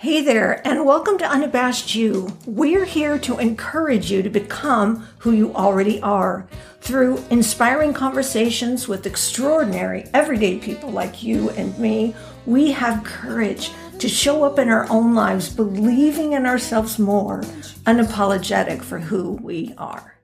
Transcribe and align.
Hey 0.00 0.22
there, 0.22 0.64
and 0.64 0.86
welcome 0.86 1.18
to 1.18 1.28
Unabashed 1.28 1.92
You. 1.96 2.28
We're 2.46 2.84
here 2.84 3.18
to 3.18 3.36
encourage 3.38 4.12
you 4.12 4.22
to 4.22 4.30
become 4.30 5.08
who 5.18 5.32
you 5.32 5.52
already 5.56 6.00
are 6.02 6.46
through 6.80 7.20
inspiring 7.30 7.92
conversations 7.94 8.86
with 8.86 9.06
extraordinary, 9.06 10.04
everyday 10.14 10.58
people 10.58 10.90
like 10.90 11.24
you 11.24 11.50
and 11.50 11.76
me. 11.80 12.14
We 12.46 12.70
have 12.70 13.02
courage 13.02 13.72
to 13.98 14.08
show 14.08 14.44
up 14.44 14.60
in 14.60 14.68
our 14.68 14.88
own 14.88 15.16
lives, 15.16 15.52
believing 15.52 16.34
in 16.34 16.46
ourselves 16.46 17.00
more, 17.00 17.40
unapologetic 17.84 18.84
for 18.84 19.00
who 19.00 19.32
we 19.42 19.74
are. 19.78 20.14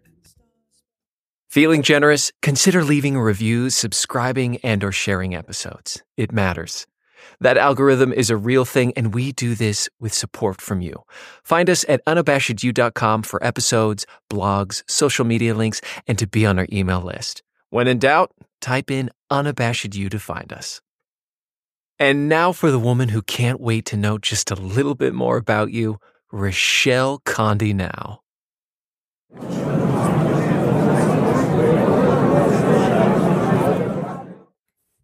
Feeling 1.49 1.83
generous? 1.83 2.31
Consider 2.43 2.85
leaving 2.85 3.19
reviews, 3.19 3.75
subscribing, 3.75 4.59
and 4.59 4.85
or 4.85 4.93
sharing 4.93 5.35
episodes. 5.35 6.01
It 6.17 6.31
matters. 6.31 6.87
That 7.41 7.57
algorithm 7.57 8.13
is 8.13 8.31
a 8.31 8.37
real 8.37 8.65
thing, 8.65 8.93
and 8.97 9.15
we 9.15 9.33
do 9.33 9.55
this 9.55 9.89
with 10.01 10.13
support 10.13 10.61
from 10.61 10.81
you. 10.81 11.03
Find 11.43 11.69
us 11.71 11.85
at 11.89 12.05
unabashedyou.com 12.07 13.23
for 13.23 13.45
episodes, 13.45 14.07
blogs, 14.31 14.83
social 14.89 15.25
media 15.25 15.55
links, 15.55 15.81
and 16.07 16.19
to 16.19 16.27
be 16.27 16.47
on 16.47 16.59
our 16.59 16.67
email 16.73 17.01
list. 17.01 17.43
When 17.71 17.89
in 17.89 17.99
doubt, 17.99 18.33
type 18.61 18.91
in 18.91 19.11
unabashed 19.31 19.95
you 19.95 20.09
to 20.09 20.19
find 20.19 20.53
us. 20.53 20.81
And 21.99 22.29
now 22.29 22.53
for 22.53 22.71
the 22.71 22.79
woman 22.79 23.09
who 23.09 23.23
can't 23.23 23.61
wait 23.61 23.85
to 23.87 23.97
know 23.97 24.19
just 24.19 24.51
a 24.51 24.57
little 24.57 24.95
bit 24.95 25.15
more 25.15 25.37
about 25.37 25.71
you, 25.71 25.99
Rochelle 26.33 27.21
Conde 27.25 27.75
now. 27.75 28.21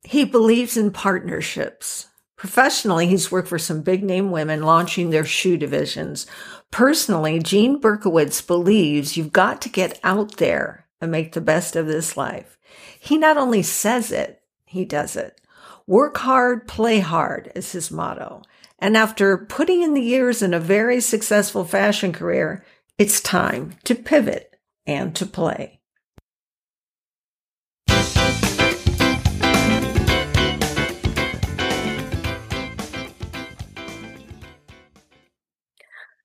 He 0.04 0.24
believes 0.24 0.76
in 0.76 0.90
partnerships. 0.90 2.09
Professionally, 2.40 3.06
he's 3.06 3.30
worked 3.30 3.48
for 3.48 3.58
some 3.58 3.82
big 3.82 4.02
name 4.02 4.30
women 4.30 4.62
launching 4.62 5.10
their 5.10 5.26
shoe 5.26 5.58
divisions. 5.58 6.26
Personally, 6.70 7.38
Gene 7.38 7.78
Berkowitz 7.78 8.40
believes 8.40 9.14
you've 9.14 9.30
got 9.30 9.60
to 9.60 9.68
get 9.68 10.00
out 10.02 10.38
there 10.38 10.86
and 11.02 11.10
make 11.10 11.32
the 11.32 11.42
best 11.42 11.76
of 11.76 11.86
this 11.86 12.16
life. 12.16 12.56
He 12.98 13.18
not 13.18 13.36
only 13.36 13.62
says 13.62 14.10
it, 14.10 14.40
he 14.64 14.86
does 14.86 15.16
it. 15.16 15.38
Work 15.86 16.16
hard, 16.16 16.66
play 16.66 17.00
hard 17.00 17.52
is 17.54 17.72
his 17.72 17.90
motto. 17.90 18.40
And 18.78 18.96
after 18.96 19.36
putting 19.36 19.82
in 19.82 19.92
the 19.92 20.00
years 20.00 20.40
in 20.40 20.54
a 20.54 20.58
very 20.58 21.00
successful 21.00 21.66
fashion 21.66 22.10
career, 22.10 22.64
it's 22.96 23.20
time 23.20 23.74
to 23.84 23.94
pivot 23.94 24.56
and 24.86 25.14
to 25.16 25.26
play. 25.26 25.79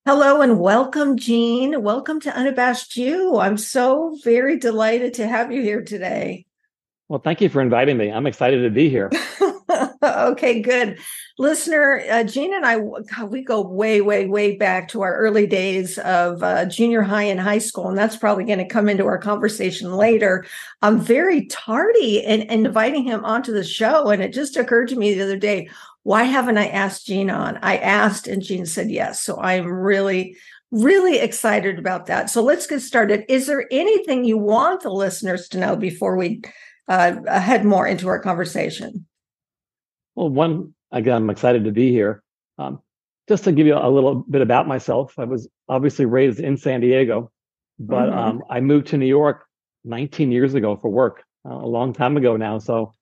Hello 0.07 0.41
and 0.41 0.59
welcome, 0.59 1.17
Gene. 1.17 1.81
Welcome 1.81 2.19
to 2.19 2.37
Unabashed 2.37 2.95
You. 2.95 3.39
I'm 3.39 3.57
so 3.57 4.15
very 4.23 4.55
delighted 4.55 5.15
to 5.15 5.27
have 5.27 5.51
you 5.51 5.63
here 5.63 5.81
today. 5.81 6.45
Well, 7.09 7.19
thank 7.19 7.41
you 7.41 7.49
for 7.49 7.59
inviting 7.59 7.97
me. 7.97 8.11
I'm 8.11 8.27
excited 8.27 8.61
to 8.61 8.69
be 8.69 8.87
here. 8.87 9.09
okay, 10.03 10.61
good. 10.61 10.99
Listener, 11.39 12.03
uh, 12.07 12.23
Gene 12.23 12.53
and 12.53 12.67
I, 12.67 12.77
God, 12.77 13.31
we 13.31 13.43
go 13.43 13.61
way, 13.61 13.99
way, 14.01 14.27
way 14.27 14.55
back 14.55 14.89
to 14.89 15.01
our 15.01 15.17
early 15.17 15.47
days 15.47 15.97
of 15.97 16.43
uh, 16.43 16.65
junior 16.65 17.01
high 17.01 17.23
and 17.23 17.39
high 17.39 17.57
school, 17.57 17.89
and 17.89 17.97
that's 17.97 18.15
probably 18.15 18.43
going 18.43 18.59
to 18.59 18.67
come 18.67 18.87
into 18.87 19.07
our 19.07 19.17
conversation 19.17 19.91
later. 19.91 20.45
I'm 20.83 20.99
very 20.99 21.47
tardy 21.47 22.19
in, 22.19 22.43
in 22.43 22.67
inviting 22.67 23.05
him 23.05 23.25
onto 23.25 23.51
the 23.51 23.63
show, 23.63 24.09
and 24.09 24.21
it 24.21 24.33
just 24.33 24.55
occurred 24.55 24.89
to 24.89 24.95
me 24.97 25.15
the 25.15 25.23
other 25.23 25.37
day, 25.37 25.67
why 26.05 26.23
haven't 26.23 26.59
I 26.59 26.67
asked 26.67 27.07
Gene 27.07 27.31
on? 27.31 27.57
I 27.63 27.77
asked 27.77 28.27
and 28.27 28.39
Gene 28.39 28.67
said 28.67 28.91
yes. 28.91 29.21
So 29.21 29.41
I'm 29.41 29.65
really, 29.65 30.37
really 30.69 31.17
excited 31.17 31.79
about 31.79 32.05
that. 32.05 32.29
So 32.29 32.43
let's 32.43 32.67
get 32.67 32.81
started. 32.81 33.25
Is 33.27 33.47
there 33.47 33.65
anything 33.71 34.23
you 34.23 34.37
want 34.37 34.83
the 34.83 34.91
listeners 34.91 35.49
to 35.49 35.57
know 35.57 35.75
before 35.75 36.15
we 36.15 36.43
uh, 36.87 37.39
head 37.39 37.65
more 37.65 37.87
into 37.87 38.07
our 38.07 38.19
conversation? 38.19 39.07
Well, 40.13 40.29
one, 40.29 40.75
again, 40.91 41.23
I'm 41.23 41.29
excited 41.31 41.63
to 41.63 41.71
be 41.71 41.89
here. 41.89 42.21
Um, 42.59 42.81
just 43.27 43.43
to 43.45 43.51
give 43.51 43.65
you 43.65 43.75
a 43.75 43.89
little 43.89 44.13
bit 44.29 44.43
about 44.43 44.67
myself, 44.67 45.17
I 45.17 45.23
was 45.23 45.49
obviously 45.67 46.05
raised 46.05 46.39
in 46.39 46.55
San 46.55 46.81
Diego, 46.81 47.31
but 47.79 48.09
mm-hmm. 48.09 48.17
um, 48.19 48.43
I 48.47 48.59
moved 48.59 48.85
to 48.89 48.97
New 48.97 49.07
York 49.07 49.43
19 49.85 50.31
years 50.31 50.53
ago 50.53 50.77
for 50.79 50.91
work, 50.91 51.23
uh, 51.49 51.55
a 51.55 51.65
long 51.65 51.93
time 51.93 52.15
ago 52.15 52.37
now. 52.37 52.59
So 52.59 52.93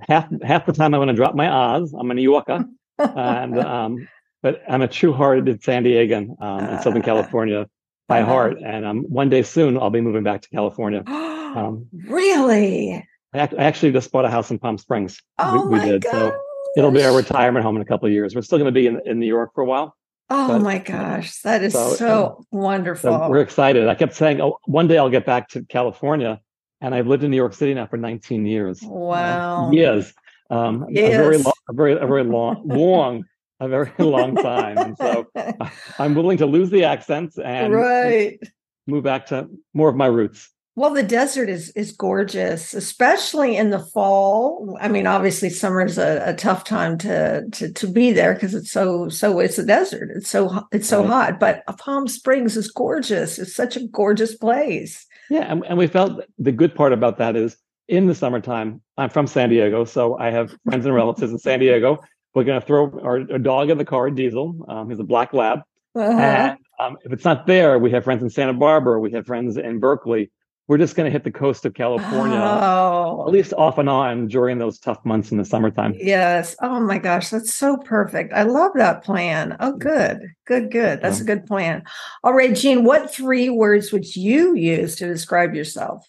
half 0.00 0.28
half 0.42 0.66
the 0.66 0.72
time 0.72 0.94
I'm 0.94 0.98
going 0.98 1.08
to 1.08 1.14
drop 1.14 1.34
my 1.34 1.48
Oz. 1.48 1.94
I'm 1.98 2.10
a 2.10 2.14
New 2.14 2.22
Yorker, 2.22 2.64
and 2.98 3.58
um, 3.58 4.08
but 4.42 4.62
I'm 4.68 4.82
a 4.82 4.88
true-hearted 4.88 5.62
San 5.62 5.84
Diegan 5.84 6.40
um, 6.40 6.64
in 6.64 6.82
Southern 6.82 7.02
ah. 7.02 7.04
California 7.04 7.66
by 8.08 8.22
uh-huh. 8.22 8.32
heart. 8.32 8.58
And 8.64 8.84
um, 8.84 9.02
one 9.02 9.28
day 9.28 9.42
soon 9.42 9.78
I'll 9.78 9.90
be 9.90 10.00
moving 10.00 10.22
back 10.22 10.42
to 10.42 10.48
California. 10.48 11.04
Um, 11.48 11.86
really? 12.06 13.02
I, 13.32 13.38
I, 13.38 13.48
actually 13.56 13.90
just 13.90 14.12
bought 14.12 14.26
a 14.26 14.30
house 14.30 14.50
in 14.50 14.58
Palm 14.58 14.76
Springs. 14.76 15.22
Oh 15.38 15.62
we, 15.62 15.70
we 15.70 15.78
my 15.78 15.84
did. 15.86 16.02
God. 16.02 16.12
So 16.12 16.40
it'll 16.76 16.90
be 16.90 17.02
our 17.02 17.16
retirement 17.16 17.64
home 17.64 17.74
in 17.76 17.80
a 17.80 17.86
couple 17.86 18.06
of 18.06 18.12
years. 18.12 18.34
We're 18.34 18.42
still 18.42 18.58
going 18.58 18.72
to 18.72 18.80
be 18.80 18.86
in, 18.86 19.00
in 19.06 19.18
New 19.18 19.26
York 19.26 19.52
for 19.54 19.62
a 19.62 19.64
while. 19.64 19.96
Oh 20.28 20.48
but, 20.48 20.58
my 20.58 20.78
gosh, 20.78 21.40
that 21.40 21.64
is 21.64 21.72
so, 21.72 21.94
so 21.94 22.44
wonderful. 22.50 23.10
So 23.10 23.30
we're 23.30 23.40
excited. 23.40 23.88
I 23.88 23.94
kept 23.94 24.14
saying, 24.14 24.42
oh, 24.42 24.58
one 24.66 24.88
day 24.88 24.98
I'll 24.98 25.08
get 25.08 25.24
back 25.24 25.48
to 25.48 25.64
California 25.64 26.38
and 26.80 26.94
I've 26.94 27.06
lived 27.06 27.24
in 27.24 27.30
New 27.30 27.36
York 27.36 27.54
City 27.54 27.74
now 27.74 27.86
for 27.86 27.96
19 27.96 28.46
years. 28.46 28.80
Wow. 28.82 29.66
Uh, 29.66 29.70
years. 29.72 30.12
Um, 30.50 30.86
yes. 30.88 31.14
A 31.14 31.16
very, 31.16 31.38
long, 31.38 31.52
a 31.68 31.72
very, 31.72 31.92
a 31.92 32.06
very 32.06 32.24
long, 32.24 32.62
long, 32.66 33.24
a 33.60 33.68
very 33.68 33.92
long 33.98 34.36
time. 34.36 34.78
And 34.78 34.96
so 34.96 35.26
I'm 35.98 36.14
willing 36.14 36.38
to 36.38 36.46
lose 36.46 36.70
the 36.70 36.84
accents 36.84 37.38
and 37.38 37.72
right. 37.72 38.38
move 38.86 39.04
back 39.04 39.26
to 39.26 39.48
more 39.74 39.88
of 39.88 39.96
my 39.96 40.06
roots. 40.06 40.50
Well, 40.78 40.94
the 40.94 41.02
desert 41.02 41.48
is 41.48 41.70
is 41.70 41.90
gorgeous, 41.90 42.72
especially 42.72 43.56
in 43.56 43.70
the 43.70 43.80
fall. 43.80 44.78
I 44.80 44.86
mean, 44.86 45.08
obviously, 45.08 45.50
summer 45.50 45.84
is 45.84 45.98
a, 45.98 46.22
a 46.24 46.34
tough 46.34 46.62
time 46.62 46.96
to 46.98 47.48
to 47.50 47.72
to 47.72 47.88
be 47.88 48.12
there 48.12 48.34
because 48.34 48.54
it's 48.54 48.70
so 48.70 49.08
so 49.08 49.40
it's 49.40 49.58
a 49.58 49.66
desert. 49.66 50.10
It's 50.14 50.28
so 50.28 50.68
it's 50.70 50.88
so 50.88 51.00
right. 51.00 51.08
hot. 51.08 51.40
But 51.40 51.66
Palm 51.78 52.06
Springs 52.06 52.56
is 52.56 52.70
gorgeous. 52.70 53.40
It's 53.40 53.56
such 53.56 53.76
a 53.76 53.88
gorgeous 53.88 54.36
place. 54.36 55.04
Yeah, 55.30 55.50
and, 55.50 55.64
and 55.66 55.78
we 55.78 55.86
felt 55.86 56.22
the 56.38 56.52
good 56.52 56.74
part 56.74 56.92
about 56.92 57.18
that 57.18 57.36
is 57.36 57.56
in 57.88 58.06
the 58.06 58.14
summertime. 58.14 58.80
I'm 58.96 59.10
from 59.10 59.26
San 59.26 59.50
Diego, 59.50 59.84
so 59.84 60.18
I 60.18 60.30
have 60.30 60.54
friends 60.64 60.86
and 60.86 60.94
relatives 60.94 61.32
in 61.32 61.38
San 61.38 61.60
Diego. 61.60 61.98
We're 62.34 62.44
going 62.44 62.60
to 62.60 62.66
throw 62.66 63.00
our, 63.02 63.20
our, 63.32 63.38
dog 63.38 63.70
in 63.70 63.78
the 63.78 63.84
car, 63.84 64.10
Diesel. 64.10 64.64
Um, 64.68 64.90
he's 64.90 65.00
a 65.00 65.04
black 65.04 65.32
lab. 65.32 65.60
Uh-huh. 65.94 66.10
And 66.10 66.58
um, 66.78 66.98
if 67.04 67.12
it's 67.12 67.24
not 67.24 67.46
there, 67.46 67.78
we 67.78 67.90
have 67.90 68.04
friends 68.04 68.22
in 68.22 68.30
Santa 68.30 68.52
Barbara. 68.52 69.00
We 69.00 69.10
have 69.12 69.26
friends 69.26 69.56
in 69.56 69.80
Berkeley 69.80 70.30
we're 70.68 70.76
just 70.76 70.94
going 70.94 71.06
to 71.06 71.10
hit 71.10 71.24
the 71.24 71.30
coast 71.30 71.64
of 71.64 71.72
California, 71.72 72.38
oh. 72.38 73.24
at 73.26 73.32
least 73.32 73.54
off 73.54 73.78
and 73.78 73.88
on 73.88 74.28
during 74.28 74.58
those 74.58 74.78
tough 74.78 75.02
months 75.02 75.32
in 75.32 75.38
the 75.38 75.44
summertime. 75.44 75.94
Yes. 75.96 76.54
Oh 76.60 76.78
my 76.78 76.98
gosh, 76.98 77.30
that's 77.30 77.54
so 77.54 77.78
perfect. 77.78 78.34
I 78.34 78.42
love 78.42 78.72
that 78.74 79.02
plan. 79.02 79.56
Oh, 79.60 79.72
good, 79.72 80.20
good, 80.46 80.70
good. 80.70 81.00
That's 81.00 81.18
yeah. 81.18 81.22
a 81.22 81.26
good 81.26 81.46
plan. 81.46 81.84
All 82.22 82.34
right, 82.34 82.54
Gene, 82.54 82.84
what 82.84 83.12
three 83.12 83.48
words 83.48 83.92
would 83.92 84.14
you 84.14 84.54
use 84.54 84.96
to 84.96 85.06
describe 85.06 85.54
yourself? 85.54 86.06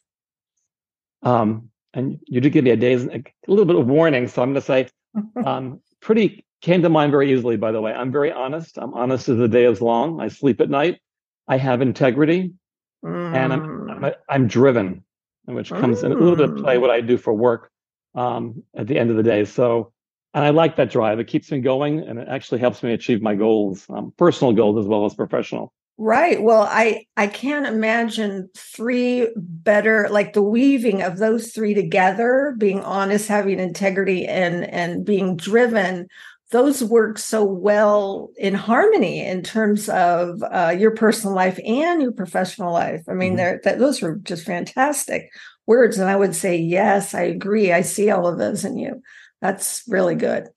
Um, 1.24 1.70
and 1.94 2.20
you 2.28 2.42
did 2.42 2.52
give 2.52 2.66
me 2.66 2.72
a 2.72 2.78
day's 2.78 3.06
a 3.06 3.24
little 3.48 3.66
bit 3.66 3.78
of 3.78 3.88
warning, 3.88 4.28
so 4.28 4.42
I'm 4.42 4.54
going 4.54 4.62
to 4.62 4.62
say, 4.62 4.90
um, 5.46 5.80
pretty 6.02 6.46
came 6.62 6.82
to 6.82 6.90
mind 6.90 7.12
very 7.12 7.32
easily. 7.32 7.56
By 7.56 7.72
the 7.72 7.80
way, 7.80 7.94
I'm 7.94 8.12
very 8.12 8.34
honest. 8.34 8.78
I'm 8.78 8.94
honest 8.94 9.30
as 9.30 9.38
the 9.38 9.48
day 9.48 9.64
is 9.64 9.82
long. 9.82 10.20
I 10.20 10.28
sleep 10.28 10.60
at 10.60 10.70
night. 10.70 11.00
I 11.48 11.58
have 11.58 11.82
integrity 11.82 12.54
mm. 13.04 13.36
and 13.36 13.54
I'm, 13.54 13.89
I'm. 14.04 14.14
I'm 14.30 14.48
driven, 14.48 15.04
which 15.46 15.70
comes 15.70 16.04
in 16.04 16.12
a 16.12 16.16
little 16.16 16.36
bit 16.36 16.50
of 16.50 16.58
play 16.58 16.78
mm. 16.78 16.82
what 16.82 16.90
I 16.90 17.02
do 17.02 17.18
for 17.18 17.34
work 17.34 17.72
um, 18.16 18.64
at 18.76 18.88
the 18.88 18.98
end 18.98 19.10
of 19.10 19.18
the 19.18 19.24
day. 19.24 19.46
So, 19.46 19.92
and 20.34 20.44
I 20.44 20.50
like 20.50 20.76
that 20.76 20.92
drive. 20.92 21.20
It 21.20 21.28
keeps 21.28 21.52
me 21.52 21.60
going, 21.60 22.00
and 22.00 22.20
it 22.20 22.28
actually 22.30 22.60
helps 22.60 22.84
me 22.84 22.94
achieve 22.94 23.22
my 23.22 23.36
goals, 23.36 23.86
um, 23.90 24.14
personal 24.18 24.54
goals 24.54 24.78
as 24.78 24.88
well 24.88 25.06
as 25.06 25.14
professional. 25.14 25.74
Right. 26.02 26.42
Well, 26.42 26.62
I 26.62 27.06
I 27.18 27.28
can't 27.28 27.66
imagine 27.66 28.50
three 28.56 29.28
better 29.36 30.08
like 30.10 30.32
the 30.32 30.42
weaving 30.42 31.02
of 31.02 31.18
those 31.18 31.52
three 31.52 31.74
together, 31.74 32.56
being 32.58 32.82
honest, 32.82 33.28
having 33.28 33.60
integrity 33.60 34.26
and 34.26 34.64
and 34.64 35.04
being 35.04 35.36
driven 35.36 36.08
those 36.52 36.84
work 36.84 37.20
so 37.20 37.44
well 37.44 38.32
in 38.38 38.56
harmony 38.56 39.24
in 39.24 39.44
terms 39.44 39.88
of 39.90 40.42
uh, 40.52 40.76
your 40.78 40.92
personal 40.92 41.36
life 41.36 41.60
and 41.64 42.02
your 42.02 42.12
professional 42.12 42.74
life. 42.74 43.04
I 43.08 43.14
mean, 43.14 43.38
mm-hmm. 43.38 43.58
that, 43.64 43.78
those 43.78 44.02
are 44.02 44.16
just 44.18 44.46
fantastic 44.46 45.30
words. 45.68 46.00
And 46.00 46.10
I 46.10 46.16
would 46.16 46.36
say, 46.36 46.58
yes, 46.58 47.14
I 47.14 47.22
agree. 47.22 47.72
I 47.72 47.82
see 47.82 48.10
all 48.10 48.28
of 48.28 48.40
those 48.40 48.66
in 48.66 48.78
you. 48.78 49.02
That's 49.42 49.84
really 49.88 50.16
good. 50.16 50.48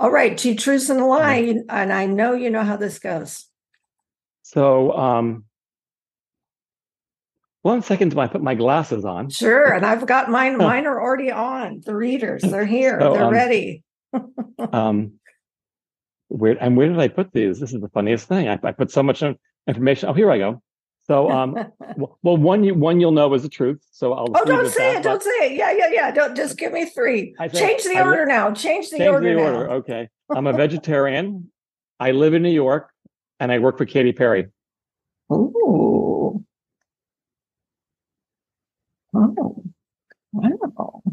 All 0.00 0.10
right, 0.10 0.36
two 0.36 0.54
truths 0.54 0.88
and 0.88 1.00
a 1.00 1.04
lie. 1.04 1.42
Mm-hmm. 1.42 1.58
And 1.68 1.92
I 1.92 2.06
know 2.06 2.32
you 2.32 2.50
know 2.50 2.64
how 2.64 2.76
this 2.76 2.98
goes. 2.98 3.44
So, 4.42 4.92
um, 4.92 5.44
one 7.62 7.82
second 7.82 8.10
till 8.10 8.20
I 8.20 8.26
put 8.26 8.42
my 8.42 8.54
glasses 8.54 9.04
on. 9.04 9.30
Sure. 9.30 9.72
And 9.72 9.86
I've 9.86 10.06
got 10.06 10.30
mine. 10.30 10.58
Mine 10.58 10.86
are 10.86 11.00
already 11.00 11.30
on. 11.30 11.82
The 11.84 11.94
readers, 11.94 12.42
they're 12.42 12.66
here. 12.66 12.98
So, 13.00 13.12
they're 13.12 13.24
um, 13.24 13.32
ready. 13.32 13.82
um, 14.72 15.12
where 16.34 16.56
and 16.60 16.76
where 16.76 16.88
did 16.88 16.98
I 16.98 17.08
put 17.08 17.32
these? 17.32 17.60
This 17.60 17.72
is 17.72 17.80
the 17.80 17.88
funniest 17.88 18.26
thing. 18.26 18.48
I, 18.48 18.58
I 18.62 18.72
put 18.72 18.90
so 18.90 19.02
much 19.02 19.22
information. 19.68 20.08
Oh, 20.08 20.12
here 20.12 20.30
I 20.30 20.38
go. 20.38 20.62
So, 21.06 21.30
um, 21.30 21.54
well, 21.96 22.36
one 22.36 22.64
you 22.64 22.74
one 22.74 23.00
you'll 23.00 23.12
know 23.12 23.32
is 23.34 23.42
the 23.42 23.48
truth. 23.48 23.80
So 23.92 24.12
I'll. 24.12 24.26
Oh, 24.34 24.44
don't 24.44 24.68
say 24.68 24.94
that, 24.94 25.00
it! 25.00 25.02
Don't 25.02 25.22
say 25.22 25.30
it! 25.30 25.52
Yeah, 25.52 25.72
yeah, 25.72 25.88
yeah. 25.92 26.10
Don't 26.10 26.34
just 26.34 26.58
give 26.58 26.72
me 26.72 26.86
three. 26.86 27.34
Change 27.52 27.84
the 27.84 28.02
order 28.02 28.26
now. 28.26 28.52
Change 28.52 28.90
the 28.90 28.98
change 28.98 29.10
order. 29.10 29.34
The 29.34 29.40
order. 29.40 29.68
Now. 29.68 29.74
Okay. 29.74 30.08
I'm 30.34 30.46
a 30.46 30.52
vegetarian. 30.52 31.50
I 32.00 32.10
live 32.10 32.34
in 32.34 32.42
New 32.42 32.50
York, 32.50 32.90
and 33.38 33.52
I 33.52 33.60
work 33.60 33.78
for 33.78 33.84
Katy 33.84 34.12
Perry. 34.12 34.48
Ooh. 35.32 36.44
Oh, 39.16 39.64
wow 40.32 41.03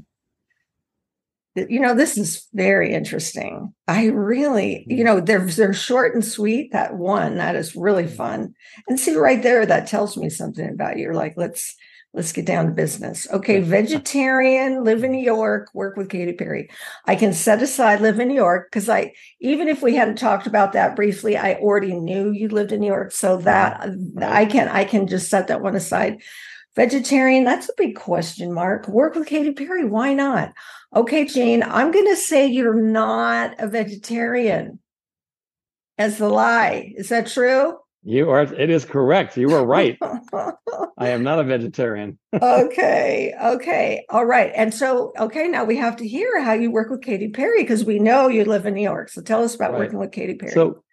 you 1.56 1.80
know 1.80 1.94
this 1.94 2.18
is 2.18 2.48
very 2.54 2.94
interesting. 2.94 3.74
I 3.88 4.08
really 4.08 4.86
you 4.88 4.98
mm-hmm. 4.98 5.06
know 5.06 5.20
they're 5.20 5.46
they're 5.46 5.74
short 5.74 6.14
and 6.14 6.24
sweet 6.24 6.72
that 6.72 6.96
one 6.96 7.38
that 7.38 7.56
is 7.56 7.76
really 7.76 8.06
mm-hmm. 8.06 8.16
fun. 8.16 8.54
And 8.88 9.00
see 9.00 9.16
right 9.16 9.42
there 9.42 9.66
that 9.66 9.88
tells 9.88 10.18
me 10.18 10.30
something 10.30 10.70
about 10.70 10.98
you 10.98 11.04
you're 11.04 11.14
like 11.14 11.34
let's 11.36 11.76
let's 12.14 12.32
get 12.32 12.46
down 12.46 12.66
to 12.68 12.72
business. 12.72 13.28
Okay 13.32 13.60
vegetarian 13.62 14.84
live 14.84 15.04
in 15.04 15.12
new 15.12 15.24
york 15.24 15.70
work 15.74 15.98
with 15.98 16.10
katy 16.10 16.34
perry. 16.34 16.70
I 17.06 17.16
can 17.16 17.34
set 17.34 17.62
aside 17.62 18.00
live 18.00 18.20
in 18.20 18.30
new 18.30 18.36
york 18.36 18.70
because 18.72 18.88
i 18.88 19.14
even 19.42 19.68
if 19.68 19.82
we 19.82 19.96
hadn't 19.96 20.18
talked 20.18 20.48
about 20.48 20.72
that 20.74 20.96
briefly 20.96 21.36
i 21.36 21.56
already 21.56 21.94
knew 21.94 22.32
you 22.32 22.48
lived 22.48 22.72
in 22.72 22.80
new 22.80 22.88
york 22.88 23.12
so 23.12 23.38
that 23.38 23.90
i 24.22 24.46
can 24.46 24.70
i 24.70 24.86
can 24.86 25.08
just 25.08 25.30
set 25.30 25.48
that 25.48 25.62
one 25.62 25.76
aside 25.76 26.22
vegetarian 26.76 27.44
that's 27.44 27.70
a 27.70 27.74
big 27.78 27.96
question 27.96 28.54
mark 28.54 28.88
work 28.88 29.16
with 29.16 29.28
katy 29.28 29.52
perry 29.52 29.86
why 29.86 30.14
not 30.14 30.54
Okay, 30.94 31.26
Jane, 31.26 31.64
I'm 31.64 31.92
going 31.92 32.08
to 32.08 32.18
say 32.18 32.48
you're 32.48 32.82
not 32.82 33.56
a 33.60 33.68
vegetarian 33.68 34.80
as 35.98 36.18
the 36.18 36.28
lie. 36.28 36.94
Is 36.98 37.10
that 37.10 37.28
true? 37.28 37.78
You 38.04 38.30
are. 38.30 38.42
It 38.42 38.70
is 38.70 38.84
correct. 38.84 39.38
You 39.38 39.48
were 39.48 39.66
right. 39.66 39.98
I 40.98 41.10
am 41.10 41.24
not 41.24 41.40
a 41.40 41.44
vegetarian. 41.44 42.20
okay. 42.42 43.34
Okay. 43.42 44.06
All 44.10 44.26
right. 44.26 44.52
And 44.54 44.74
so, 44.74 45.14
okay, 45.18 45.48
now 45.48 45.64
we 45.64 45.78
have 45.78 45.96
to 45.98 46.08
hear 46.08 46.42
how 46.44 46.54
you 46.54 46.72
work 46.72 46.90
with 46.90 47.04
Katy 47.04 47.30
Perry 47.30 47.62
because 47.62 47.86
we 47.86 48.00
know 48.00 48.28
you 48.28 48.44
live 48.44 48.66
in 48.66 48.74
New 48.74 48.82
York. 48.82 49.10
So 49.10 49.22
tell 49.22 49.44
us 49.44 49.56
about 49.56 49.72
right. 49.72 49.80
working 49.80 50.00
with 50.00 50.12
Katy 50.12 50.36
Perry. 50.36 50.52
So, 50.52 50.84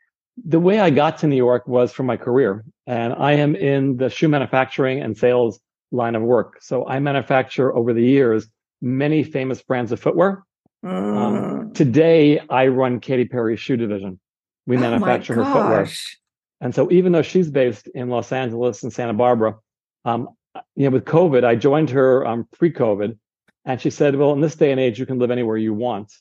the 0.45 0.61
way 0.61 0.79
I 0.79 0.91
got 0.91 1.19
to 1.19 1.27
New 1.27 1.35
York 1.35 1.67
was 1.67 1.91
from 1.91 2.07
my 2.07 2.17
career, 2.17 2.65
and 2.87 3.13
I 3.13 3.33
am 3.33 3.57
in 3.57 3.97
the 3.97 4.09
shoe 4.09 4.29
manufacturing 4.29 5.03
and 5.03 5.19
sales 5.19 5.59
line 5.90 6.14
of 6.14 6.23
work. 6.23 6.58
So, 6.61 6.87
I 6.87 6.99
manufacture 6.99 7.75
over 7.75 7.93
the 7.93 8.02
years 8.02 8.46
many 8.81 9.23
famous 9.23 9.62
brands 9.62 9.93
of 9.93 10.00
footwear. 10.00 10.44
Um, 10.82 10.93
mm. 10.93 11.17
Um, 11.17 11.73
today, 11.73 12.40
I 12.49 12.69
run 12.69 13.00
Katy 13.00 13.26
Perry's 13.26 13.61
shoe 13.61 13.76
division. 13.76 14.20
We 14.67 14.76
oh 14.76 14.81
manufacture 14.81 15.35
her 15.35 15.44
footwear. 15.44 15.88
And 16.61 16.75
so, 16.75 16.90
even 16.90 17.12
though 17.12 17.23
she's 17.23 17.50
based 17.50 17.88
in 17.88 18.08
Los 18.08 18.32
Angeles 18.32 18.82
and 18.82 18.93
Santa 18.93 19.14
Barbara, 19.14 19.56
um, 20.05 20.29
you 20.75 20.85
know, 20.85 20.90
with 20.90 21.05
COVID, 21.05 21.44
I 21.44 21.55
joined 21.55 21.91
her 21.91 22.26
um, 22.26 22.49
pre-COVID, 22.58 23.17
and 23.64 23.81
she 23.81 23.91
said, 23.91 24.17
"Well, 24.17 24.32
in 24.32 24.41
this 24.41 24.56
day 24.56 24.70
and 24.70 24.81
age, 24.81 24.99
you 24.99 25.06
can 25.06 25.19
live 25.19 25.31
anywhere 25.31 25.56
you 25.56 25.75
want." 25.75 26.12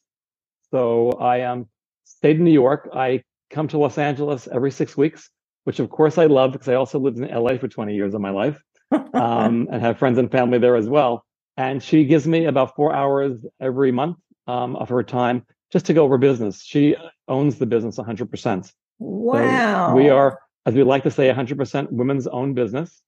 So 0.71 1.11
I 1.11 1.41
um, 1.41 1.67
stayed 2.03 2.37
in 2.37 2.43
New 2.43 2.51
York. 2.51 2.89
I 2.93 3.23
come 3.49 3.67
to 3.69 3.77
Los 3.77 3.97
Angeles 3.97 4.47
every 4.51 4.71
six 4.71 4.97
weeks, 4.97 5.29
which 5.63 5.79
of 5.79 5.89
course 5.89 6.17
I 6.17 6.25
love 6.25 6.51
because 6.51 6.67
I 6.67 6.75
also 6.75 6.99
lived 6.99 7.19
in 7.19 7.27
LA 7.27 7.57
for 7.57 7.67
20 7.67 7.95
years 7.95 8.13
of 8.13 8.21
my 8.21 8.31
life 8.31 8.61
um, 9.13 9.67
and 9.71 9.81
have 9.81 9.99
friends 9.99 10.17
and 10.17 10.31
family 10.31 10.59
there 10.59 10.75
as 10.75 10.87
well 10.87 11.25
and 11.57 11.81
she 11.81 12.05
gives 12.05 12.27
me 12.27 12.45
about 12.45 12.75
four 12.75 12.93
hours 12.93 13.43
every 13.59 13.91
month 13.91 14.17
um, 14.45 14.75
of 14.75 14.89
her 14.89 15.03
time 15.03 15.43
just 15.71 15.85
to 15.87 15.93
go 15.93 16.03
over 16.05 16.17
business. 16.17 16.61
She 16.63 16.95
owns 17.27 17.57
the 17.57 17.65
business 17.65 17.97
100%. 17.97 18.71
Wow. 18.99 19.89
So 19.89 19.95
we 19.95 20.09
are, 20.09 20.39
as 20.65 20.75
we 20.75 20.83
like 20.83 21.03
to 21.03 21.11
say, 21.11 21.33
100% 21.33 21.91
women's 21.91 22.27
own 22.27 22.53
business. 22.53 23.01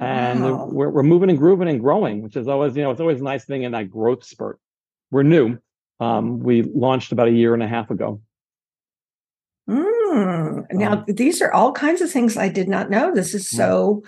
And 0.00 0.42
wow. 0.42 0.68
we're, 0.70 0.90
we're 0.90 1.02
moving 1.04 1.30
and 1.30 1.38
grooving 1.38 1.68
and 1.68 1.80
growing, 1.80 2.22
which 2.22 2.36
is 2.36 2.48
always, 2.48 2.76
you 2.76 2.82
know, 2.82 2.90
it's 2.90 3.00
always 3.00 3.20
a 3.20 3.24
nice 3.24 3.44
thing 3.44 3.62
in 3.62 3.72
that 3.72 3.88
growth 3.88 4.24
spurt. 4.24 4.58
We're 5.12 5.22
new. 5.22 5.58
Um, 6.00 6.40
we 6.40 6.62
launched 6.62 7.12
about 7.12 7.28
a 7.28 7.32
year 7.32 7.54
and 7.54 7.62
a 7.62 7.68
half 7.68 7.90
ago. 7.90 8.20
Mm. 9.70 10.66
Now, 10.72 10.92
um, 10.92 11.04
these 11.06 11.40
are 11.40 11.52
all 11.52 11.72
kinds 11.72 12.00
of 12.00 12.10
things 12.10 12.36
I 12.36 12.48
did 12.48 12.68
not 12.68 12.90
know. 12.90 13.14
This 13.14 13.32
is 13.32 13.48
so 13.48 14.02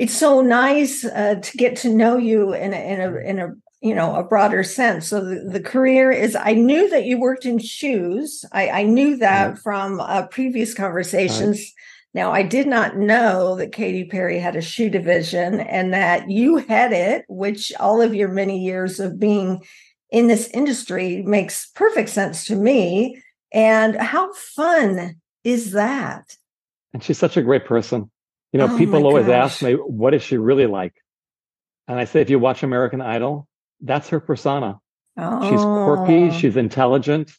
it's 0.00 0.16
so 0.16 0.40
nice 0.40 1.04
uh, 1.04 1.34
to 1.42 1.56
get 1.58 1.76
to 1.76 1.90
know 1.90 2.16
you 2.16 2.54
in 2.54 2.72
a, 2.72 2.76
in 2.76 3.00
a 3.02 3.16
in 3.18 3.38
a 3.38 3.54
you 3.82 3.94
know 3.94 4.16
a 4.16 4.24
broader 4.24 4.62
sense. 4.62 5.06
So 5.06 5.22
the, 5.22 5.44
the 5.46 5.60
career 5.60 6.10
is 6.10 6.34
i 6.34 6.54
knew 6.54 6.88
that 6.88 7.04
you 7.04 7.20
worked 7.20 7.44
in 7.44 7.58
shoes. 7.58 8.42
I, 8.50 8.70
I 8.70 8.82
knew 8.84 9.18
that 9.18 9.58
from 9.58 10.00
uh, 10.00 10.26
previous 10.28 10.72
conversations. 10.72 11.70
Now 12.14 12.32
i 12.32 12.42
did 12.42 12.66
not 12.66 12.96
know 12.96 13.56
that 13.56 13.72
katy 13.72 14.04
perry 14.06 14.38
had 14.38 14.56
a 14.56 14.62
shoe 14.62 14.88
division 14.88 15.60
and 15.60 15.92
that 15.92 16.30
you 16.30 16.56
had 16.56 16.92
it 16.92 17.26
which 17.28 17.70
all 17.78 18.00
of 18.00 18.14
your 18.14 18.28
many 18.28 18.64
years 18.64 19.00
of 19.00 19.20
being 19.20 19.62
in 20.10 20.28
this 20.28 20.48
industry 20.54 21.22
makes 21.22 21.70
perfect 21.74 22.08
sense 22.08 22.46
to 22.46 22.56
me. 22.56 23.22
And 23.52 23.96
how 23.96 24.32
fun 24.32 25.20
is 25.44 25.72
that? 25.72 26.36
And 26.94 27.04
she's 27.04 27.18
such 27.18 27.36
a 27.36 27.42
great 27.42 27.66
person 27.66 28.10
you 28.52 28.58
know, 28.58 28.68
oh 28.70 28.78
people 28.78 29.04
always 29.06 29.26
gosh. 29.26 29.52
ask 29.52 29.62
me, 29.62 29.74
what 29.74 30.14
is 30.14 30.22
she 30.22 30.36
really 30.36 30.66
like? 30.66 30.94
And 31.88 31.98
I 31.98 32.04
say, 32.04 32.20
if 32.20 32.30
you 32.30 32.38
watch 32.38 32.62
American 32.62 33.00
Idol, 33.00 33.48
that's 33.80 34.08
her 34.08 34.20
persona. 34.20 34.80
Oh. 35.16 35.50
She's 35.50 35.60
quirky, 35.60 36.28
oh. 36.28 36.38
she's 36.38 36.56
intelligent, 36.56 37.32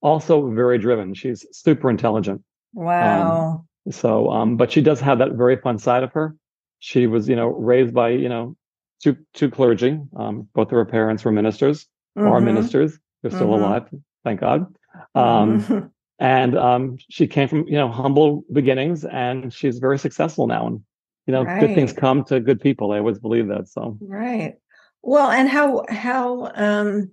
also 0.00 0.50
very 0.50 0.78
driven. 0.78 1.14
She's 1.14 1.46
super 1.52 1.90
intelligent. 1.90 2.42
Wow. 2.72 3.64
Um, 3.86 3.92
so, 3.92 4.30
um, 4.30 4.56
but 4.56 4.72
she 4.72 4.80
does 4.80 5.00
have 5.00 5.18
that 5.18 5.32
very 5.32 5.56
fun 5.56 5.78
side 5.78 6.02
of 6.02 6.12
her. 6.12 6.34
She 6.78 7.06
was, 7.06 7.28
you 7.28 7.36
know, 7.36 7.48
raised 7.48 7.94
by, 7.94 8.10
you 8.10 8.28
know, 8.28 8.56
two 9.02 9.16
two 9.32 9.50
clergy. 9.50 9.98
Um, 10.16 10.48
both 10.54 10.68
of 10.68 10.72
her 10.72 10.84
parents 10.84 11.24
were 11.24 11.32
ministers, 11.32 11.86
mm-hmm. 12.18 12.28
are 12.28 12.40
ministers. 12.40 12.98
They're 13.22 13.30
still 13.30 13.48
mm-hmm. 13.48 13.64
alive, 13.64 13.88
thank 14.24 14.40
God. 14.40 14.74
Um, 15.14 15.90
and 16.18 16.56
um, 16.56 16.96
she 17.10 17.26
came 17.26 17.48
from 17.48 17.66
you 17.66 17.74
know 17.74 17.90
humble 17.90 18.44
beginnings 18.52 19.04
and 19.04 19.52
she's 19.52 19.78
very 19.78 19.98
successful 19.98 20.46
now 20.46 20.66
and 20.66 20.80
you 21.26 21.32
know 21.32 21.44
right. 21.44 21.60
good 21.60 21.74
things 21.74 21.92
come 21.92 22.24
to 22.24 22.40
good 22.40 22.60
people. 22.60 22.92
I 22.92 22.98
always 22.98 23.18
believe 23.18 23.48
that 23.48 23.68
so. 23.68 23.98
Right. 24.00 24.54
Well 25.02 25.30
and 25.30 25.48
how 25.48 25.84
how 25.88 26.52
um 26.54 27.10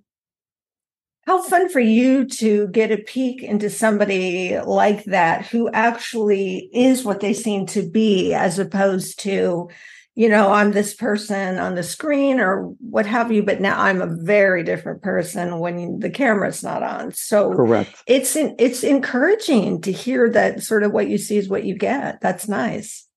how 1.26 1.40
fun 1.42 1.68
for 1.68 1.80
you 1.80 2.24
to 2.24 2.68
get 2.68 2.90
a 2.90 2.98
peek 2.98 3.42
into 3.42 3.70
somebody 3.70 4.58
like 4.58 5.04
that 5.04 5.46
who 5.46 5.70
actually 5.70 6.68
is 6.72 7.04
what 7.04 7.20
they 7.20 7.32
seem 7.32 7.66
to 7.66 7.88
be 7.88 8.34
as 8.34 8.58
opposed 8.58 9.20
to 9.20 9.68
you 10.14 10.28
know, 10.28 10.52
I'm 10.52 10.72
this 10.72 10.94
person 10.94 11.58
on 11.58 11.74
the 11.74 11.82
screen 11.82 12.38
or 12.38 12.64
what 12.80 13.06
have 13.06 13.32
you, 13.32 13.42
but 13.42 13.60
now 13.60 13.80
I'm 13.80 14.02
a 14.02 14.06
very 14.06 14.62
different 14.62 15.02
person 15.02 15.58
when 15.58 16.00
the 16.00 16.10
camera's 16.10 16.62
not 16.62 16.82
on. 16.82 17.12
So 17.12 17.54
correct. 17.54 18.02
It's 18.06 18.36
it's 18.36 18.84
encouraging 18.84 19.80
to 19.82 19.92
hear 19.92 20.28
that 20.30 20.62
sort 20.62 20.82
of 20.82 20.92
what 20.92 21.08
you 21.08 21.16
see 21.16 21.38
is 21.38 21.48
what 21.48 21.64
you 21.64 21.74
get. 21.76 22.20
That's 22.20 22.46
nice. 22.46 23.08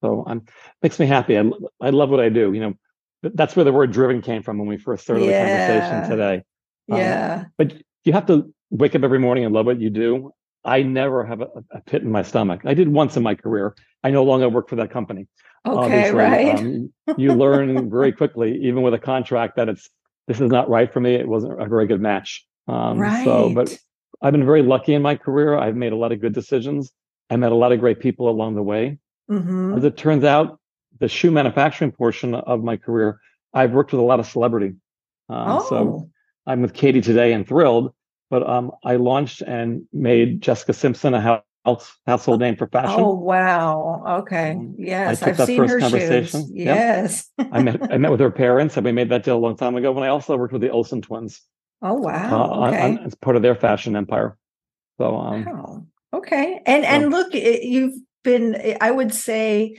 So 0.00 0.24
I'm 0.26 0.46
makes 0.82 0.98
me 0.98 1.06
happy. 1.06 1.38
I, 1.38 1.50
I 1.80 1.90
love 1.90 2.08
what 2.08 2.20
I 2.20 2.30
do. 2.30 2.52
You 2.54 2.60
know, 2.60 2.74
that's 3.22 3.54
where 3.54 3.64
the 3.64 3.72
word 3.72 3.92
driven 3.92 4.22
came 4.22 4.42
from 4.42 4.58
when 4.58 4.68
we 4.68 4.78
first 4.78 5.04
started 5.04 5.26
yeah. 5.26 5.74
the 5.74 5.80
conversation 5.80 6.10
today. 6.10 6.42
Um, 6.90 6.98
yeah. 6.98 7.44
But 7.58 7.74
you 8.04 8.14
have 8.14 8.26
to 8.26 8.52
wake 8.70 8.94
up 8.94 9.02
every 9.02 9.18
morning 9.18 9.44
and 9.44 9.54
love 9.54 9.66
what 9.66 9.80
you 9.80 9.90
do. 9.90 10.32
I 10.64 10.82
never 10.82 11.24
have 11.26 11.42
a, 11.42 11.48
a 11.72 11.80
pit 11.82 12.02
in 12.02 12.10
my 12.10 12.22
stomach. 12.22 12.62
I 12.64 12.72
did 12.72 12.88
once 12.88 13.16
in 13.16 13.22
my 13.22 13.34
career. 13.34 13.74
I 14.02 14.10
no 14.10 14.24
longer 14.24 14.48
work 14.48 14.68
for 14.68 14.76
that 14.76 14.90
company. 14.90 15.26
Okay, 15.64 16.10
Obviously, 16.10 16.18
right. 16.18 16.58
Um, 16.58 16.92
you 17.16 17.32
learn 17.34 17.88
very 17.88 18.12
quickly, 18.12 18.58
even 18.62 18.82
with 18.82 18.94
a 18.94 18.98
contract, 18.98 19.56
that 19.56 19.68
it's 19.68 19.88
this 20.26 20.40
is 20.40 20.50
not 20.50 20.68
right 20.68 20.92
for 20.92 21.00
me. 21.00 21.14
It 21.14 21.28
wasn't 21.28 21.60
a 21.60 21.66
very 21.66 21.86
good 21.86 22.00
match. 22.00 22.44
Um, 22.68 22.98
right. 22.98 23.24
So, 23.24 23.52
but 23.54 23.76
I've 24.20 24.32
been 24.32 24.46
very 24.46 24.62
lucky 24.62 24.94
in 24.94 25.02
my 25.02 25.16
career. 25.16 25.56
I've 25.56 25.76
made 25.76 25.92
a 25.92 25.96
lot 25.96 26.12
of 26.12 26.20
good 26.20 26.32
decisions. 26.32 26.90
I 27.30 27.36
met 27.36 27.52
a 27.52 27.56
lot 27.56 27.72
of 27.72 27.80
great 27.80 28.00
people 28.00 28.28
along 28.28 28.54
the 28.54 28.62
way. 28.62 28.98
Mm-hmm. 29.30 29.76
As 29.76 29.84
it 29.84 29.96
turns 29.96 30.24
out, 30.24 30.58
the 30.98 31.08
shoe 31.08 31.30
manufacturing 31.30 31.92
portion 31.92 32.34
of 32.34 32.62
my 32.62 32.76
career, 32.76 33.18
I've 33.54 33.72
worked 33.72 33.92
with 33.92 34.00
a 34.00 34.04
lot 34.04 34.20
of 34.20 34.26
celebrity. 34.26 34.74
Um, 35.28 35.50
oh. 35.50 35.66
So 35.68 36.10
I'm 36.46 36.62
with 36.62 36.74
Katy 36.74 37.00
today 37.00 37.32
and 37.32 37.46
thrilled. 37.46 37.92
But 38.30 38.48
um, 38.48 38.72
I 38.82 38.96
launched 38.96 39.42
and 39.42 39.82
made 39.92 40.40
Jessica 40.40 40.72
Simpson 40.72 41.12
a 41.12 41.42
household 42.06 42.40
name 42.40 42.56
for 42.56 42.66
fashion. 42.66 42.96
Oh 42.98 43.14
wow! 43.14 44.20
Okay, 44.22 44.52
um, 44.52 44.74
yes, 44.78 45.22
I've 45.22 45.36
seen 45.46 45.68
her 45.68 45.80
shoes. 45.80 46.50
Yes, 46.52 47.30
I 47.38 47.62
met 47.62 47.92
I 47.92 47.98
met 47.98 48.10
with 48.10 48.20
her 48.20 48.30
parents, 48.44 48.76
and 48.76 48.84
we 48.84 48.92
made 48.92 49.10
that 49.10 49.24
deal 49.24 49.36
a 49.36 49.38
long 49.38 49.56
time 49.56 49.76
ago. 49.76 49.92
When 49.92 50.04
I 50.04 50.08
also 50.08 50.36
worked 50.36 50.52
with 50.52 50.62
the 50.62 50.70
Olsen 50.70 51.02
twins. 51.02 51.40
Oh 51.80 51.94
wow! 51.94 52.30
Uh, 52.30 52.68
okay. 52.68 52.82
on, 52.82 52.98
on, 52.98 53.04
as 53.04 53.14
part 53.14 53.36
of 53.36 53.42
their 53.42 53.54
fashion 53.54 53.96
empire. 53.96 54.36
So 54.98 55.16
um, 55.16 55.44
wow. 55.44 55.86
Okay, 56.14 56.60
and 56.66 56.84
so, 56.84 56.90
and 56.90 57.10
look, 57.10 57.34
you've 57.34 57.96
been. 58.24 58.76
I 58.80 58.90
would 58.90 59.14
say 59.14 59.76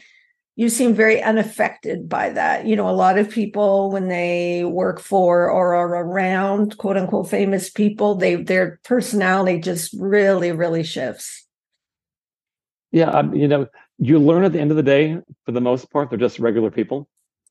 you 0.56 0.70
seem 0.70 0.94
very 0.94 1.22
unaffected 1.22 2.08
by 2.08 2.30
that. 2.30 2.66
You 2.66 2.76
know, 2.76 2.88
a 2.88 2.92
lot 2.92 3.18
of 3.18 3.30
people 3.30 3.92
when 3.92 4.08
they 4.08 4.64
work 4.64 5.00
for 5.00 5.50
or 5.50 5.74
are 5.74 6.06
around 6.06 6.78
quote 6.78 6.98
unquote 6.98 7.30
famous 7.30 7.70
people, 7.70 8.16
they 8.16 8.36
their 8.36 8.80
personality 8.84 9.60
just 9.60 9.94
really, 10.00 10.52
really 10.52 10.84
shifts. 10.84 11.43
Yeah, 12.94 13.10
um, 13.10 13.34
you 13.34 13.48
know, 13.48 13.68
you 13.98 14.20
learn 14.20 14.46
at 14.46 14.54
the 14.54 14.60
end 14.60 14.72
of 14.72 14.78
the 14.78 14.84
day, 14.84 15.18
for 15.46 15.52
the 15.52 15.60
most 15.60 15.92
part, 15.92 16.10
they're 16.10 16.18
just 16.18 16.40
regular 16.40 16.72
people, 16.72 17.10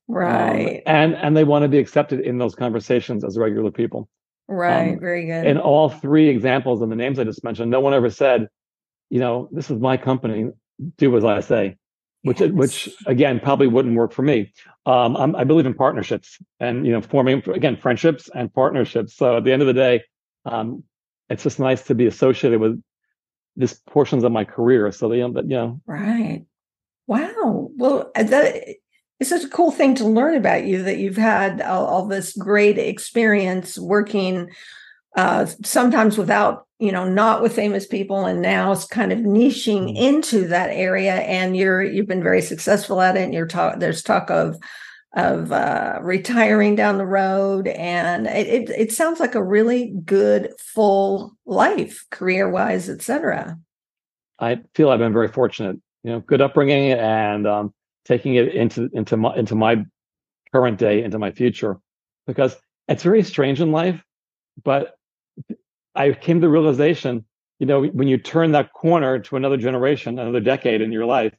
um, 0.09 0.15
right? 0.15 0.77
Um, 0.77 0.81
and 0.95 1.15
and 1.15 1.37
they 1.37 1.43
want 1.43 1.63
to 1.63 1.69
be 1.69 1.77
accepted 1.77 2.21
in 2.21 2.39
those 2.39 2.55
conversations 2.55 3.23
as 3.23 3.37
regular 3.37 3.69
people, 3.69 4.09
right? 4.47 4.93
Um, 4.93 4.99
Very 4.99 5.27
good. 5.27 5.45
In 5.45 5.59
all 5.59 5.89
three 5.89 6.29
examples 6.29 6.81
and 6.81 6.91
the 6.91 6.95
names 6.95 7.19
I 7.19 7.25
just 7.25 7.43
mentioned, 7.43 7.69
no 7.69 7.79
one 7.79 7.93
ever 7.93 8.09
said, 8.09 8.47
you 9.11 9.19
know, 9.19 9.49
this 9.51 9.69
is 9.69 9.79
my 9.79 9.97
company, 9.97 10.49
do 10.97 11.15
as 11.15 11.23
I 11.23 11.41
say 11.41 11.77
which 12.23 12.39
yes. 12.39 12.51
which 12.51 12.89
again 13.05 13.39
probably 13.39 13.67
wouldn't 13.67 13.95
work 13.95 14.11
for 14.11 14.23
me. 14.23 14.51
Um, 14.85 15.35
i 15.35 15.43
believe 15.45 15.65
in 15.65 15.73
partnerships 15.73 16.39
and 16.59 16.85
you 16.85 16.91
know 16.91 17.01
forming 17.01 17.43
again 17.49 17.77
friendships 17.77 18.29
and 18.33 18.53
partnerships. 18.53 19.15
So 19.15 19.37
at 19.37 19.43
the 19.43 19.53
end 19.53 19.61
of 19.61 19.67
the 19.67 19.73
day, 19.73 20.03
um, 20.45 20.83
it's 21.29 21.43
just 21.43 21.59
nice 21.59 21.83
to 21.83 21.95
be 21.95 22.07
associated 22.07 22.59
with 22.59 22.81
these 23.55 23.73
portions 23.87 24.23
of 24.23 24.31
my 24.31 24.45
career. 24.45 24.91
So 24.91 25.09
they, 25.09 25.19
that, 25.19 25.43
you 25.43 25.57
know 25.57 25.81
right. 25.85 26.45
Wow. 27.07 27.69
Well, 27.75 28.11
uh, 28.15 28.23
that 28.23 28.75
it's 29.19 29.29
such 29.29 29.43
a 29.43 29.49
cool 29.49 29.71
thing 29.71 29.95
to 29.95 30.05
learn 30.05 30.35
about 30.35 30.65
you 30.65 30.83
that 30.83 30.97
you've 30.97 31.17
had 31.17 31.61
all, 31.61 31.85
all 31.85 32.05
this 32.05 32.35
great 32.35 32.77
experience 32.77 33.77
working 33.77 34.49
uh, 35.15 35.45
sometimes 35.63 36.17
without 36.17 36.67
you 36.79 36.91
know 36.91 37.07
not 37.07 37.41
with 37.41 37.55
famous 37.55 37.85
people 37.85 38.25
and 38.25 38.41
now 38.41 38.71
it's 38.71 38.85
kind 38.85 39.13
of 39.13 39.19
niching 39.19 39.89
mm-hmm. 39.89 39.95
into 39.95 40.47
that 40.47 40.71
area 40.71 41.15
and 41.15 41.55
you're 41.55 41.83
you've 41.83 42.07
been 42.07 42.23
very 42.23 42.41
successful 42.41 42.99
at 42.99 43.15
it 43.15 43.21
and 43.21 43.33
you're 43.33 43.47
talk 43.47 43.79
there's 43.79 44.01
talk 44.01 44.29
of 44.31 44.57
of 45.15 45.51
uh, 45.51 45.99
retiring 46.01 46.75
down 46.75 46.97
the 46.97 47.05
road 47.05 47.67
and 47.67 48.25
it, 48.25 48.47
it, 48.47 48.69
it 48.69 48.91
sounds 48.91 49.19
like 49.19 49.35
a 49.35 49.43
really 49.43 49.93
good 50.05 50.51
full 50.59 51.35
life 51.45 52.05
career 52.09 52.49
wise 52.49 52.89
etc 52.89 53.57
i 54.39 54.59
feel 54.73 54.89
i've 54.89 54.99
been 54.99 55.13
very 55.13 55.27
fortunate 55.27 55.77
you 56.03 56.11
know 56.11 56.19
good 56.21 56.41
upbringing 56.41 56.91
and 56.93 57.45
um, 57.47 57.73
taking 58.05 58.35
it 58.35 58.53
into 58.55 58.89
into 58.93 59.15
my 59.15 59.35
into 59.35 59.55
my 59.55 59.83
current 60.51 60.79
day 60.79 61.03
into 61.03 61.19
my 61.19 61.31
future 61.31 61.77
because 62.25 62.55
it's 62.87 63.03
very 63.03 63.23
strange 63.23 63.61
in 63.61 63.71
life 63.71 64.03
but 64.63 64.95
I 65.95 66.11
came 66.11 66.37
to 66.37 66.47
the 66.47 66.49
realization, 66.49 67.25
you 67.59 67.65
know, 67.65 67.83
when 67.85 68.07
you 68.07 68.17
turn 68.17 68.51
that 68.53 68.73
corner 68.73 69.19
to 69.19 69.35
another 69.35 69.57
generation, 69.57 70.19
another 70.19 70.39
decade 70.39 70.81
in 70.81 70.91
your 70.91 71.05
life, 71.05 71.33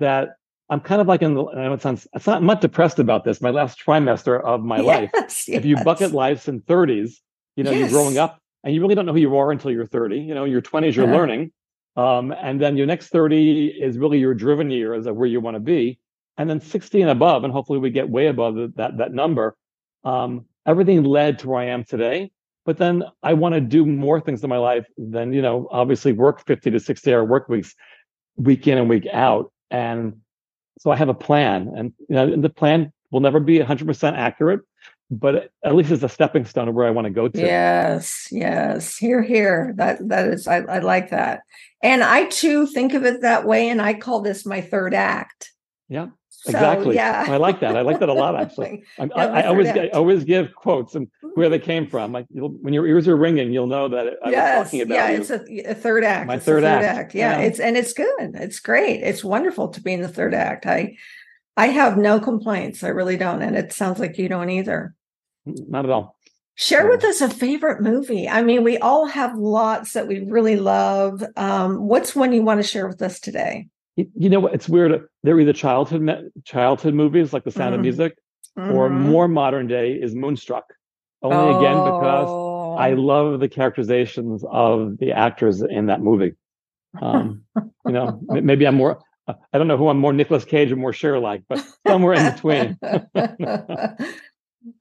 that 0.00 0.36
I'm 0.72 0.80
kind 0.80 1.00
of 1.00 1.06
like 1.06 1.22
in 1.22 1.34
the, 1.34 1.44
I 1.44 1.64
know 1.64 1.72
it 1.74 1.82
sounds, 1.82 2.06
it's 2.14 2.26
not, 2.26 2.38
I'm 2.38 2.46
not 2.46 2.60
depressed 2.60 2.98
about 2.98 3.24
this. 3.24 3.40
My 3.40 3.50
last 3.50 3.78
trimester 3.78 4.42
of 4.42 4.62
my 4.62 4.78
yes, 4.78 4.86
life. 4.86 5.10
Yes. 5.14 5.44
If 5.48 5.64
you 5.64 5.76
bucket 5.84 6.12
lives 6.12 6.48
in 6.48 6.60
30s, 6.62 7.16
you 7.56 7.64
know, 7.64 7.70
yes. 7.70 7.80
you're 7.80 7.88
growing 7.90 8.16
up 8.16 8.40
and 8.64 8.74
you 8.74 8.80
really 8.80 8.94
don't 8.94 9.04
know 9.04 9.12
who 9.12 9.20
you 9.20 9.36
are 9.36 9.52
until 9.52 9.70
you're 9.70 9.86
30. 9.86 10.18
You 10.18 10.34
know, 10.34 10.44
your 10.44 10.62
20s, 10.62 10.94
you're 10.94 11.04
uh-huh. 11.04 11.14
learning. 11.14 11.52
Um, 11.96 12.32
and 12.32 12.58
then 12.60 12.78
your 12.78 12.86
next 12.86 13.08
30 13.08 13.66
is 13.68 13.98
really 13.98 14.18
your 14.18 14.32
driven 14.32 14.70
years 14.70 15.06
of 15.06 15.14
where 15.16 15.28
you 15.28 15.40
want 15.40 15.56
to 15.56 15.60
be. 15.60 15.98
And 16.38 16.48
then 16.48 16.60
60 16.60 17.02
and 17.02 17.10
above, 17.10 17.44
and 17.44 17.52
hopefully 17.52 17.78
we 17.78 17.90
get 17.90 18.08
way 18.08 18.28
above 18.28 18.56
that, 18.76 18.96
that 18.96 19.12
number. 19.12 19.54
Um, 20.04 20.46
everything 20.66 21.04
led 21.04 21.38
to 21.40 21.48
where 21.48 21.60
I 21.60 21.66
am 21.66 21.84
today 21.84 22.30
but 22.64 22.78
then 22.78 23.04
I 23.22 23.34
want 23.34 23.54
to 23.54 23.60
do 23.60 23.84
more 23.84 24.20
things 24.20 24.42
in 24.44 24.50
my 24.50 24.58
life 24.58 24.86
than, 24.96 25.32
you 25.32 25.42
know, 25.42 25.68
obviously 25.70 26.12
work 26.12 26.44
50 26.46 26.70
to 26.70 26.80
60 26.80 27.12
hour 27.12 27.24
work 27.24 27.48
weeks, 27.48 27.74
week 28.36 28.66
in 28.68 28.78
and 28.78 28.88
week 28.88 29.06
out. 29.12 29.52
And 29.70 30.20
so 30.78 30.90
I 30.90 30.96
have 30.96 31.08
a 31.08 31.14
plan 31.14 31.72
and, 31.76 31.92
you 32.08 32.14
know, 32.14 32.36
the 32.36 32.48
plan 32.48 32.92
will 33.10 33.20
never 33.20 33.40
be 33.40 33.58
100% 33.58 34.12
accurate, 34.14 34.60
but 35.10 35.50
at 35.64 35.74
least 35.74 35.90
it's 35.90 36.02
a 36.02 36.08
stepping 36.08 36.44
stone 36.44 36.68
of 36.68 36.74
where 36.74 36.86
I 36.86 36.90
want 36.90 37.06
to 37.06 37.10
go 37.10 37.28
to. 37.28 37.38
Yes, 37.38 38.28
yes. 38.30 38.96
Here, 38.96 39.22
here. 39.22 39.74
That 39.76 40.08
that 40.08 40.28
is 40.28 40.48
I, 40.48 40.58
I 40.60 40.78
like 40.78 41.10
that. 41.10 41.42
And 41.82 42.02
I 42.02 42.24
too 42.26 42.66
think 42.66 42.94
of 42.94 43.04
it 43.04 43.20
that 43.20 43.46
way. 43.46 43.68
And 43.68 43.82
I 43.82 43.94
call 43.94 44.22
this 44.22 44.46
my 44.46 44.60
third 44.60 44.94
act. 44.94 45.52
Yeah. 45.88 46.08
So, 46.42 46.50
exactly. 46.50 46.96
Yeah. 46.96 47.24
I 47.28 47.36
like 47.36 47.60
that. 47.60 47.76
I 47.76 47.82
like 47.82 48.00
that 48.00 48.08
a 48.08 48.12
lot, 48.12 48.34
actually. 48.40 48.82
yeah, 48.98 49.06
I, 49.14 49.42
I, 49.42 49.46
always 49.46 49.68
I 49.68 49.88
always 49.90 50.24
give 50.24 50.52
quotes 50.56 50.96
and 50.96 51.08
where 51.34 51.48
they 51.48 51.60
came 51.60 51.86
from. 51.86 52.10
Like 52.10 52.26
when 52.30 52.74
your 52.74 52.84
ears 52.84 53.06
are 53.06 53.16
ringing, 53.16 53.52
you'll 53.52 53.68
know 53.68 53.86
that 53.86 54.14
I 54.24 54.30
yes, 54.30 54.66
talking 54.66 54.80
about. 54.80 54.94
Yeah, 54.94 55.10
you. 55.10 55.20
it's 55.20 55.30
a, 55.30 55.70
a, 55.70 55.74
third 55.74 56.02
act. 56.02 56.26
My 56.26 56.40
third, 56.40 56.64
third 56.64 56.64
act. 56.64 56.84
act. 56.84 57.14
Yeah, 57.14 57.38
yeah, 57.38 57.46
it's 57.46 57.60
and 57.60 57.76
it's 57.76 57.92
good. 57.92 58.34
It's 58.34 58.58
great. 58.58 59.02
It's 59.02 59.22
wonderful 59.22 59.68
to 59.68 59.80
be 59.80 59.92
in 59.92 60.00
the 60.00 60.08
third 60.08 60.34
act. 60.34 60.66
I 60.66 60.96
I 61.56 61.68
have 61.68 61.96
no 61.96 62.18
complaints. 62.18 62.82
I 62.82 62.88
really 62.88 63.16
don't, 63.16 63.40
and 63.40 63.56
it 63.56 63.72
sounds 63.72 64.00
like 64.00 64.18
you 64.18 64.28
don't 64.28 64.50
either. 64.50 64.96
Not 65.46 65.84
at 65.84 65.92
all. 65.92 66.16
Share 66.56 66.88
with 66.88 67.04
us 67.04 67.20
a 67.20 67.28
favorite 67.28 67.82
movie. 67.82 68.28
I 68.28 68.42
mean, 68.42 68.64
we 68.64 68.78
all 68.78 69.06
have 69.06 69.38
lots 69.38 69.92
that 69.92 70.08
we 70.08 70.20
really 70.20 70.56
love. 70.56 71.22
Um, 71.36 71.86
what's 71.86 72.16
one 72.16 72.32
you 72.32 72.42
want 72.42 72.58
to 72.60 72.66
share 72.66 72.88
with 72.88 73.00
us 73.00 73.20
today? 73.20 73.68
You 73.96 74.30
know 74.30 74.40
what? 74.40 74.54
It's 74.54 74.68
weird. 74.68 75.06
They're 75.22 75.38
either 75.38 75.52
childhood 75.52 76.30
childhood 76.44 76.94
movies 76.94 77.32
like 77.32 77.44
The 77.44 77.50
Sound 77.50 77.72
mm. 77.72 77.76
of 77.76 77.80
Music, 77.82 78.16
mm-hmm. 78.58 78.72
or 78.72 78.88
more 78.88 79.28
modern 79.28 79.66
day 79.66 79.92
is 79.92 80.14
Moonstruck. 80.14 80.64
Only 81.22 81.54
oh. 81.54 81.58
again 81.58 81.76
because 81.76 82.28
I 82.80 82.92
oh. 82.92 83.00
love 83.00 83.40
the 83.40 83.48
characterizations 83.48 84.44
of 84.50 84.98
the 84.98 85.12
actors 85.12 85.62
in 85.62 85.86
that 85.86 86.00
movie. 86.00 86.32
Um, 87.00 87.44
you 87.86 87.92
know, 87.92 88.20
maybe 88.28 88.66
I'm 88.66 88.74
more. 88.74 89.00
I 89.28 89.58
don't 89.58 89.68
know 89.68 89.76
who 89.76 89.88
I'm 89.88 89.98
more 89.98 90.12
Nicolas 90.12 90.44
Cage 90.44 90.72
or 90.72 90.76
more 90.76 90.92
Cher 90.92 91.18
like, 91.20 91.44
but 91.48 91.64
somewhere 91.86 92.14
in 92.14 92.32
between. 92.32 92.76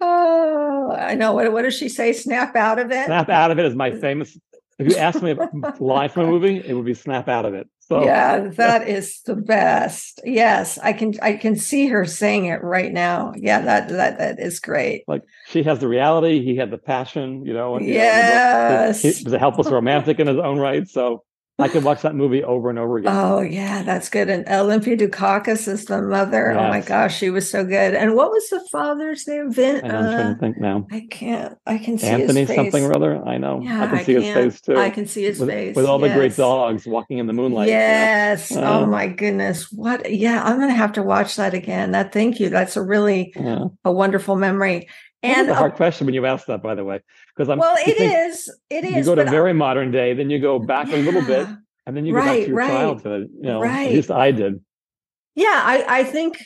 oh, 0.01 0.91
I 0.97 1.13
know. 1.15 1.33
What, 1.33 1.51
what 1.51 1.61
does 1.61 1.77
she 1.77 1.89
say? 1.89 2.11
Snap 2.11 2.55
out 2.55 2.79
of 2.79 2.91
it. 2.91 3.05
Snap 3.05 3.29
out 3.29 3.51
of 3.51 3.59
it 3.59 3.65
is 3.65 3.75
my 3.75 3.91
famous. 3.91 4.35
If 4.79 4.89
you 4.89 4.97
ask 4.97 5.21
me 5.21 5.31
a 5.31 5.49
line 5.79 6.09
from 6.09 6.25
a 6.25 6.31
movie, 6.31 6.57
it 6.65 6.73
would 6.73 6.85
be 6.85 6.95
snap 6.95 7.27
out 7.27 7.45
of 7.45 7.53
it. 7.53 7.69
Oh. 7.91 7.99
So 7.99 8.05
yeah, 8.05 8.47
that 8.55 8.87
is 8.87 9.21
the 9.25 9.35
best. 9.35 10.21
Yes, 10.23 10.77
I 10.77 10.93
can 10.93 11.13
I 11.21 11.33
can 11.33 11.55
see 11.57 11.87
her 11.87 12.05
saying 12.05 12.45
it 12.45 12.63
right 12.63 12.91
now. 12.91 13.33
Yeah, 13.35 13.61
that 13.61 13.89
that 13.89 14.17
that 14.17 14.39
is 14.39 14.59
great. 14.59 15.03
Like 15.07 15.23
she 15.47 15.63
has 15.63 15.79
the 15.79 15.87
reality, 15.87 16.41
he 16.43 16.55
had 16.55 16.71
the 16.71 16.77
passion, 16.77 17.45
you 17.45 17.53
know. 17.53 17.75
And, 17.75 17.85
yes, 17.85 19.03
you 19.03 19.09
know, 19.09 19.13
he 19.13 19.23
was 19.25 19.33
a 19.33 19.39
helpless 19.39 19.67
romantic 19.67 20.19
in 20.19 20.27
his 20.27 20.37
own 20.37 20.57
right. 20.57 20.87
So 20.87 21.23
I 21.61 21.67
could 21.67 21.83
watch 21.83 22.01
that 22.01 22.15
movie 22.15 22.43
over 22.43 22.69
and 22.69 22.77
over 22.77 22.97
again. 22.97 23.13
Oh 23.15 23.41
yeah, 23.41 23.83
that's 23.83 24.09
good. 24.09 24.29
And 24.29 24.47
Olympia 24.47 24.97
Dukakis 24.97 25.67
is 25.67 25.85
the 25.85 26.01
mother. 26.01 26.51
Yes. 26.51 26.59
Oh 26.59 26.69
my 26.69 26.81
gosh, 26.81 27.17
she 27.17 27.29
was 27.29 27.49
so 27.49 27.63
good. 27.63 27.93
And 27.95 28.15
what 28.15 28.31
was 28.31 28.49
the 28.49 28.59
father's 28.71 29.27
name? 29.27 29.51
Vin. 29.51 29.83
I'm 29.83 29.91
uh, 29.91 30.11
trying 30.11 30.33
to 30.33 30.39
think 30.39 30.57
now. 30.59 30.87
I 30.91 31.07
can't. 31.09 31.57
I 31.65 31.77
can 31.77 31.97
see 31.97 32.07
Anthony 32.07 32.45
something 32.45 32.83
or 32.83 32.95
other. 32.95 33.23
I 33.25 33.37
know. 33.37 33.61
Yeah, 33.61 33.83
I 33.83 33.87
can 33.87 34.05
see 34.05 34.17
I 34.17 34.21
his 34.21 34.33
face 34.33 34.61
too. 34.61 34.77
I 34.77 34.89
can 34.89 35.07
see 35.07 35.23
his 35.23 35.39
with, 35.39 35.49
face 35.49 35.75
with 35.75 35.85
all 35.85 35.99
yes. 36.01 36.09
the 36.09 36.19
great 36.19 36.35
dogs 36.35 36.85
walking 36.85 37.17
in 37.17 37.27
the 37.27 37.33
moonlight. 37.33 37.69
Yes. 37.69 38.55
Uh, 38.55 38.61
oh 38.61 38.85
my 38.85 39.07
goodness. 39.07 39.71
What? 39.71 40.11
Yeah, 40.11 40.43
I'm 40.43 40.59
gonna 40.59 40.73
have 40.73 40.93
to 40.93 41.03
watch 41.03 41.35
that 41.37 41.53
again. 41.53 41.91
That. 41.91 42.11
Thank 42.11 42.39
you. 42.39 42.49
That's 42.49 42.75
a 42.75 42.81
really 42.81 43.33
yeah. 43.35 43.65
a 43.85 43.91
wonderful 43.91 44.35
memory. 44.35 44.89
And 45.23 45.49
a 45.49 45.53
hard 45.55 45.73
uh, 45.73 45.75
question 45.75 46.07
when 46.07 46.15
you 46.15 46.25
asked 46.25 46.47
that, 46.47 46.63
by 46.63 46.73
the 46.73 46.83
way, 46.83 46.99
because 47.35 47.49
I'm. 47.49 47.59
Well, 47.59 47.75
it 47.85 47.99
is. 47.99 48.53
It 48.69 48.85
is. 48.85 48.95
You 48.95 49.03
go 49.03 49.15
to 49.15 49.29
very 49.29 49.53
modern 49.53 49.91
day, 49.91 50.13
then 50.13 50.29
you 50.29 50.39
go 50.39 50.59
back 50.59 50.87
yeah. 50.87 50.97
a 50.97 50.99
little 50.99 51.25
bit, 51.25 51.47
and 51.85 51.95
then 51.95 52.05
you 52.05 52.13
go 52.13 52.19
right, 52.19 52.25
back 52.25 52.35
to 52.35 52.47
your 52.47 52.57
right, 52.57 52.67
childhood. 52.69 53.29
You 53.35 53.43
know, 53.43 53.61
right. 53.61 53.87
at 53.87 53.93
least 53.93 54.11
I 54.11 54.31
did. 54.31 54.61
Yeah, 55.33 55.61
I, 55.63 55.99
I 55.99 56.03
think, 56.03 56.43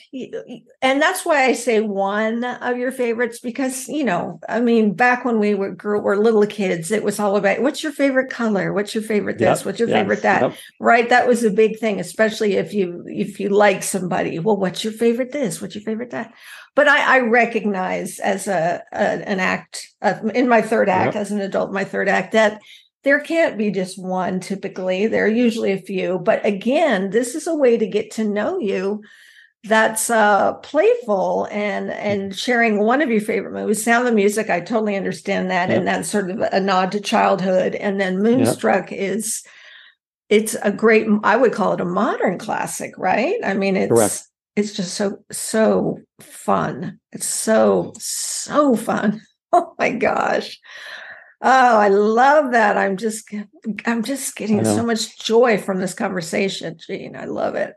and 0.79 1.01
that's 1.01 1.25
why 1.25 1.45
I 1.45 1.53
say 1.53 1.79
one 1.79 2.43
of 2.43 2.77
your 2.77 2.91
favorites 2.91 3.39
because 3.39 3.87
you 3.87 4.03
know, 4.03 4.39
I 4.47 4.59
mean, 4.59 4.93
back 4.93 5.25
when 5.25 5.39
we 5.39 5.55
were 5.55 5.71
grew, 5.71 5.99
were 5.99 6.15
little 6.17 6.45
kids, 6.45 6.91
it 6.91 7.03
was 7.03 7.19
all 7.19 7.35
about 7.35 7.63
what's 7.63 7.81
your 7.81 7.91
favorite 7.91 8.29
color, 8.29 8.73
what's 8.73 8.93
your 8.93 9.03
favorite 9.03 9.39
this, 9.39 9.59
yep, 9.59 9.65
what's 9.65 9.79
your 9.79 9.89
yes, 9.89 9.97
favorite 9.97 10.21
that, 10.21 10.41
yep. 10.43 10.55
right? 10.79 11.09
That 11.09 11.27
was 11.27 11.43
a 11.43 11.49
big 11.49 11.79
thing, 11.79 11.99
especially 11.99 12.57
if 12.57 12.75
you 12.75 13.03
if 13.07 13.39
you 13.39 13.49
like 13.49 13.81
somebody. 13.81 14.37
Well, 14.37 14.57
what's 14.57 14.83
your 14.83 14.93
favorite 14.93 15.31
this? 15.31 15.63
What's 15.63 15.73
your 15.73 15.83
favorite 15.83 16.11
that? 16.11 16.31
But 16.75 16.87
I, 16.87 17.15
I 17.15 17.19
recognize 17.21 18.19
as 18.19 18.47
a, 18.47 18.83
a 18.93 18.97
an 18.97 19.39
act 19.39 19.95
uh, 20.03 20.19
in 20.35 20.47
my 20.47 20.61
third 20.61 20.89
act 20.89 21.15
yep. 21.15 21.21
as 21.21 21.31
an 21.31 21.41
adult, 21.41 21.73
my 21.73 21.85
third 21.85 22.07
act 22.07 22.33
that 22.33 22.61
there 23.05 23.19
can't 23.19 23.57
be 23.57 23.71
just 23.71 24.01
one 24.01 24.39
typically. 24.39 25.05
There 25.07 25.23
are 25.25 25.29
usually 25.29 25.71
a 25.71 25.81
few. 25.81 26.19
But 26.19 26.45
again 26.45 27.11
this 27.11 27.35
is 27.35 27.47
a 27.47 27.55
way 27.55 27.77
to 27.77 27.87
get 27.87 28.11
to 28.11 28.25
know 28.25 28.59
you 28.59 29.03
that's 29.63 30.11
uh 30.11 30.53
playful 30.55 31.47
and 31.49 31.89
and 31.89 32.37
sharing 32.37 32.79
one 32.79 33.01
of 33.01 33.09
your 33.09 33.21
favorite 33.21 33.53
movies. 33.53 33.83
Sound 33.83 34.07
of 34.07 34.13
music 34.13 34.49
i 34.49 34.59
totally 34.59 34.97
understand 34.97 35.49
that. 35.51 35.69
Yep. 35.69 35.77
and 35.77 35.87
that's 35.87 36.09
sort 36.09 36.29
of 36.29 36.39
a 36.51 36.59
nod 36.59 36.91
to 36.91 36.99
childhood. 36.99 37.75
And 37.75 38.01
then 38.01 38.21
moonstruck 38.21 38.91
yep. 38.91 38.99
is 38.99 39.43
it's 40.27 40.55
a 40.63 40.71
great 40.71 41.07
i 41.23 41.35
would 41.35 41.53
call 41.53 41.73
it 41.73 41.81
a 41.81 41.85
modern 41.85 42.39
classic 42.39 42.91
right? 42.97 43.35
I 43.43 43.53
mean 43.53 43.77
it's 43.77 43.91
Correct. 43.91 44.23
it's 44.55 44.73
just 44.73 44.95
so 44.95 45.19
so 45.31 45.99
fun. 46.19 46.99
It's 47.11 47.27
so 47.27 47.93
so 47.97 48.75
fun. 48.75 49.21
Oh 49.53 49.73
my 49.79 49.89
gosh 49.91 50.59
Oh, 51.47 51.77
I 51.77 51.89
love 51.89 52.53
that. 52.53 52.75
I'm 52.75 52.97
just 52.97 53.31
I'm 53.85 54.01
just 54.01 54.35
getting 54.35 54.65
so 54.65 54.83
much 54.83 55.19
joy 55.19 55.59
from 55.59 55.79
this 55.79 55.93
conversation, 55.93 56.75
Gene. 56.79 57.15
I 57.15 57.25
love 57.25 57.53
it. 57.53 57.75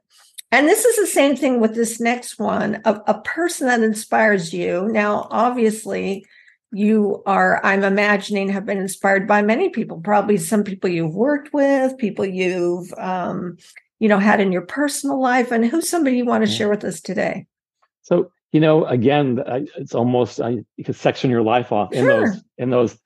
And 0.51 0.67
this 0.67 0.87
is 0.87 0.97
the 0.97 1.07
same 1.07 1.37
thing 1.37 1.61
with 1.61 1.75
this 1.75 2.01
next 2.01 2.39
one 2.39 2.81
a, 2.87 2.95
a 3.07 3.21
person 3.21 3.67
that 3.67 3.83
inspires 3.83 4.55
you. 4.55 4.89
Now, 4.91 5.29
obviously, 5.31 6.25
you 6.73 7.23
are, 7.27 7.61
I'm 7.63 7.85
imagining, 7.85 8.49
have 8.49 8.65
been 8.65 8.79
inspired 8.79 9.29
by 9.29 9.43
many 9.43 9.69
people, 9.69 10.01
probably 10.01 10.39
some 10.39 10.65
people 10.65 10.89
you've 10.89 11.15
worked 11.15 11.53
with, 11.53 11.99
people 11.99 12.25
you've, 12.25 12.91
um, 12.97 13.59
you 13.99 14.09
know, 14.09 14.19
had 14.19 14.41
in 14.41 14.51
your 14.51 14.63
personal 14.63 15.21
life. 15.21 15.53
And 15.53 15.67
who's 15.67 15.91
somebody 15.91 16.17
you 16.17 16.25
want 16.25 16.43
to 16.47 16.51
share 16.51 16.71
with 16.71 16.85
us 16.85 17.03
today? 17.03 17.47
So, 18.01 18.31
you 18.53 18.61
know, 18.61 18.87
again, 18.87 19.43
it's 19.77 19.95
almost 19.95 20.41
I, 20.41 20.65
you 20.79 20.85
could 20.85 20.97
section 20.97 21.31
your 21.31 21.43
life 21.43 21.71
off 21.71 21.93
in 21.93 22.07
those 22.07 22.43
in 22.57 22.71
those 22.71 22.99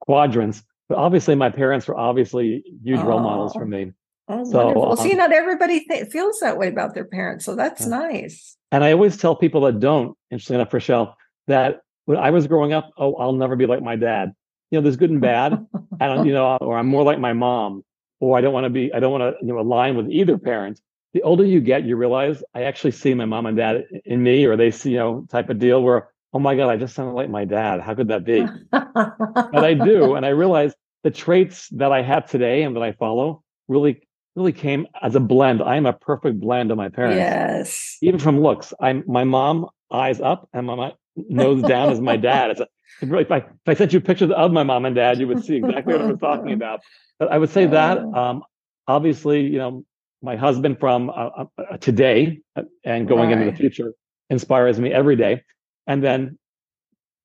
quadrants. 0.00 0.62
But 0.88 0.98
obviously, 0.98 1.34
my 1.36 1.50
parents 1.50 1.86
were 1.86 1.96
obviously 1.96 2.64
huge 2.82 3.00
role 3.00 3.20
models 3.20 3.52
Oh. 3.54 3.60
for 3.60 3.66
me. 3.66 3.92
Oh, 4.28 4.44
So, 4.44 4.58
wonderful. 4.64 4.96
See, 4.96 5.12
um, 5.12 5.18
not 5.18 5.32
everybody 5.32 5.80
th- 5.84 6.08
feels 6.08 6.38
that 6.40 6.56
way 6.58 6.68
about 6.68 6.94
their 6.94 7.04
parents. 7.04 7.44
So 7.44 7.54
that's 7.54 7.82
Yeah. 7.82 7.88
nice. 7.98 8.56
And 8.72 8.82
I 8.84 8.92
always 8.92 9.16
tell 9.16 9.34
people 9.36 9.60
that 9.62 9.80
don't, 9.80 10.16
interesting 10.30 10.54
enough, 10.56 10.72
Rochelle, 10.72 11.16
that 11.48 11.80
when 12.06 12.16
I 12.18 12.30
was 12.30 12.46
growing 12.46 12.72
up, 12.72 12.90
oh, 12.96 13.14
I'll 13.16 13.32
never 13.32 13.56
be 13.56 13.66
like 13.66 13.82
my 13.82 13.96
dad. 13.96 14.32
You 14.70 14.78
know, 14.78 14.82
there's 14.82 14.96
good 14.96 15.10
and 15.10 15.20
bad, 15.20 15.64
and 16.00 16.26
you 16.26 16.32
know, 16.38 16.56
or 16.60 16.78
I'm 16.78 16.86
more 16.86 17.02
like 17.02 17.18
my 17.18 17.32
mom, 17.32 17.84
or 18.20 18.38
I 18.38 18.40
don't 18.40 18.52
want 18.52 18.64
to 18.64 18.70
be, 18.70 18.92
I 18.92 19.00
don't 19.00 19.10
want 19.12 19.22
to, 19.22 19.44
you 19.44 19.52
know, 19.52 19.58
align 19.60 19.96
with 19.96 20.08
either 20.10 20.38
parent. 20.38 20.80
The 21.12 21.22
older 21.22 21.44
you 21.44 21.60
get, 21.60 21.84
you 21.84 21.96
realize 21.96 22.44
I 22.54 22.62
actually 22.64 22.92
see 22.92 23.14
my 23.14 23.24
mom 23.24 23.46
and 23.46 23.56
dad 23.56 23.84
in 24.04 24.22
me, 24.22 24.44
or 24.44 24.56
they 24.56 24.70
see, 24.70 24.92
you 24.92 24.98
know, 24.98 25.26
type 25.28 25.50
of 25.50 25.58
deal 25.58 25.82
where, 25.82 26.09
oh 26.32 26.38
my 26.38 26.54
God, 26.54 26.68
I 26.68 26.76
just 26.76 26.94
sound 26.94 27.14
like 27.14 27.28
my 27.28 27.44
dad. 27.44 27.80
How 27.80 27.94
could 27.94 28.08
that 28.08 28.24
be? 28.24 28.46
but 28.70 29.64
I 29.64 29.74
do, 29.74 30.14
and 30.14 30.24
I 30.24 30.30
realize 30.30 30.74
the 31.02 31.10
traits 31.10 31.68
that 31.70 31.92
I 31.92 32.02
have 32.02 32.30
today 32.30 32.62
and 32.62 32.76
that 32.76 32.82
I 32.82 32.92
follow 32.92 33.42
really, 33.68 34.02
really 34.36 34.52
came 34.52 34.86
as 35.02 35.14
a 35.14 35.20
blend. 35.20 35.62
I 35.62 35.76
am 35.76 35.86
a 35.86 35.92
perfect 35.92 36.40
blend 36.40 36.70
of 36.70 36.76
my 36.76 36.88
parents 36.88 37.16
yes. 37.16 37.96
even 38.02 38.20
from 38.20 38.40
looks. 38.40 38.72
I'm 38.80 39.04
my 39.06 39.24
mom 39.24 39.66
eyes 39.90 40.20
up 40.20 40.48
and 40.52 40.66
my, 40.66 40.74
my 40.74 40.92
nose 41.16 41.62
down 41.62 41.90
is 41.90 42.00
my 42.00 42.16
dad. 42.16 42.50
It's 42.50 42.60
a, 42.60 42.68
really, 43.02 43.24
if 43.24 43.32
I 43.32 43.38
if 43.38 43.46
I 43.66 43.74
sent 43.74 43.92
you 43.92 44.00
pictures 44.00 44.30
of 44.30 44.52
my 44.52 44.62
mom 44.62 44.84
and 44.84 44.94
dad, 44.94 45.18
you 45.18 45.26
would 45.28 45.44
see 45.44 45.56
exactly 45.56 45.94
what 45.94 46.02
I 46.02 46.06
was 46.06 46.20
talking 46.20 46.52
about. 46.60 46.80
But 47.18 47.32
I 47.32 47.38
would 47.38 47.50
say 47.50 47.66
that 47.66 47.98
um, 47.98 48.42
obviously, 48.86 49.42
you 49.42 49.58
know, 49.58 49.84
my 50.22 50.36
husband 50.36 50.78
from 50.78 51.10
uh, 51.10 51.44
uh, 51.56 51.76
today 51.78 52.40
uh, 52.56 52.62
and 52.84 53.08
going 53.08 53.30
into 53.30 53.46
the 53.46 53.56
future 53.56 53.94
inspires 54.28 54.78
me 54.78 54.92
every 54.92 55.16
day. 55.16 55.42
And 55.86 56.02
then 56.02 56.38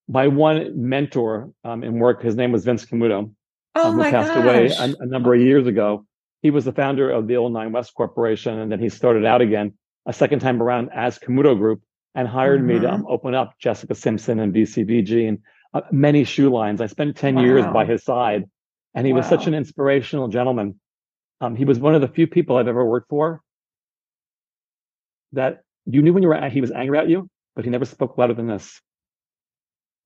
my 0.08 0.28
one 0.28 0.90
mentor 0.90 1.52
um, 1.64 1.84
in 1.84 2.00
work, 2.00 2.22
his 2.22 2.36
name 2.36 2.52
was 2.52 2.66
Vince 2.66 2.86
Camuto 2.86 3.32
Oh 3.76 3.90
um, 3.90 3.94
who 3.94 4.00
my 4.00 4.12
passed 4.12 4.34
gosh. 4.34 4.44
away 4.44 4.68
a, 4.68 5.04
a 5.04 5.06
number 5.06 5.34
of 5.34 5.42
years 5.42 5.68
ago. 5.68 6.06
He 6.42 6.50
was 6.50 6.64
the 6.64 6.72
founder 6.72 7.10
of 7.10 7.28
the 7.28 7.36
Old 7.36 7.52
Nine 7.52 7.72
West 7.72 7.94
Corporation, 7.94 8.58
and 8.60 8.72
then 8.72 8.80
he 8.80 8.90
started 8.90 9.26
out 9.26 9.42
again 9.42 9.74
a 10.06 10.14
second 10.14 10.40
time 10.40 10.62
around 10.62 10.92
as 10.94 11.20
Camuto 11.20 11.58
Group 11.58 11.82
and 12.14 12.28
hired 12.28 12.66
me 12.66 12.80
to 12.80 12.90
um, 12.90 13.06
open 13.10 13.36
up 13.36 13.56
Jessica 13.60 13.94
Simpson 13.96 14.40
and 14.40 14.54
BCBG 14.54 15.28
and 15.28 15.40
uh, 15.74 15.82
many 15.92 16.24
shoe 16.24 16.50
lines. 16.50 16.80
I 16.80 16.86
spent 16.86 17.18
10 17.18 17.38
years 17.40 17.66
by 17.74 17.86
his 17.86 18.04
side, 18.04 18.46
and 18.94 19.06
he 19.06 19.12
was 19.12 19.26
such 19.26 19.48
an 19.48 19.54
inspirational 19.54 20.30
gentleman. 20.30 20.80
Um, 21.42 21.56
he 21.56 21.66
was 21.66 21.80
one 21.80 21.96
of 21.96 22.02
the 22.02 22.08
few 22.08 22.28
people 22.28 22.56
I've 22.56 22.70
ever 22.70 22.86
worked 22.86 23.10
for 23.10 23.42
that 25.34 25.64
you 25.86 26.02
knew 26.02 26.14
when 26.14 26.24
you 26.24 26.30
were 26.30 26.50
he 26.50 26.62
was 26.62 26.72
angry 26.72 26.98
at 26.98 27.10
you, 27.10 27.30
but 27.56 27.66
he 27.66 27.72
never 27.72 27.86
spoke 27.86 28.18
louder 28.18 28.34
than 28.34 28.48
this. 28.48 28.82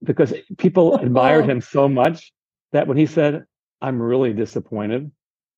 Because 0.03 0.34
people 0.58 0.96
admired 1.01 1.50
him 1.50 1.62
so 1.62 1.88
much 1.89 2.32
that 2.72 2.88
when 2.88 2.98
he 2.98 3.06
said, 3.06 3.46
I'm 3.82 4.01
really 4.01 4.34
disappointed, 4.34 5.12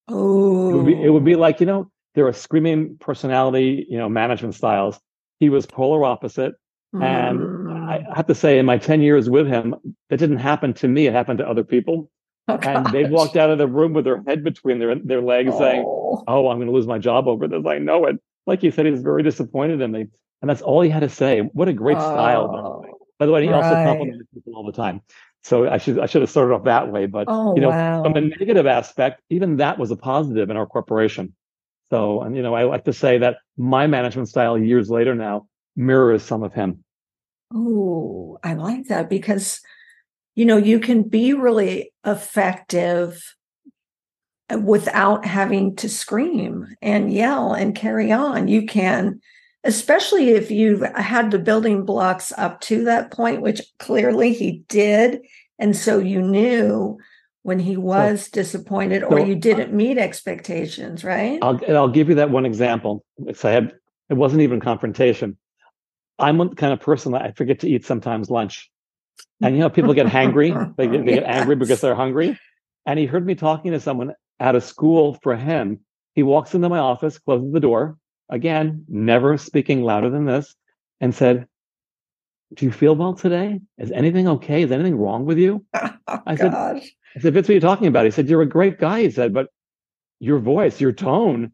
Oh, 0.07 0.69
it 0.69 0.73
would 0.73 0.85
be 0.85 1.01
it 1.03 1.09
would 1.09 1.23
be 1.25 1.35
like, 1.35 1.59
you 1.59 1.65
know, 1.65 1.91
there 2.15 2.27
are 2.27 2.33
screaming 2.33 2.97
personality, 2.99 3.85
you 3.89 3.97
know, 3.97 4.09
management 4.09 4.55
styles. 4.55 4.99
He 5.39 5.49
was 5.49 5.65
polar 5.65 6.03
opposite. 6.03 6.55
And 6.93 7.39
Mm. 7.39 7.71
I 7.89 8.03
have 8.15 8.27
to 8.27 8.35
say, 8.35 8.59
in 8.59 8.65
my 8.65 8.77
10 8.77 9.01
years 9.01 9.29
with 9.29 9.47
him, 9.47 9.75
that 10.09 10.17
didn't 10.17 10.37
happen 10.37 10.73
to 10.75 10.87
me. 10.87 11.07
It 11.07 11.13
happened 11.13 11.39
to 11.39 11.47
other 11.47 11.63
people. 11.63 12.09
Oh, 12.49 12.57
And 12.57 12.85
they 12.87 13.05
walked 13.05 13.37
out 13.37 13.49
of 13.49 13.57
the 13.59 13.67
room 13.67 13.93
with 13.93 14.03
their 14.05 14.21
head 14.23 14.43
between 14.43 14.79
their 14.79 14.95
their 14.95 15.21
legs 15.21 15.57
saying, 15.57 15.83
Oh. 15.87 16.23
Oh, 16.27 16.49
I'm 16.49 16.57
going 16.57 16.67
to 16.67 16.73
lose 16.73 16.87
my 16.87 16.99
job 16.99 17.27
over 17.27 17.47
this. 17.47 17.65
I 17.65 17.77
know 17.77 18.05
it. 18.05 18.17
Like 18.45 18.63
you 18.63 18.71
said, 18.71 18.85
he 18.85 18.91
was 18.91 19.01
very 19.01 19.23
disappointed 19.23 19.79
in 19.81 19.91
me. 19.91 20.07
And 20.41 20.49
that's 20.49 20.61
all 20.61 20.81
he 20.81 20.89
had 20.89 21.01
to 21.01 21.09
say. 21.09 21.41
What 21.41 21.67
a 21.67 21.73
great 21.73 21.97
style. 21.97 22.47
by 22.47 22.57
the 22.57 22.69
way. 22.69 22.89
Oh. 22.91 22.97
By 23.19 23.25
the 23.27 23.31
way, 23.31 23.43
he 23.43 23.49
also 23.49 23.69
complimented 23.69 24.27
people 24.33 24.55
all 24.55 24.65
the 24.65 24.71
time. 24.71 25.01
So 25.43 25.67
I 25.69 25.77
should 25.77 25.99
I 25.99 26.05
should 26.07 26.21
have 26.21 26.29
started 26.29 26.53
off 26.53 26.63
that 26.65 26.91
way. 26.91 27.05
But 27.05 27.25
Oh, 27.27 27.55
you 27.55 27.61
know, 27.61 27.69
wow. 27.69 28.03
from 28.03 28.15
a 28.15 28.21
negative 28.21 28.65
aspect, 28.65 29.21
even 29.29 29.57
that 29.57 29.77
was 29.77 29.91
a 29.91 29.95
positive 29.95 30.49
in 30.49 30.57
our 30.57 30.65
corporation. 30.65 31.35
So, 31.91 32.21
and 32.21 32.35
you 32.35 32.41
know, 32.41 32.55
I 32.55 32.63
like 32.63 32.85
to 32.85 32.93
say 32.93 33.17
that 33.19 33.37
my 33.57 33.85
management 33.85 34.29
style 34.29 34.57
years 34.57 34.89
later 34.89 35.13
now 35.13 35.47
mirrors 35.75 36.23
some 36.23 36.41
of 36.41 36.53
him. 36.53 36.83
Oh, 37.53 38.39
I 38.43 38.53
like 38.53 38.87
that 38.87 39.09
because, 39.09 39.59
you 40.35 40.45
know, 40.45 40.57
you 40.57 40.79
can 40.79 41.03
be 41.03 41.33
really 41.33 41.91
effective 42.05 43.35
uh, 44.49 44.57
without 44.59 45.25
having 45.25 45.75
to 45.77 45.89
scream 45.89 46.75
and 46.81 47.11
yell 47.11 47.53
and 47.53 47.75
carry 47.75 48.11
on. 48.11 48.47
You 48.47 48.65
can, 48.65 49.21
especially 49.63 50.29
if 50.29 50.49
you've 50.49 50.81
had 50.81 51.31
the 51.31 51.39
building 51.39 51.85
blocks 51.85 52.33
up 52.37 52.61
to 52.61 52.83
that 52.85 53.11
point, 53.11 53.41
which 53.41 53.61
clearly 53.79 54.33
he 54.33 54.63
did. 54.67 55.21
And 55.59 55.75
so 55.75 55.99
you 55.99 56.21
knew 56.21 56.97
when 57.43 57.59
he 57.59 57.77
was 57.77 58.29
disappointed 58.29 59.03
or 59.03 59.19
so, 59.19 59.25
you 59.25 59.35
didn't 59.35 59.73
meet 59.73 59.97
expectations, 59.97 61.03
right? 61.03 61.39
I'll 61.41 61.63
and 61.63 61.77
I'll 61.77 61.89
give 61.89 62.09
you 62.09 62.15
that 62.15 62.31
one 62.31 62.45
example. 62.45 63.03
It's 63.25 63.43
I 63.45 63.51
had 63.51 63.73
it 64.09 64.15
wasn't 64.15 64.41
even 64.41 64.59
confrontation. 64.59 65.37
I'm 66.19 66.37
the 66.37 66.49
kind 66.49 66.73
of 66.73 66.79
person 66.79 67.13
that 67.13 67.23
I 67.23 67.31
forget 67.31 67.59
to 67.61 67.69
eat 67.69 67.85
sometimes 67.85 68.29
lunch. 68.29 68.69
And 69.41 69.55
you 69.55 69.61
know, 69.61 69.69
people 69.69 69.93
get 69.93 70.07
hangry. 70.07 70.51
They 70.77 70.87
get, 70.87 71.05
they 71.05 71.13
get 71.13 71.23
angry 71.23 71.55
because 71.55 71.81
they're 71.81 71.95
hungry. 71.95 72.39
And 72.85 72.97
he 72.97 73.05
heard 73.05 73.25
me 73.25 73.35
talking 73.35 73.71
to 73.71 73.79
someone 73.79 74.13
at 74.39 74.55
a 74.55 74.61
school 74.61 75.17
for 75.21 75.35
him. 75.35 75.79
He 76.13 76.23
walks 76.23 76.53
into 76.53 76.69
my 76.69 76.79
office, 76.79 77.17
closes 77.17 77.51
the 77.53 77.59
door, 77.59 77.97
again, 78.31 78.85
never 78.87 79.37
speaking 79.37 79.83
louder 79.83 80.09
than 80.09 80.25
this, 80.25 80.55
and 80.99 81.13
said, 81.13 81.47
Do 82.55 82.65
you 82.65 82.71
feel 82.71 82.95
well 82.95 83.13
today? 83.13 83.59
Is 83.77 83.91
anything 83.91 84.27
okay? 84.27 84.63
Is 84.63 84.71
anything 84.71 84.95
wrong 84.95 85.25
with 85.25 85.37
you? 85.37 85.65
Oh, 86.07 86.19
I 86.25 86.35
said- 86.35 86.51
gosh. 86.51 86.91
I 87.15 87.19
said, 87.21 87.33
Vince, 87.33 87.47
what 87.47 87.51
are 87.51 87.55
you 87.55 87.59
talking 87.61 87.87
about? 87.87 88.03
He 88.05 88.11
said, 88.11 88.27
You're 88.27 88.41
a 88.41 88.45
great 88.47 88.79
guy. 88.79 89.01
He 89.03 89.11
said, 89.11 89.33
but 89.33 89.47
your 90.19 90.39
voice, 90.39 90.81
your 90.81 90.91
tone, 90.91 91.51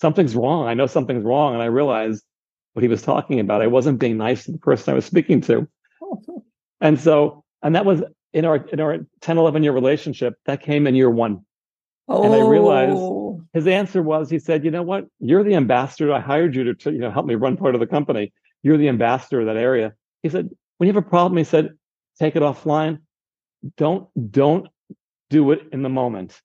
something's 0.00 0.34
wrong. 0.34 0.66
I 0.66 0.74
know 0.74 0.86
something's 0.86 1.24
wrong. 1.24 1.54
And 1.54 1.62
I 1.62 1.66
realized 1.66 2.24
what 2.72 2.82
he 2.82 2.88
was 2.88 3.02
talking 3.02 3.40
about. 3.40 3.62
I 3.62 3.66
wasn't 3.68 3.98
being 3.98 4.16
nice 4.18 4.44
to 4.44 4.52
the 4.52 4.58
person 4.58 4.92
I 4.92 4.94
was 4.94 5.04
speaking 5.04 5.40
to. 5.42 5.66
And 6.80 7.00
so, 7.00 7.42
and 7.62 7.74
that 7.74 7.86
was 7.86 8.02
in 8.34 8.44
our 8.44 8.56
in 8.56 8.80
our 8.80 8.98
10, 9.22 9.38
11 9.38 9.62
year 9.62 9.72
relationship, 9.72 10.34
that 10.44 10.60
came 10.60 10.86
in 10.86 10.94
year 10.94 11.08
one. 11.10 11.45
Oh, 12.08 12.32
I 12.32 12.48
realized- 12.48 13.48
His 13.52 13.66
answer 13.66 14.02
was, 14.02 14.30
he 14.30 14.38
said, 14.38 14.64
you 14.64 14.70
know 14.70 14.82
what? 14.82 15.06
You're 15.18 15.42
the 15.42 15.54
ambassador. 15.54 16.12
I 16.12 16.20
hired 16.20 16.54
you 16.54 16.64
to, 16.64 16.74
to 16.74 16.92
you 16.92 16.98
know 16.98 17.10
help 17.10 17.26
me 17.26 17.34
run 17.34 17.56
part 17.56 17.74
of 17.74 17.80
the 17.80 17.86
company. 17.86 18.32
You're 18.62 18.76
the 18.76 18.88
ambassador 18.88 19.40
of 19.40 19.46
that 19.46 19.56
area. 19.56 19.94
He 20.22 20.28
said, 20.28 20.50
when 20.78 20.86
you 20.86 20.94
have 20.94 21.02
a 21.04 21.08
problem, 21.08 21.36
he 21.38 21.44
said, 21.44 21.70
take 22.18 22.36
it 22.36 22.42
offline. 22.42 23.00
Don't 23.76 24.08
don't 24.30 24.68
do 25.30 25.50
it 25.52 25.62
in 25.72 25.82
the 25.82 25.88
moment. 25.88 26.40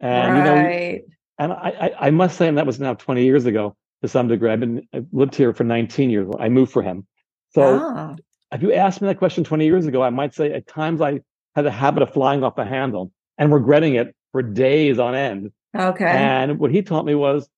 And 0.00 0.36
you 0.36 0.44
know, 0.44 0.54
right. 0.54 1.02
and 1.38 1.52
I, 1.52 1.70
I, 1.80 2.06
I 2.06 2.10
must 2.10 2.36
say, 2.36 2.48
and 2.48 2.58
that 2.58 2.66
was 2.66 2.78
now 2.80 2.94
20 2.94 3.24
years 3.24 3.46
ago 3.46 3.76
to 4.02 4.08
some 4.08 4.28
degree. 4.28 4.50
I've 4.50 4.60
been 4.60 4.86
I've 4.92 5.06
lived 5.12 5.34
here 5.34 5.54
for 5.54 5.64
19 5.64 6.10
years. 6.10 6.28
I 6.38 6.48
moved 6.48 6.72
for 6.72 6.82
him. 6.82 7.06
So 7.50 7.80
Ah, 7.80 8.16
if 8.52 8.62
you 8.62 8.72
asked 8.72 9.00
me 9.00 9.06
that 9.08 9.18
question 9.18 9.44
20 9.44 9.64
years 9.64 9.86
ago, 9.86 10.02
I 10.02 10.10
might 10.10 10.34
say 10.34 10.52
at 10.52 10.66
times 10.66 11.00
I 11.00 11.20
had 11.54 11.64
a 11.66 11.70
habit 11.70 12.02
of 12.02 12.12
flying 12.12 12.42
off 12.44 12.56
the 12.56 12.64
handle 12.64 13.10
and 13.38 13.52
regretting 13.52 13.94
it 13.94 14.14
for 14.36 14.42
days 14.42 14.98
on 14.98 15.14
end. 15.14 15.50
okay. 15.74 16.04
And 16.04 16.58
what 16.58 16.70
he 16.70 16.82
taught 16.82 17.06
me 17.06 17.14
was 17.14 17.48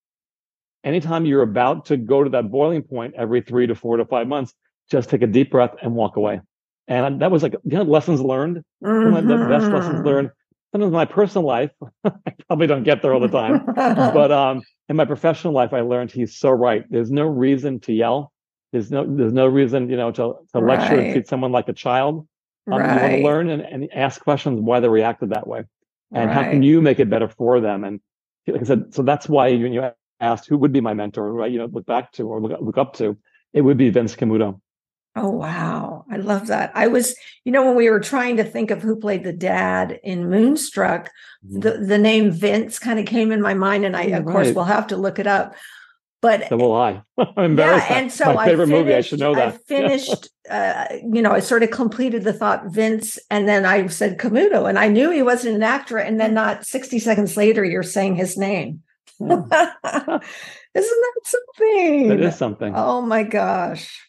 anytime 0.84 1.26
you're 1.26 1.42
about 1.42 1.86
to 1.86 1.96
go 1.96 2.22
to 2.22 2.30
that 2.30 2.52
boiling 2.52 2.82
point 2.82 3.14
every 3.16 3.40
three 3.40 3.66
to 3.66 3.74
four 3.74 3.96
to 3.96 4.04
five 4.04 4.28
months, 4.28 4.54
just 4.88 5.10
take 5.10 5.22
a 5.22 5.26
deep 5.26 5.50
breath 5.50 5.74
and 5.82 5.96
walk 5.96 6.14
away. 6.14 6.40
And 6.86 7.20
that 7.20 7.32
was 7.32 7.42
like, 7.42 7.54
you 7.64 7.78
know, 7.78 7.82
lessons 7.82 8.20
learned, 8.20 8.62
some 8.80 9.12
of 9.14 9.26
the 9.26 9.38
best 9.38 9.72
lessons 9.72 9.98
Mhm. 9.98 10.04
learned. 10.04 10.30
Sometimes 10.70 10.90
in 10.90 10.92
my 10.94 11.04
personal 11.04 11.48
life, 11.48 11.72
I 12.04 12.12
probably 12.46 12.68
don't 12.68 12.84
get 12.84 13.02
there 13.02 13.12
all 13.12 13.18
the 13.20 13.26
time 13.28 13.60
but 14.14 14.30
um 14.30 14.62
in 14.88 14.96
my 14.96 15.04
professional 15.04 15.52
life 15.52 15.72
i 15.72 15.80
learned 15.80 16.10
he's 16.12 16.36
so 16.38 16.50
right 16.50 16.84
there's 16.90 17.10
no 17.10 17.26
reason 17.26 17.80
to 17.80 17.92
yell 17.92 18.32
there's 18.72 18.90
no 18.90 19.04
there's 19.16 19.32
no 19.32 19.46
reason 19.46 19.90
you 19.90 19.96
know 19.96 20.10
to, 20.12 20.34
to 20.52 20.60
lecture 20.60 20.98
and 20.98 21.12
treat 21.12 21.26
someone 21.26 21.52
like 21.52 21.68
a 21.68 21.72
child 21.72 22.26
um, 22.70 22.88
you 22.92 23.00
want 23.00 23.12
to 23.12 23.16
right. 23.16 23.24
learn 23.24 23.50
and, 23.50 23.62
and 23.62 23.88
ask 23.92 24.22
questions 24.22 24.60
why 24.60 24.78
they 24.80 24.88
reacted 24.88 25.30
that 25.30 25.46
way 25.46 25.64
and 26.12 26.30
how 26.30 26.42
can 26.42 26.62
you 26.62 26.80
make 26.80 27.00
it 27.00 27.10
better 27.10 27.28
for 27.28 27.60
them 27.60 27.84
and 27.84 28.00
like 28.46 28.62
i 28.62 28.64
said 28.64 28.94
so 28.94 29.02
that's 29.02 29.28
why 29.28 29.50
when 29.50 29.72
you 29.72 29.90
asked 30.20 30.48
who 30.48 30.56
would 30.56 30.72
be 30.72 30.80
my 30.80 30.94
mentor 30.94 31.30
who 31.30 31.42
i 31.42 31.46
you 31.46 31.58
know 31.58 31.66
look 31.66 31.86
back 31.86 32.12
to 32.12 32.28
or 32.28 32.40
look, 32.40 32.60
look 32.60 32.78
up 32.78 32.94
to 32.94 33.16
it 33.52 33.60
would 33.60 33.76
be 33.76 33.90
vince 33.90 34.16
camuto 34.16 34.60
Oh 35.20 35.30
wow, 35.30 36.04
I 36.10 36.16
love 36.16 36.46
that. 36.46 36.70
I 36.76 36.86
was, 36.86 37.16
you 37.44 37.50
know, 37.50 37.64
when 37.64 37.74
we 37.74 37.90
were 37.90 37.98
trying 37.98 38.36
to 38.36 38.44
think 38.44 38.70
of 38.70 38.82
who 38.82 38.94
played 38.94 39.24
the 39.24 39.32
dad 39.32 39.98
in 40.04 40.30
Moonstruck, 40.30 41.10
mm-hmm. 41.44 41.58
the 41.60 41.78
the 41.78 41.98
name 41.98 42.30
Vince 42.30 42.78
kind 42.78 43.00
of 43.00 43.06
came 43.06 43.32
in 43.32 43.42
my 43.42 43.54
mind, 43.54 43.84
and 43.84 43.96
I, 43.96 44.02
of 44.04 44.24
course, 44.24 44.48
right. 44.48 44.54
will 44.54 44.64
have 44.64 44.86
to 44.88 44.96
look 44.96 45.18
it 45.18 45.26
up. 45.26 45.56
but 46.22 46.48
so 46.48 46.56
will 46.56 46.76
I. 46.76 47.02
I'm 47.18 47.44
embarrassed. 47.44 47.90
Yeah, 47.90 47.98
and 47.98 48.12
so 48.12 48.32
my 48.32 48.44
I 48.44 48.48
finished, 48.50 48.70
movie. 48.70 48.94
I 48.94 49.00
should 49.00 49.18
know 49.18 49.34
that. 49.34 49.54
I 49.54 49.56
finished, 49.66 50.28
uh, 50.50 50.86
you 51.02 51.22
know, 51.22 51.32
I 51.32 51.40
sort 51.40 51.62
of 51.62 51.70
completed 51.70 52.24
the 52.24 52.32
thought 52.32 52.66
Vince, 52.66 53.18
and 53.30 53.48
then 53.48 53.64
I 53.64 53.86
said 53.88 54.18
Camuto, 54.18 54.68
and 54.68 54.78
I 54.78 54.88
knew 54.88 55.10
he 55.10 55.22
wasn't 55.22 55.56
an 55.56 55.62
actor. 55.62 55.98
And 55.98 56.20
then 56.20 56.34
not 56.34 56.66
60 56.66 56.98
seconds 56.98 57.36
later, 57.36 57.64
you're 57.64 57.82
saying 57.82 58.16
his 58.16 58.36
name. 58.36 58.82
Yeah. 59.20 59.42
Isn't 60.74 61.02
that 61.02 61.20
something? 61.24 62.08
That 62.08 62.20
is 62.20 62.36
something. 62.36 62.72
Oh 62.76 63.02
my 63.02 63.22
gosh. 63.22 64.08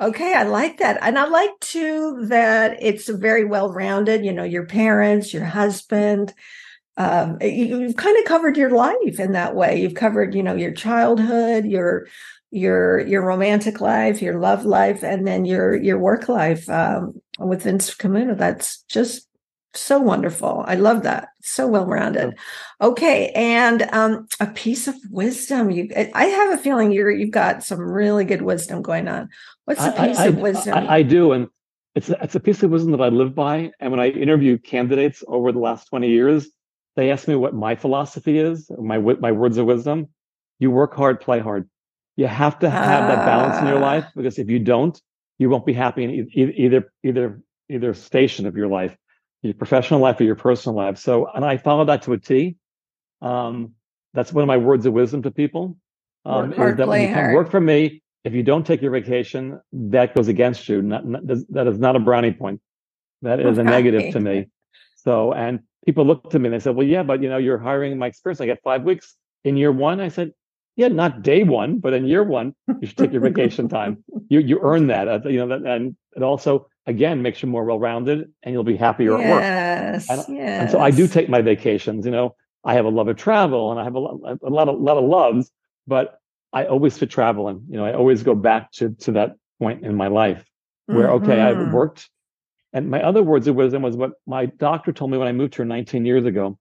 Okay, 0.00 0.34
I 0.34 0.42
like 0.42 0.78
that. 0.78 0.98
And 1.00 1.18
I 1.18 1.26
like 1.26 1.58
too 1.60 2.26
that 2.26 2.76
it's 2.80 3.08
very 3.08 3.44
well 3.44 3.72
rounded, 3.72 4.24
you 4.24 4.32
know, 4.32 4.44
your 4.44 4.66
parents, 4.66 5.32
your 5.32 5.44
husband. 5.44 6.34
Um, 6.98 7.38
you, 7.40 7.80
you've 7.80 7.96
kind 7.96 8.18
of 8.18 8.24
covered 8.24 8.56
your 8.56 8.70
life 8.70 9.18
in 9.18 9.32
that 9.32 9.54
way. 9.54 9.80
You've 9.80 9.94
covered, 9.94 10.34
you 10.34 10.42
know, 10.42 10.54
your 10.54 10.72
childhood, 10.72 11.64
your 11.64 12.06
your 12.50 13.00
your 13.00 13.22
romantic 13.22 13.80
life, 13.80 14.22
your 14.22 14.38
love 14.38 14.64
life, 14.64 15.02
and 15.02 15.26
then 15.26 15.44
your 15.44 15.76
your 15.76 15.98
work 15.98 16.28
life 16.28 16.68
um, 16.68 17.20
with 17.38 17.64
Vince 17.64 17.94
Camuto. 17.94 18.36
That's 18.36 18.82
just 18.88 19.28
so 19.74 19.98
wonderful. 19.98 20.64
I 20.66 20.74
love 20.76 21.02
that. 21.02 21.28
So 21.42 21.66
well 21.66 21.86
rounded. 21.86 22.34
Okay, 22.80 23.30
and 23.30 23.82
um, 23.92 24.26
a 24.40 24.46
piece 24.46 24.88
of 24.88 24.94
wisdom. 25.10 25.70
You, 25.70 25.88
I 26.14 26.26
have 26.26 26.58
a 26.58 26.62
feeling 26.62 26.92
you're 26.92 27.10
you've 27.10 27.30
got 27.30 27.62
some 27.62 27.80
really 27.80 28.24
good 28.24 28.42
wisdom 28.42 28.82
going 28.82 29.08
on. 29.08 29.28
What's 29.64 29.84
a 29.84 29.92
piece 29.92 30.18
I, 30.18 30.26
of 30.26 30.38
I, 30.38 30.40
wisdom? 30.40 30.74
I, 30.74 30.94
I, 30.96 31.02
do, 31.02 31.32
and 31.32 31.48
it's 31.94 32.08
it's 32.08 32.34
a 32.34 32.40
piece 32.40 32.62
of 32.62 32.70
wisdom 32.70 32.92
that 32.92 33.00
I 33.00 33.08
live 33.08 33.34
by. 33.34 33.70
And 33.80 33.90
when 33.90 34.00
I 34.00 34.08
interview 34.08 34.58
candidates 34.58 35.22
over 35.28 35.52
the 35.52 35.58
last 35.58 35.88
twenty 35.88 36.08
years, 36.08 36.48
they 36.94 37.10
ask 37.10 37.28
me 37.28 37.34
what 37.34 37.54
my 37.54 37.74
philosophy 37.74 38.38
is, 38.38 38.70
my 38.78 38.98
my 38.98 39.32
words 39.32 39.58
of 39.58 39.66
wisdom. 39.66 40.08
You 40.58 40.70
work 40.70 40.94
hard, 40.94 41.20
play 41.20 41.40
hard. 41.40 41.68
You 42.16 42.26
have 42.26 42.58
to 42.60 42.70
have 42.70 43.08
that 43.08 43.26
balance 43.26 43.58
in 43.58 43.66
your 43.66 43.78
life 43.78 44.04
Ah. 44.08 44.12
because 44.16 44.38
if 44.38 44.48
you 44.48 44.58
don't, 44.58 45.00
you 45.38 45.50
won't 45.50 45.66
be 45.66 45.72
happy 45.74 46.04
in 46.04 46.10
e- 46.10 46.54
either 46.56 46.92
either 47.04 47.42
either 47.68 47.94
station 47.94 48.46
of 48.46 48.56
your 48.56 48.68
life, 48.68 48.96
your 49.42 49.54
professional 49.54 50.00
life 50.00 50.20
or 50.20 50.24
your 50.24 50.36
personal 50.36 50.76
life. 50.76 50.98
So, 50.98 51.26
and 51.34 51.44
I 51.44 51.56
follow 51.58 51.84
that 51.86 52.02
to 52.02 52.12
a 52.14 52.18
T. 52.18 52.56
Um, 53.20 53.72
that's 54.14 54.32
one 54.32 54.42
of 54.42 54.48
my 54.48 54.56
words 54.56 54.86
of 54.86 54.92
wisdom 54.94 55.22
to 55.22 55.30
people. 55.30 55.76
Um, 56.24 56.48
Work 56.50 56.56
hard, 56.56 56.70
is 56.72 56.76
that 56.78 56.88
when 56.88 57.00
you 57.02 57.08
come 57.08 57.16
hard. 57.16 57.34
work 57.34 57.50
for 57.50 57.60
me, 57.60 58.02
if 58.24 58.32
you 58.34 58.42
don't 58.42 58.66
take 58.66 58.80
your 58.82 58.90
vacation, 58.92 59.60
that 59.72 60.14
goes 60.14 60.28
against 60.28 60.68
you. 60.68 60.80
Not, 60.82 61.06
not, 61.06 61.26
that 61.26 61.66
is 61.66 61.78
not 61.78 61.96
a 61.96 62.00
brownie 62.00 62.32
point. 62.32 62.60
That 63.22 63.40
is 63.40 63.58
a 63.58 63.62
negative 63.64 64.12
to 64.12 64.20
me. 64.20 64.46
So, 64.96 65.32
and 65.32 65.60
people 65.84 66.04
look 66.04 66.30
to 66.30 66.38
me 66.40 66.46
and 66.48 66.54
they 66.54 66.58
said, 66.58 66.74
well, 66.74 66.84
yeah, 66.84 67.04
but 67.04 67.22
you 67.22 67.28
know, 67.28 67.36
you're 67.36 67.58
hiring 67.58 67.96
my 67.96 68.08
experience. 68.08 68.40
I 68.40 68.46
get 68.46 68.60
five 68.64 68.82
weeks 68.82 69.14
in 69.44 69.56
year 69.56 69.70
one. 69.70 70.00
I 70.00 70.08
said, 70.08 70.32
yeah, 70.76 70.88
not 70.88 71.22
day 71.22 71.42
one, 71.42 71.78
but 71.78 71.92
in 71.94 72.04
year 72.06 72.22
one, 72.22 72.54
you 72.80 72.86
should 72.86 72.96
take 72.98 73.12
your 73.12 73.22
vacation 73.22 73.68
time. 73.78 74.04
You 74.28 74.40
you 74.40 74.60
earn 74.62 74.86
that, 74.88 75.08
uh, 75.08 75.20
you 75.28 75.38
know, 75.44 75.48
that, 75.48 75.68
and 75.68 75.96
it 76.14 76.22
also 76.22 76.68
again 76.86 77.22
makes 77.22 77.42
you 77.42 77.48
more 77.48 77.64
well-rounded, 77.64 78.30
and 78.42 78.52
you'll 78.52 78.62
be 78.64 78.76
happier 78.76 79.14
at 79.18 79.28
work. 79.30 79.42
yes, 79.42 80.08
And- 80.10 80.36
yes. 80.36 80.60
And 80.62 80.70
so 80.70 80.80
I 80.80 80.90
do 80.90 81.08
take 81.08 81.28
my 81.28 81.40
vacations. 81.42 82.04
You 82.06 82.12
know, 82.12 82.36
I 82.64 82.74
have 82.74 82.84
a 82.84 82.88
love 82.90 83.08
of 83.08 83.16
travel, 83.16 83.70
and 83.72 83.80
I 83.80 83.84
have 83.84 83.94
a, 83.94 83.98
lo- 83.98 84.38
a 84.42 84.50
lot 84.50 84.68
of 84.68 84.78
lot 84.80 84.96
of 84.98 85.04
loves, 85.04 85.50
but 85.86 86.18
I 86.52 86.66
always 86.66 86.96
fit 86.96 87.10
traveling. 87.10 87.62
You 87.68 87.76
know, 87.78 87.84
I 87.84 87.92
always 87.94 88.22
go 88.22 88.34
back 88.34 88.70
to 88.72 88.90
to 89.00 89.12
that 89.12 89.36
point 89.58 89.84
in 89.84 89.94
my 89.94 90.08
life 90.08 90.44
where 90.86 91.10
okay, 91.12 91.40
I 91.40 91.52
worked. 91.72 92.08
And 92.72 92.90
my 92.90 93.02
other 93.02 93.22
words 93.22 93.48
of 93.48 93.54
wisdom 93.56 93.82
was 93.82 93.96
what 93.96 94.12
my 94.26 94.46
doctor 94.46 94.92
told 94.92 95.10
me 95.10 95.16
when 95.18 95.26
I 95.28 95.32
moved 95.32 95.54
here 95.56 95.64
19 95.64 96.04
years 96.04 96.26
ago. 96.26 96.58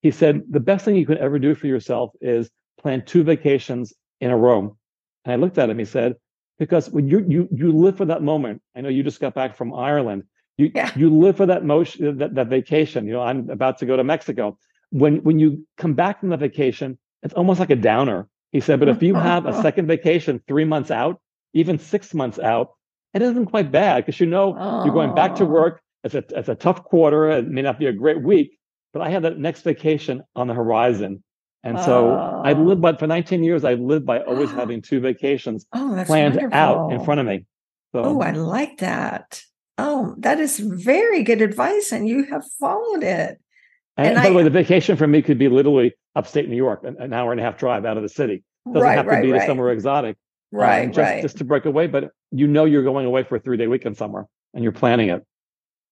He 0.00 0.10
said 0.12 0.42
the 0.48 0.60
best 0.60 0.84
thing 0.84 0.94
you 0.96 1.04
could 1.06 1.18
ever 1.18 1.38
do 1.40 1.54
for 1.54 1.66
yourself 1.66 2.12
is 2.20 2.48
plan 2.80 3.04
two 3.04 3.22
vacations 3.22 3.92
in 4.20 4.30
a 4.30 4.36
row. 4.36 4.76
And 5.24 5.32
I 5.32 5.36
looked 5.36 5.58
at 5.58 5.70
him. 5.70 5.78
He 5.78 5.84
said, 5.84 6.14
because 6.58 6.88
when 6.90 7.08
you 7.08 7.24
you 7.28 7.48
you 7.52 7.72
live 7.72 7.96
for 7.96 8.06
that 8.06 8.22
moment. 8.22 8.62
I 8.74 8.80
know 8.80 8.88
you 8.88 9.02
just 9.02 9.20
got 9.20 9.34
back 9.34 9.56
from 9.56 9.74
Ireland. 9.74 10.24
You 10.56 10.70
Yeah. 10.74 10.90
you 10.96 11.10
live 11.10 11.36
for 11.36 11.46
that 11.46 11.64
motion 11.64 12.08
uh, 12.08 12.12
that, 12.20 12.34
that 12.34 12.48
vacation. 12.48 13.06
You 13.06 13.14
know, 13.14 13.22
I'm 13.22 13.50
about 13.50 13.78
to 13.78 13.86
go 13.86 13.96
to 13.96 14.04
Mexico. 14.04 14.56
When 14.90 15.16
when 15.22 15.38
you 15.38 15.66
come 15.76 15.94
back 15.94 16.20
from 16.20 16.30
the 16.30 16.36
vacation, 16.36 16.98
it's 17.22 17.34
almost 17.34 17.60
like 17.60 17.70
a 17.70 17.76
downer. 17.76 18.28
He 18.52 18.60
said, 18.60 18.78
but 18.80 18.88
if 18.88 19.02
you 19.02 19.14
have 19.14 19.44
a 19.44 19.52
second 19.66 19.86
vacation 19.86 20.40
three 20.48 20.64
months 20.64 20.90
out, 20.90 21.20
even 21.52 21.78
six 21.78 22.14
months 22.14 22.38
out, 22.38 22.70
it 23.12 23.20
isn't 23.20 23.46
quite 23.46 23.70
bad 23.70 24.06
because 24.06 24.18
you 24.20 24.26
know 24.26 24.54
you're 24.84 24.94
going 24.94 25.14
back 25.14 25.34
to 25.36 25.44
Oh. 25.44 25.48
work. 25.48 25.82
It's 26.04 26.14
a 26.14 26.24
it's 26.30 26.48
a 26.48 26.54
tough 26.54 26.84
quarter. 26.84 27.30
It 27.32 27.48
may 27.48 27.62
not 27.62 27.78
be 27.78 27.86
a 27.86 27.92
great 27.92 28.22
week, 28.22 28.56
but 28.94 29.02
I 29.02 29.10
have 29.10 29.22
that 29.24 29.38
next 29.38 29.60
vacation 29.62 30.22
on 30.34 30.46
the 30.46 30.54
horizon. 30.54 31.22
And 31.66 31.80
so 31.80 32.12
I 32.44 32.52
Oh. 32.54 32.62
lived 32.62 32.80
by 32.80 32.92
for 32.94 33.08
19 33.08 33.42
years. 33.42 33.64
I 33.64 33.74
lived 33.74 34.06
by 34.06 34.20
always 34.20 34.50
having 34.60 34.80
two 34.80 35.00
vacations 35.00 35.66
Oh, 35.72 36.00
planned 36.06 36.38
out 36.52 36.92
in 36.92 37.04
front 37.04 37.18
of 37.20 37.26
me. 37.26 37.44
So 37.92 38.02
Oh, 38.04 38.20
I 38.20 38.30
like 38.30 38.78
that. 38.78 39.42
Oh, 39.76 40.14
that 40.18 40.38
is 40.38 40.58
very 40.60 41.22
good 41.24 41.42
advice, 41.42 41.92
and 41.92 42.08
you 42.08 42.24
have 42.26 42.44
followed 42.60 43.02
it. 43.02 43.38
and, 43.96 44.06
and 44.08 44.14
by 44.16 44.22
I- 44.22 44.28
the 44.30 44.34
way, 44.36 44.42
the 44.44 44.50
vacation 44.50 44.96
for 44.96 45.06
me 45.08 45.22
could 45.22 45.38
be 45.38 45.48
literally 45.48 45.92
upstate 46.14 46.48
New 46.48 46.56
York, 46.56 46.84
an, 46.84 46.96
an 47.00 47.12
hour 47.12 47.32
and 47.32 47.40
a 47.40 47.44
half 47.44 47.58
drive 47.58 47.84
out 47.84 47.96
of 47.96 48.02
the 48.02 48.08
city. 48.08 48.44
Doesn't 48.66 48.82
right, 48.82 48.96
have 48.96 49.06
to 49.06 49.10
right, 49.10 49.22
be 49.22 49.32
right, 49.32 49.40
to 49.40 49.46
somewhere 49.46 49.70
exotic. 49.70 50.16
um, 50.54 50.60
right, 50.60 50.86
just, 50.86 50.98
right. 50.98 51.22
just 51.22 51.36
to 51.38 51.44
break 51.44 51.64
away, 51.66 51.88
but 51.88 52.10
you 52.30 52.46
know 52.46 52.64
you're 52.64 52.82
going 52.84 53.06
away 53.06 53.22
for 53.24 53.36
a 53.36 53.40
three 53.40 53.56
day 53.56 53.66
weekend 53.66 53.96
somewhere 53.96 54.26
and 54.54 54.62
you're 54.62 54.72
planning 54.72 55.08
it. 55.10 55.24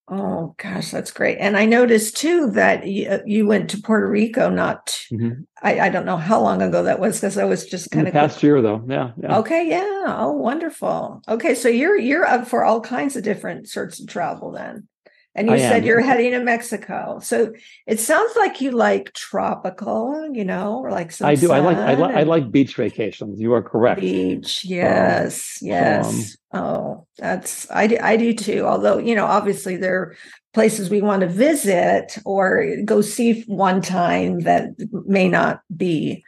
Oh 0.06 0.54
gosh, 0.58 0.90
that's 0.90 1.10
great. 1.10 1.38
And 1.38 1.56
I 1.56 1.64
noticed 1.64 2.18
too 2.18 2.50
that 2.50 2.86
you, 2.86 3.20
you 3.24 3.46
went 3.46 3.70
to 3.70 3.80
Puerto 3.80 4.06
Rico. 4.08 4.50
Not, 4.50 4.98
Mhm. 5.10 5.46
I, 5.62 5.80
I 5.80 5.88
don't 5.88 6.04
know 6.04 6.18
how 6.18 6.40
long 6.40 6.60
ago 6.60 6.82
that 6.82 7.00
was 7.00 7.18
because 7.20 7.38
I 7.38 7.44
was 7.44 7.64
just 7.64 7.90
kind 7.90 8.06
of 8.06 8.12
past 8.12 8.42
year, 8.42 8.60
though, 8.60 8.84
yeah, 8.86 9.12
yeah. 9.16 9.38
Okay, 9.38 9.66
yeah. 9.68 10.04
Oh, 10.18 10.32
wonderful. 10.32 11.22
Okay, 11.26 11.54
so 11.54 11.68
you're 11.68 11.96
you're 11.98 12.26
up 12.26 12.46
for 12.46 12.64
all 12.64 12.82
kinds 12.82 13.16
of 13.16 13.22
different 13.24 13.68
sorts 13.68 13.98
of 13.98 14.06
travel 14.06 14.50
then. 14.52 14.88
And 15.37 15.49
you 15.49 15.55
I 15.55 15.59
said 15.59 15.79
am. 15.79 15.85
you're 15.85 16.01
heading 16.01 16.31
to 16.31 16.40
Mexico. 16.40 17.18
So 17.20 17.53
it 17.87 17.99
sounds 17.99 18.37
like 18.37 18.61
you 18.61 18.70
like 18.70 19.12
tropical, 19.14 20.31
you 20.33 20.44
know, 20.44 20.79
or 20.79 20.92
like 20.92 21.11
some 21.11 21.29
I 21.29 21.35
do. 21.35 21.51
I 21.51 21.59
like. 21.59 21.77
I 21.77 21.94
like. 21.94 22.14
I 22.14 22.23
like 22.23 22.53
beach 22.53 22.77
vacations. 22.77 23.40
You 23.40 23.53
are 23.55 23.62
correct. 23.62 24.01
beach. 24.01 24.64
Yes, 24.64 25.59
yes. 25.61 26.37
oh, 26.53 27.07
that's 27.18 27.68
I 27.70 27.88
do 27.88 27.99
I 28.01 28.16
do 28.16 28.33
too. 28.33 28.64
Although, 28.64 28.99
you 28.99 29.14
know, 29.16 29.27
obviously 29.27 29.77
there 29.77 29.97
are 29.97 30.16
places 30.53 30.88
we 30.88 31.03
want 31.03 31.23
to 31.23 31.29
visit 31.29 32.16
or 32.25 32.77
go 32.85 33.01
see 33.01 33.42
one 33.42 33.81
time 33.83 34.40
that 34.40 34.68
may 35.07 35.29
not 35.29 35.62
be 35.77 36.25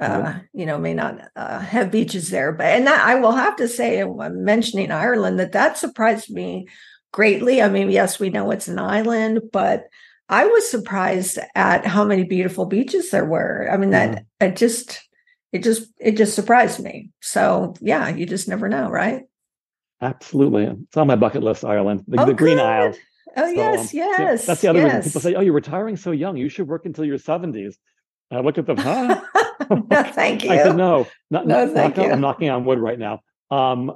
uh, 0.00 0.34
you 0.52 0.66
know, 0.66 0.78
may 0.78 0.94
not 0.94 1.20
uh, 1.36 1.60
have 1.60 1.90
beaches 1.90 2.30
there. 2.30 2.52
But 2.52 2.66
and 2.66 2.86
that 2.86 3.06
I 3.06 3.14
will 3.16 3.32
have 3.32 3.56
to 3.56 3.68
say, 3.68 4.02
when 4.04 4.44
mentioning 4.44 4.90
Ireland, 4.90 5.38
that 5.38 5.52
that 5.52 5.78
surprised 5.78 6.30
me 6.30 6.66
greatly. 7.12 7.62
I 7.62 7.68
mean, 7.68 7.90
yes, 7.90 8.18
we 8.18 8.30
know 8.30 8.50
it's 8.50 8.68
an 8.68 8.78
island, 8.78 9.40
but 9.52 9.84
I 10.28 10.46
was 10.46 10.68
surprised 10.70 11.38
at 11.54 11.86
how 11.86 12.04
many 12.04 12.24
beautiful 12.24 12.66
beaches 12.66 13.10
there 13.10 13.24
were. 13.24 13.68
I 13.70 13.76
mean, 13.76 13.90
that 13.90 14.24
it 14.40 14.56
just 14.56 15.00
it 15.52 15.62
just 15.62 15.88
it 16.00 16.16
just 16.16 16.34
surprised 16.34 16.80
me. 16.80 17.10
So 17.20 17.74
yeah, 17.80 18.08
you 18.08 18.26
just 18.26 18.48
never 18.48 18.68
know, 18.68 18.88
right? 18.90 19.22
Absolutely, 20.00 20.64
it's 20.64 20.96
on 20.96 21.06
my 21.06 21.16
bucket 21.16 21.42
list. 21.42 21.64
Ireland, 21.64 22.04
the, 22.08 22.20
Oh, 22.22 22.26
the 22.26 22.34
Green. 22.34 22.58
Isle. 22.58 22.94
Oh 23.36 23.46
So, 23.46 23.50
yes, 23.52 23.80
um, 23.80 23.98
yeah, 23.98 24.14
yes. 24.18 24.46
that's 24.46 24.60
the 24.60 24.68
other 24.68 24.84
reason 24.84 25.02
people 25.02 25.20
say, 25.20 25.34
"Oh, 25.34 25.40
you're 25.40 25.54
retiring 25.54 25.96
so 25.96 26.10
young. 26.10 26.36
You 26.36 26.48
should 26.48 26.68
work 26.68 26.86
until 26.86 27.04
your 27.04 27.18
70s." 27.18 27.76
I 28.30 28.40
look 28.40 28.56
at 28.58 28.66
them, 28.66 28.78
huh? 28.78 29.20
no, 29.70 30.02
thank 30.02 30.44
you. 30.44 30.50
I 30.52 30.56
said, 30.58 30.76
"No, 30.76 31.06
not, 31.30 31.46
No, 31.46 31.64
not- 31.66 31.74
thank 31.74 31.96
knock 31.96 32.06
you. 32.06 32.12
I'm 32.12 32.20
knocking 32.20 32.50
on 32.50 32.64
wood 32.64 32.78
right 32.78 32.98
now. 32.98 33.20
Um, 33.50 33.92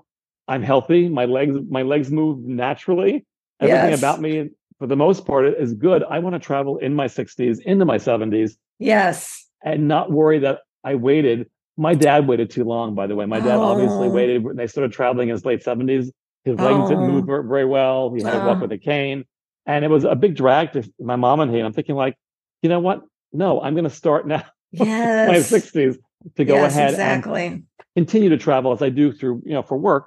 I'm 0.49 0.63
healthy. 0.63 1.09
My 1.09 1.25
legs, 1.25 1.57
my 1.69 1.83
legs 1.83 2.11
move 2.11 2.41
naturally. 2.41 3.25
Everything 3.61 3.91
Yes. 3.91 3.99
about 4.01 4.21
me, 4.21 4.51
for 4.79 4.87
the 4.87 4.97
most 4.97 5.27
part, 5.27 5.47
is 5.47 5.75
good. 5.75 6.05
I 6.09 6.19
want 6.21 6.35
to 6.35 6.39
travel 6.39 6.77
in 6.79 6.95
my 6.95 7.07
60s, 7.07 7.59
into 7.61 7.85
my 7.85 7.97
70s, 7.99 8.57
Yes. 8.79 9.49
and 9.65 9.89
not 9.89 10.11
worry 10.13 10.39
that 10.41 10.61
I 10.85 10.95
waited. 10.95 11.49
My 11.77 11.95
dad 11.95 12.27
waited 12.29 12.51
too 12.51 12.65
long, 12.65 12.95
by 12.95 13.07
the 13.07 13.15
way. 13.17 13.27
My 13.27 13.41
dad 13.41 13.57
obviously 13.57 14.09
Oh. 14.09 14.13
waited. 14.13 14.45
when 14.45 14.57
They 14.57 14.67
started 14.67 14.93
traveling 14.93 15.29
in 15.29 15.35
his 15.35 15.45
late 15.45 15.63
70s. 15.63 16.11
His 16.45 16.59
legs 16.61 16.89
didn't 16.89 17.05
Oh. 17.05 17.09
move 17.09 17.25
very 17.49 17.65
well. 17.65 18.15
He 18.15 18.23
had 18.23 18.33
to 18.39 18.47
walk 18.47 18.59
Ah. 18.59 18.61
with 18.63 18.73
a 18.73 18.79
cane. 18.79 19.25
And 19.67 19.85
it 19.85 19.91
was 19.91 20.05
a 20.05 20.15
big 20.15 20.37
drag 20.37 20.73
to 20.73 20.89
my 21.01 21.17
mom 21.17 21.41
and 21.41 21.51
he. 21.51 21.59
And 21.59 21.67
I'm 21.67 21.73
thinking, 21.73 21.97
like, 21.97 22.15
you 22.63 22.69
know 22.69 22.79
what? 22.79 23.03
No, 23.33 23.61
I'm 23.61 23.75
going 23.75 23.85
to 23.85 23.91
start 23.91 24.27
now, 24.29 24.43
Yes. 24.73 25.29
my 25.29 25.39
60s, 25.59 25.99
to 26.37 26.45
go 26.45 26.55
yes, 26.55 26.73
ahead 26.73 26.95
and 26.95 27.19
exactly. 27.19 27.63
continue 27.97 28.29
to 28.31 28.37
travel 28.39 28.71
as 28.73 28.81
I 28.81 28.91
do 28.91 29.13
through, 29.13 29.43
you 29.45 29.53
know, 29.55 29.63
for 29.63 29.77
work, 29.77 30.07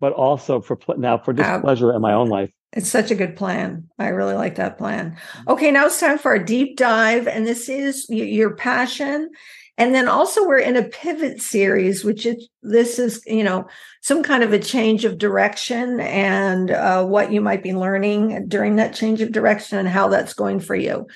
but 0.00 0.12
also 0.12 0.60
for 0.60 0.76
pl- 0.76 0.98
now 0.98 1.18
for 1.18 1.32
just 1.32 1.62
pleasure 1.62 1.92
in 1.92 2.00
my 2.02 2.12
own 2.12 2.28
life. 2.28 2.52
It's 2.72 2.88
such 2.88 3.10
a 3.10 3.14
good 3.14 3.36
plan. 3.36 3.88
I 3.98 4.08
really 4.08 4.34
like 4.34 4.56
that 4.56 4.78
plan. 4.78 5.16
Okay, 5.46 5.70
now 5.70 5.86
it's 5.86 6.00
time 6.00 6.18
for 6.18 6.34
a 6.34 6.44
deep 6.44 6.76
dive, 6.76 7.28
and 7.28 7.46
this 7.46 7.68
is 7.68 8.06
your 8.08 8.56
passion. 8.56 9.30
And 9.76 9.94
then 9.94 10.08
also 10.08 10.46
we're 10.46 10.58
in 10.58 10.76
a 10.76 10.84
pivot 10.84 11.40
series, 11.40 12.04
which 12.04 12.26
is 12.26 12.48
this 12.62 12.98
is 12.98 13.22
you 13.26 13.44
know 13.44 13.66
some 14.02 14.22
kind 14.22 14.42
of 14.42 14.52
a 14.52 14.58
change 14.58 15.04
of 15.04 15.18
direction 15.18 16.00
and 16.00 16.70
uh, 16.70 17.04
what 17.04 17.32
you 17.32 17.40
might 17.40 17.62
be 17.62 17.74
learning 17.74 18.46
during 18.48 18.76
that 18.76 18.94
change 18.94 19.20
of 19.20 19.32
direction 19.32 19.78
and 19.78 19.88
how 19.88 20.08
that's 20.08 20.34
going 20.34 20.60
for 20.60 20.76
you. 20.76 21.06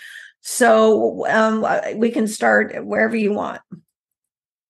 So 0.40 1.26
um, 1.28 1.66
we 1.96 2.10
can 2.10 2.26
start 2.26 2.84
wherever 2.84 3.16
you 3.16 3.32
want. 3.32 3.60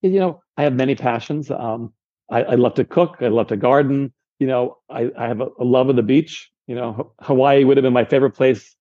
you 0.03 0.19
know, 0.19 0.43
I 0.57 0.65
have 0.65 0.75
many 0.75 0.95
passions. 0.95 1.51
Um, 1.51 1.93
I, 2.31 2.43
I 2.43 2.55
love 2.55 2.75
to 2.75 2.85
cook. 2.85 3.17
I 3.21 3.29
love 3.29 3.49
to 3.49 3.57
garden. 3.57 4.13
You 4.39 4.47
know, 4.47 4.79
I, 4.91 5.11
I 5.19 5.27
have 5.29 5.41
a, 5.41 5.49
a 5.59 5.65
love 5.65 5.89
of 5.89 5.97
the 5.97 6.03
beach. 6.03 6.51
You 6.67 6.75
know, 6.75 7.13
Hawaii 7.21 7.65
would 7.65 7.77
have 7.77 7.83
been 7.83 7.93
my 7.93 8.05
favorite 8.05 8.33
place 8.33 8.75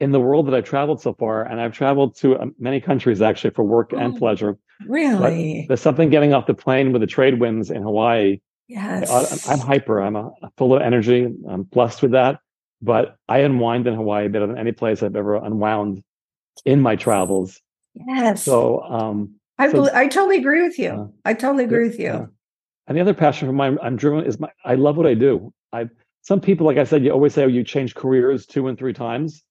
in 0.00 0.12
the 0.12 0.20
world 0.20 0.46
that 0.46 0.54
I've 0.54 0.64
traveled 0.64 1.00
so 1.00 1.12
far, 1.14 1.42
and 1.44 1.60
I've 1.60 1.72
traveled 1.72 2.16
to 2.18 2.38
um, 2.40 2.54
many 2.58 2.80
countries 2.80 3.20
actually 3.22 3.50
for 3.50 3.64
work 3.64 3.92
and 3.92 4.14
Oh, 4.14 4.18
pleasure. 4.18 4.58
Really? 4.86 5.62
But 5.62 5.68
there's 5.68 5.80
something 5.80 6.10
getting 6.10 6.34
off 6.34 6.46
the 6.46 6.54
plane 6.54 6.92
with 6.92 7.00
the 7.02 7.06
trade 7.06 7.38
winds 7.40 7.70
in 7.70 7.82
Hawaii. 7.82 8.40
Yes. 8.68 9.10
I, 9.48 9.52
I'm 9.52 9.58
hyper. 9.60 10.00
I'm 10.00 10.16
a, 10.16 10.30
full 10.56 10.74
of 10.74 10.82
energy. 10.82 11.28
I'm 11.48 11.62
blessed 11.64 12.02
with 12.02 12.12
that. 12.12 12.38
But 12.80 13.16
I 13.28 13.38
unwind 13.40 13.86
in 13.86 13.94
Hawaii 13.94 14.28
better 14.28 14.46
than 14.46 14.58
any 14.58 14.72
place 14.72 15.02
I've 15.02 15.14
ever 15.14 15.36
unwound 15.36 16.02
in 16.64 16.80
my 16.80 16.96
travels. 16.96 17.60
yes. 17.94 18.42
So, 18.42 18.80
um, 18.82 19.34
I, 19.58 19.70
so- 19.70 19.92
I 19.94 20.08
totally 20.08 20.38
agree 20.38 20.62
with 20.62 20.78
you. 20.78 20.88
Uh, 20.90 21.06
I 21.24 21.34
totally 21.34 21.64
agree 21.64 21.86
with 21.86 21.98
you. 21.98 22.06
yeah. 22.06 22.26
And 22.92 22.98
the 22.98 23.00
other 23.00 23.14
passion 23.14 23.48
for 23.48 23.54
mine, 23.54 23.78
I'm 23.82 23.96
driven 23.96 24.22
is 24.26 24.38
my. 24.38 24.50
I 24.66 24.74
love 24.74 24.98
what 24.98 25.06
I 25.06 25.14
do. 25.14 25.50
I 25.72 25.88
some 26.20 26.42
people, 26.42 26.66
like 26.66 26.76
I 26.76 26.84
said, 26.84 27.02
you 27.02 27.10
always 27.10 27.32
say, 27.32 27.42
"Oh, 27.42 27.46
you 27.46 27.64
change 27.64 27.94
careers 27.94 28.44
two 28.44 28.68
and 28.68 28.76
three 28.78 28.92
times." 28.92 29.42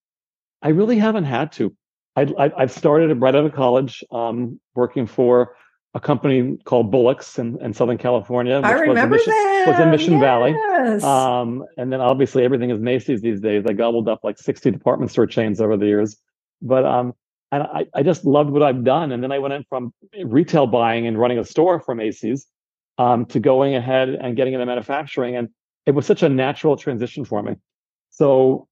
I 0.61 0.69
really 0.69 0.99
haven't 0.99 1.23
had 1.23 1.51
to. 1.53 1.75
I, 2.15 2.31
I, 2.37 2.51
I've 2.55 2.71
started 2.71 3.19
right 3.19 3.33
out 3.35 3.43
of 3.43 3.51
college, 3.53 4.03
um, 4.11 4.59
working 4.75 5.07
for 5.07 5.55
a 5.95 5.99
company 5.99 6.55
called 6.65 6.91
Bullock's 6.91 7.39
in, 7.39 7.59
in 7.63 7.73
Southern 7.73 7.97
California. 7.97 8.61
I 8.63 8.75
which 8.75 8.81
was 8.81 8.81
in 8.83 8.89
remember 8.89 9.15
Mission- 9.15 9.33
that. 9.33 9.65
was 9.69 9.79
in 9.79 9.89
Mission 9.89 10.19
Valley. 10.19 10.55
Um, 11.03 11.65
and 11.77 11.91
then 11.91 11.99
obviously 11.99 12.43
everything 12.43 12.69
is 12.69 12.79
Macy's 12.79 13.21
these 13.23 13.41
days. 13.41 13.65
I 13.67 13.73
gobbled 13.73 14.07
up 14.07 14.19
like 14.23 14.37
60 14.37 14.69
department 14.69 15.09
store 15.09 15.25
chains 15.25 15.59
over 15.59 15.75
the 15.77 15.87
years. 15.87 16.15
But 16.61 16.85
um, 16.85 17.13
and 17.51 17.63
I, 17.63 17.87
I 17.95 18.03
just 18.03 18.23
loved 18.23 18.51
what 18.51 18.61
I've 18.61 18.83
done. 18.83 19.11
And 19.11 19.23
then 19.23 19.31
I 19.31 19.39
went 19.39 19.55
in 19.55 19.63
from 19.67 19.91
retail 20.25 20.67
buying 20.67 21.07
and 21.07 21.17
running 21.17 21.39
a 21.39 21.43
store 21.43 21.79
for 21.79 21.95
Macy's 21.95 22.45
um, 23.01 23.25
to 23.25 23.39
going 23.39 23.75
ahead 23.75 24.09
and 24.09 24.35
getting 24.35 24.53
into 24.53 24.65
manufacturing. 24.65 25.35
And 25.35 25.49
it 25.87 25.91
was 25.91 26.05
such 26.05 26.21
a 26.21 26.29
natural 26.29 26.77
transition 26.77 27.25
for 27.25 27.41
me. 27.41 27.55
So, 28.11 28.67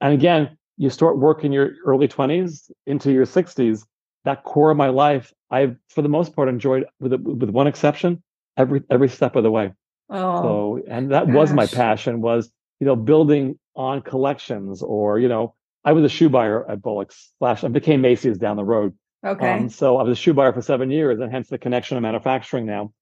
and 0.00 0.14
again, 0.14 0.56
you 0.78 0.88
start 0.90 1.18
work 1.18 1.44
in 1.44 1.52
your 1.52 1.72
early 1.84 2.08
20s 2.08 2.70
into 2.86 3.12
your 3.12 3.26
60s. 3.26 3.84
That 4.24 4.42
core 4.44 4.70
of 4.70 4.78
my 4.78 4.88
life, 4.88 5.34
I've 5.50 5.76
for 5.88 6.00
the 6.00 6.08
most 6.08 6.34
part 6.34 6.48
enjoyed, 6.48 6.86
with 6.98 7.12
with 7.12 7.50
one 7.50 7.66
exception, 7.66 8.22
every 8.56 8.82
every 8.88 9.10
step 9.10 9.36
of 9.36 9.42
the 9.42 9.50
way. 9.50 9.74
oh, 10.08 10.42
So, 10.42 10.82
and 10.88 11.10
that 11.12 11.26
was 11.28 11.52
my 11.52 11.66
passion 11.66 12.22
was, 12.22 12.50
you 12.80 12.86
know, 12.86 12.96
building 12.96 13.58
on 13.76 14.00
collections 14.00 14.82
or, 14.82 15.18
you 15.18 15.28
know, 15.28 15.54
I 15.84 15.92
was 15.92 16.04
a 16.04 16.08
shoe 16.08 16.30
buyer 16.30 16.68
at 16.70 16.80
Bullock's 16.80 17.32
slash 17.38 17.62
and 17.62 17.74
became 17.74 18.00
Macy's 18.00 18.38
down 18.38 18.56
the 18.56 18.64
road. 18.64 18.94
okay. 19.22 19.52
Um, 19.52 19.68
so 19.68 19.98
I 19.98 20.02
was 20.04 20.18
a 20.18 20.20
shoe 20.22 20.32
buyer 20.32 20.54
for 20.54 20.62
seven 20.62 20.90
years 20.90 21.20
and 21.20 21.30
hence 21.30 21.48
the 21.48 21.58
connection 21.58 21.96
to 21.96 22.00
manufacturing 22.00 22.64
now. 22.64 22.92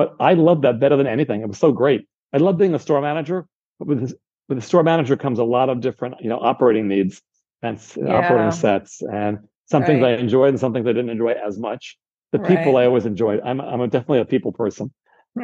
But 0.00 0.16
I 0.18 0.32
loved 0.32 0.62
that 0.62 0.80
better 0.80 0.96
than 0.96 1.06
anything. 1.06 1.42
It 1.42 1.48
was 1.48 1.58
so 1.58 1.72
great. 1.72 2.08
I 2.32 2.38
love 2.38 2.56
being 2.56 2.74
a 2.74 2.78
store 2.78 3.02
manager, 3.02 3.46
but 3.78 3.86
with 3.88 4.00
this, 4.00 4.14
with 4.48 4.56
the 4.56 4.62
store 4.62 4.82
manager 4.82 5.14
comes 5.14 5.38
a 5.38 5.44
lot 5.44 5.68
of 5.68 5.82
different, 5.82 6.14
you 6.22 6.30
know, 6.30 6.38
operating 6.40 6.88
needs 6.88 7.20
and 7.60 7.78
Yeah. 7.96 8.16
operating 8.18 8.50
sets 8.50 9.02
and 9.02 9.40
some 9.66 9.84
things 9.84 10.02
I 10.02 10.12
enjoyed 10.12 10.48
and 10.48 10.58
some 10.58 10.72
things 10.72 10.86
I 10.86 10.94
didn't 10.94 11.10
enjoy 11.10 11.32
as 11.32 11.58
much. 11.58 11.98
The 12.32 12.38
people 12.38 12.72
Right. 12.74 12.84
I 12.84 12.86
always 12.86 13.04
enjoyed. 13.04 13.40
I'm 13.44 13.60
I'm 13.60 13.82
a, 13.82 13.88
definitely 13.88 14.20
a 14.20 14.24
people 14.24 14.52
person 14.52 14.90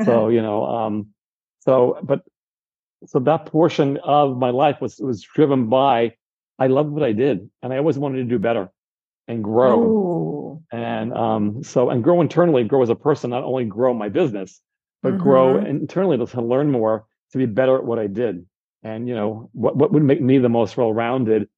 so 0.05 0.29
you 0.37 0.43
know 0.43 0.65
um 0.65 0.95
so 1.61 1.99
but 2.03 2.21
so 3.07 3.19
that 3.21 3.47
portion 3.47 3.99
of 3.99 4.39
my 4.39 4.51
life 4.51 4.81
was 4.81 4.99
was 4.99 5.23
driven 5.23 5.69
by 5.69 6.13
i 6.59 6.67
loved 6.67 6.91
what 6.91 7.03
i 7.03 7.13
did 7.13 7.51
and 7.63 7.73
i 7.73 7.77
always 7.79 7.99
wanted 7.99 8.19
to 8.19 8.25
do 8.25 8.39
better 8.39 8.71
and 9.29 9.43
grow 9.43 9.83
Ooh. 9.83 10.63
and 10.73 11.13
um 11.15 11.63
so 11.63 11.91
and 11.91 12.03
grow 12.05 12.21
internally 12.21 12.65
grow 12.65 12.83
as 12.83 12.91
a 12.91 12.95
person 12.95 13.31
not 13.31 13.45
only 13.45 13.65
grow 13.65 13.93
my 13.95 14.09
business 14.09 14.61
but 15.03 15.19
grow 15.19 15.55
Mhm. 15.55 15.67
internally 15.69 16.17
to, 16.25 16.41
learn 16.41 16.71
more 16.71 17.07
to 17.33 17.39
be 17.39 17.47
better 17.47 17.77
at 17.77 17.85
what 17.85 17.99
i 17.99 18.07
did 18.07 18.47
and 18.83 19.09
you 19.09 19.15
know 19.15 19.51
what 19.53 19.77
what 19.77 19.93
would 19.93 20.03
make 20.03 20.21
me 20.21 20.39
the 20.39 20.49
most 20.49 20.77
well-rounded 20.77 21.49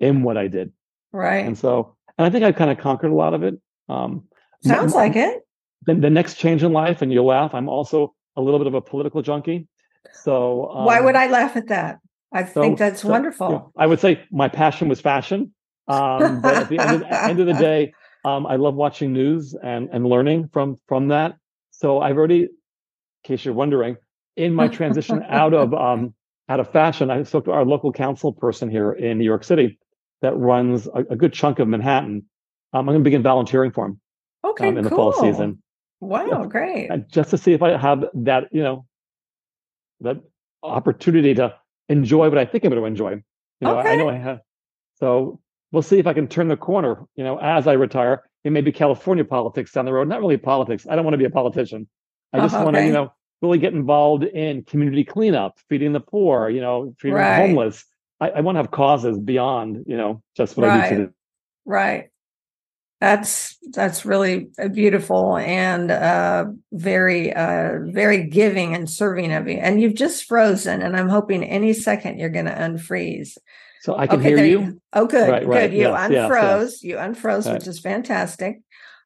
in 0.00 0.22
what 0.22 0.36
i 0.36 0.48
did 0.48 0.72
Right. 1.12 1.44
and 1.46 1.56
so 1.56 1.96
and 2.16 2.26
i 2.26 2.30
think 2.30 2.44
i 2.44 2.52
kind 2.52 2.70
of 2.70 2.78
conquered 2.78 3.10
a 3.10 3.14
lot 3.14 3.34
of 3.34 3.42
it 3.42 3.60
um 3.88 4.24
Sounds 4.62 4.92
m- 4.94 4.96
like 4.98 5.14
it. 5.16 5.46
the, 5.86 5.94
the 5.94 6.10
next 6.10 6.34
change 6.34 6.64
in 6.64 6.72
life, 6.72 7.00
and 7.00 7.12
you'll 7.12 7.26
laugh, 7.26 7.54
I'm 7.54 7.68
also 7.68 8.12
a 8.36 8.42
little 8.42 8.58
bit 8.58 8.66
of 8.66 8.74
a 8.74 8.80
political 8.80 9.22
junkie. 9.22 9.68
So 10.12 10.68
um, 10.70 10.84
Why 10.84 11.00
would 11.00 11.14
I 11.14 11.28
laugh 11.28 11.56
at 11.56 11.68
that? 11.68 12.00
I 12.32 12.44
so- 12.44 12.60
think 12.60 12.76
that's 12.76 13.02
so, 13.02 13.08
wonderful. 13.08 13.46
you 13.46 13.52
know, 13.54 13.72
I 13.78 13.86
would 13.86 14.00
say 14.00 14.24
my 14.32 14.48
passion 14.48 14.88
was 14.88 15.00
fashion, 15.00 15.54
um, 15.88 16.40
but 16.40 16.54
at 16.56 16.68
the 16.68 16.78
end 16.78 16.94
of, 16.94 17.00
the 17.00 17.24
end 17.24 17.40
of 17.40 17.46
the 17.46 17.54
day, 17.68 17.94
um, 18.24 18.46
I 18.46 18.56
love 18.56 18.74
watching 18.74 19.12
news 19.12 19.54
and 19.62 19.88
and 19.92 20.06
learning 20.06 20.48
from 20.52 20.76
from 20.86 21.08
that. 21.08 21.36
So 21.70 22.00
I've 22.00 22.16
already, 22.16 22.42
in 22.42 22.48
case 23.24 23.44
you're 23.44 23.54
wondering, 23.54 23.96
in 24.36 24.54
my 24.54 24.68
transition 24.68 25.22
out 25.28 25.54
of 25.54 25.72
um, 25.74 26.14
out 26.48 26.60
of 26.60 26.70
fashion, 26.72 27.10
I 27.10 27.22
spoke 27.22 27.44
to 27.46 27.52
our 27.52 27.64
local 27.64 27.92
council 27.92 28.32
person 28.32 28.70
here 28.70 28.92
in 28.92 29.18
New 29.18 29.24
York 29.24 29.44
City 29.44 29.78
that 30.22 30.36
runs 30.36 30.86
a, 30.88 31.04
a 31.10 31.16
good 31.16 31.32
chunk 31.32 31.58
of 31.58 31.68
Manhattan. 31.68 32.24
Um, 32.72 32.80
I'm 32.80 32.86
going 32.86 32.98
to 32.98 33.04
begin 33.04 33.22
volunteering 33.22 33.70
for 33.70 33.86
him 33.86 34.00
okay, 34.44 34.68
um, 34.68 34.76
in 34.76 34.84
the 34.84 34.90
fall 34.90 35.12
season. 35.12 35.62
Wow, 36.00 36.44
great. 36.44 36.90
just 37.08 37.30
to 37.30 37.38
see 37.38 37.52
if 37.52 37.62
I 37.62 37.76
have 37.76 38.04
that, 38.14 38.44
you 38.52 38.62
know, 38.62 38.86
that 40.00 40.16
opportunity 40.62 41.34
to 41.34 41.54
enjoy 41.88 42.28
what 42.28 42.38
I 42.38 42.44
think 42.44 42.64
I'm 42.64 42.70
going 42.70 42.82
to 42.82 42.86
enjoy. 42.86 43.10
You 43.12 43.22
know, 43.62 43.78
I- 43.78 43.92
I 43.92 43.96
know 43.96 44.08
I 44.08 44.16
have. 44.16 44.40
So 44.96 45.40
we'll 45.72 45.82
see 45.82 45.98
if 45.98 46.06
I 46.06 46.12
can 46.12 46.28
turn 46.28 46.48
the 46.48 46.56
corner. 46.56 47.04
You 47.16 47.24
know, 47.24 47.38
as 47.38 47.66
I 47.66 47.72
retire, 47.74 48.22
it 48.44 48.50
may 48.52 48.60
be 48.60 48.72
California 48.72 49.24
politics 49.24 49.72
down 49.72 49.84
the 49.84 49.92
road. 49.92 50.08
Not 50.08 50.20
really 50.20 50.36
politics. 50.36 50.86
I 50.88 50.96
don't 50.96 51.04
want 51.04 51.14
to 51.14 51.18
be 51.18 51.24
a 51.24 51.30
politician. 51.30 51.88
I 52.32 52.40
just 52.40 52.54
Uh-huh, 52.54 52.64
want 52.64 52.76
to, 52.76 52.84
you 52.86 52.92
know, 52.92 53.12
really 53.42 53.58
get 53.58 53.72
involved 53.72 54.24
in 54.24 54.62
community 54.64 55.04
cleanup, 55.04 55.58
feeding 55.68 55.92
the 55.92 56.00
poor. 56.00 56.48
You 56.48 56.60
know, 56.60 56.94
feeding 56.98 57.16
Right. 57.16 57.36
the 57.36 57.42
homeless. 57.46 57.84
I, 58.20 58.30
I 58.30 58.40
want 58.40 58.56
to 58.56 58.60
have 58.60 58.70
causes 58.70 59.18
beyond, 59.18 59.84
you 59.86 59.96
know, 59.96 60.22
just 60.36 60.56
what 60.56 60.68
I 60.68 60.70
do 60.70 60.78
Right. 60.78 60.88
today. 60.88 61.12
Right. 61.64 62.10
That's 63.00 63.56
that's 63.70 64.04
really 64.04 64.48
uh, 64.58 64.66
beautiful 64.66 65.36
and 65.36 65.88
uh, 65.92 66.46
very 66.72 67.32
uh, 67.32 67.78
very 67.84 68.24
giving 68.24 68.74
and 68.74 68.90
serving 68.90 69.32
of 69.32 69.46
you. 69.46 69.54
And 69.58 69.80
you've 69.80 69.94
just 69.94 70.24
frozen, 70.24 70.82
and 70.82 70.96
I'm 70.96 71.08
hoping 71.08 71.44
any 71.44 71.74
second 71.74 72.18
you're 72.18 72.28
going 72.28 72.46
to 72.46 72.50
unfreeze. 72.52 73.38
So 73.88 73.96
I 73.96 74.06
can 74.06 74.20
okay, 74.20 74.28
hear 74.28 74.36
there 74.36 74.46
you. 74.46 74.80
Oh, 74.92 75.06
good, 75.06 75.30
Right, 75.30 75.46
right. 75.46 75.70
good. 75.70 75.72
You 75.72 75.84
Yes, 75.84 76.10
yes, 76.10 76.30
unfroze. 76.30 76.82
You 76.82 76.96
unfroze, 76.96 77.46
Right. 77.46 77.54
which 77.54 77.66
is 77.66 77.78
fantastic. 77.78 78.60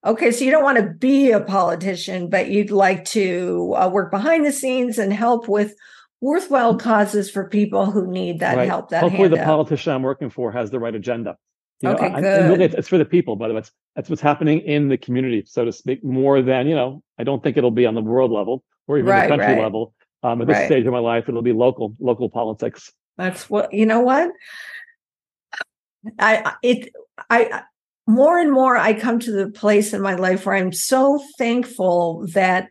Okay, 0.04 0.32
so 0.32 0.44
you 0.44 0.50
don't 0.50 0.64
want 0.64 0.78
to 0.78 0.90
be 0.98 1.30
a 1.30 1.38
politician, 1.38 2.28
but 2.28 2.50
you'd 2.50 2.72
like 2.72 3.04
to 3.04 3.74
uh, 3.76 3.88
work 3.88 4.10
behind 4.10 4.44
the 4.44 4.50
scenes 4.50 4.98
and 4.98 5.12
help 5.12 5.46
with 5.48 5.76
worthwhile 6.20 6.76
causes 6.76 7.30
for 7.30 7.48
people 7.48 7.92
who 7.92 8.08
need 8.08 8.40
that 8.40 8.56
Right. 8.56 8.68
help. 8.68 8.90
That 8.90 9.02
Hopefully, 9.02 9.28
the 9.28 9.36
politician 9.36 9.92
I'm 9.92 10.02
working 10.02 10.30
for 10.30 10.50
has 10.50 10.72
the 10.72 10.80
right 10.80 10.96
agenda. 10.96 11.36
You 11.78 11.90
know, 11.90 11.94
Okay, 11.94 12.06
I- 12.06 12.18
and 12.18 12.48
really 12.50 12.66
good. 12.66 12.74
it's, 12.74 12.88
for 12.88 12.98
the 12.98 13.04
people, 13.04 13.36
but 13.36 13.52
it's 13.52 13.70
that's 13.94 14.10
what's 14.10 14.22
happening 14.22 14.58
in 14.62 14.88
the 14.88 14.96
community, 14.96 15.44
so 15.46 15.64
to 15.64 15.70
speak, 15.70 16.02
more 16.02 16.42
than 16.42 16.66
you 16.66 16.74
know. 16.74 17.04
I 17.20 17.22
don't 17.22 17.40
think 17.40 17.56
it'll 17.56 17.70
be 17.70 17.86
on 17.86 17.94
the 17.94 18.02
world 18.02 18.32
level 18.32 18.64
or 18.88 18.98
even 18.98 19.10
Right, 19.10 19.22
the 19.22 19.28
country 19.28 19.54
right. 19.54 19.62
level. 19.62 19.94
Um, 20.24 20.40
at 20.40 20.48
this 20.48 20.58
Right. 20.58 20.66
stage 20.66 20.86
of 20.86 20.92
my 20.92 20.98
life, 20.98 21.28
it'll 21.28 21.42
be 21.42 21.52
local, 21.52 21.94
local 22.00 22.28
politics. 22.28 22.92
That's 23.18 23.50
what 23.50 23.72
you 23.74 23.84
know. 23.86 24.00
What 24.00 24.32
I 26.18 26.54
it 26.62 26.90
I- 27.30 27.62
more 28.06 28.38
and 28.38 28.52
more 28.52 28.76
I 28.76 28.98
come 28.98 29.20
to 29.20 29.30
the 29.32 29.48
place 29.50 29.92
in 29.94 30.00
my 30.00 30.14
life 30.14 30.44
where 30.44 30.56
I'm 30.56 30.72
so 30.72 31.22
thankful 31.38 32.26
that 32.34 32.68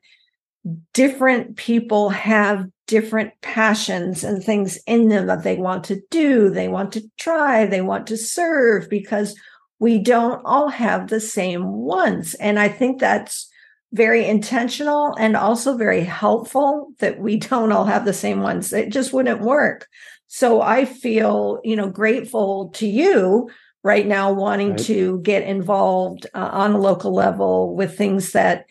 different 0.94 1.56
people 1.58 2.10
have 2.10 2.66
different 2.88 3.32
passions 3.42 4.24
and 4.24 4.44
things 4.44 4.78
in 4.86 5.08
them 5.08 5.28
that 5.28 5.44
they 5.44 5.56
want 5.56 5.86
to 5.86 6.02
do, 6.12 6.50
they 6.50 6.68
want 6.68 6.92
to 6.94 7.04
try, 7.18 7.66
they 7.66 7.82
want 7.82 8.08
to 8.08 8.18
serve 8.18 8.90
because 8.90 9.36
we 9.80 9.98
don't 9.98 10.42
all 10.46 10.68
have 10.68 11.08
the 11.08 11.20
same 11.20 11.66
ones. 11.72 12.34
And 12.36 12.60
I 12.60 12.68
think 12.68 13.00
that's 13.00 13.50
very 13.94 14.26
intentional 14.28 15.16
and 15.18 15.36
also 15.36 15.76
very 15.78 16.02
helpful 16.02 16.90
that 17.00 17.20
we 17.20 17.38
don't 17.50 17.72
all 17.72 17.86
have 17.86 18.06
the 18.06 18.14
same 18.14 18.42
ones. 18.42 18.72
It 18.74 18.92
just 18.92 19.14
wouldn't 19.14 19.42
work. 19.42 19.88
So 20.34 20.62
I 20.62 20.86
feel, 20.86 21.60
you 21.62 21.76
know, 21.76 21.90
grateful 21.90 22.70
to 22.76 22.88
you 22.88 23.50
right 23.84 24.08
now 24.08 24.32
wanting 24.32 24.70
Right. 24.72 24.80
to 24.80 25.20
get 25.24 25.44
involved 25.44 26.26
uh, 26.34 26.50
on 26.54 26.72
a 26.72 26.78
local 26.78 27.14
level 27.14 27.76
with 27.76 27.98
things 27.98 28.32
that 28.32 28.66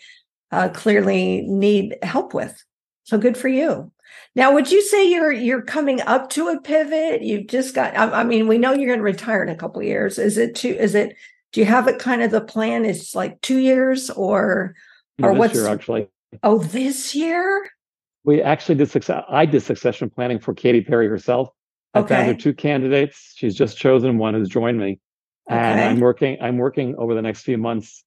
uh, 0.51 0.71
clearly 0.71 1.43
need 1.43 1.99
help 2.03 2.33
with. 2.33 2.65
So 3.05 3.19
good 3.19 3.37
for 3.37 3.49
you. 3.49 3.93
Now, 4.35 4.55
would 4.55 4.73
you 4.73 4.81
say 4.83 5.11
you're 5.11 5.33
you're 5.33 5.61
coming 5.61 6.01
up 6.01 6.31
to 6.31 6.49
a 6.49 6.59
pivot? 6.63 7.21
You've 7.21 7.49
just 7.49 7.75
got. 7.75 7.95
I, 7.95 8.21
I 8.21 8.25
mean, 8.25 8.49
we 8.49 8.57
know 8.57 8.73
you're 8.73 8.87
going 8.87 8.99
to 8.99 9.05
retire 9.05 9.43
in 9.43 9.51
a 9.51 9.55
couple 9.55 9.83
of 9.83 9.87
years. 9.87 10.19
Is 10.19 10.39
it 10.39 10.55
two? 10.55 10.71
Is 10.71 10.95
it? 10.95 11.15
Do 11.53 11.61
you 11.61 11.67
have 11.67 11.89
it 11.89 11.99
kind 11.99 12.23
of 12.23 12.31
the 12.31 12.41
plan? 12.41 12.87
Is 12.87 13.15
like 13.15 13.39
two 13.43 13.59
years 13.59 14.09
or? 14.09 14.75
Or 15.23 15.33
this 15.33 15.39
what's- 15.39 15.55
year, 15.57 15.69
actually, 15.69 16.09
Oh, 16.43 16.59
this 16.59 17.15
year? 17.15 17.69
We 18.25 18.43
actually 18.43 18.75
did 18.77 18.91
success. 18.91 19.25
I 19.29 19.47
did 19.47 19.63
succession 19.63 20.11
planning 20.11 20.39
for 20.39 20.55
Katy 20.55 20.83
Perry 20.83 21.09
herself. 21.09 21.49
I 21.95 22.03
found 22.03 22.29
her 22.29 22.35
two 22.35 22.55
candidates. 22.55 23.33
She's 23.37 23.55
just 23.55 23.77
chosen 23.77 24.19
one 24.19 24.35
who's 24.35 24.49
joined 24.49 24.79
me, 24.79 25.01
and 25.49 25.81
Okay. 25.81 25.89
I'm 25.89 26.01
working. 26.01 26.39
I'm 26.41 26.59
working 26.59 26.95
over 26.97 27.15
the 27.15 27.23
next 27.23 27.43
few 27.43 27.59
months 27.59 28.05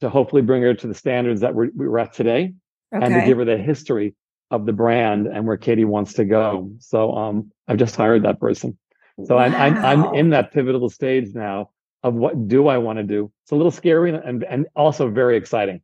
to 0.00 0.08
hopefully 0.08 0.42
bring 0.42 0.62
her 0.62 0.74
to 0.74 0.86
the 0.86 0.94
standards 0.94 1.40
that 1.40 1.54
we're, 1.54 1.70
we're 1.74 1.98
at 1.98 2.12
today 2.12 2.54
okay. 2.94 3.04
and 3.04 3.14
to 3.14 3.26
give 3.26 3.38
her 3.38 3.44
the 3.44 3.58
history 3.58 4.14
of 4.50 4.64
the 4.64 4.72
brand 4.72 5.26
and 5.26 5.46
where 5.46 5.56
Katy 5.56 5.84
wants 5.84 6.14
to 6.14 6.24
go. 6.24 6.70
So 6.78 7.14
um, 7.14 7.52
I've 7.66 7.76
just 7.76 7.96
hired 7.96 8.22
that 8.22 8.40
person. 8.40 8.78
So 9.24 9.36
wow. 9.36 9.42
I'm, 9.42 9.54
I'm 9.54 9.84
I'm 9.84 10.14
in 10.14 10.30
that 10.30 10.52
pivotal 10.52 10.88
stage 10.88 11.34
now 11.34 11.70
of 12.02 12.14
what 12.14 12.46
do 12.46 12.68
I 12.68 12.78
want 12.78 12.98
to 12.98 13.02
do. 13.02 13.32
It's 13.42 13.50
a 13.50 13.56
little 13.56 13.72
scary 13.72 14.14
and 14.14 14.44
and 14.44 14.66
also 14.76 15.10
very 15.10 15.36
exciting. 15.36 15.82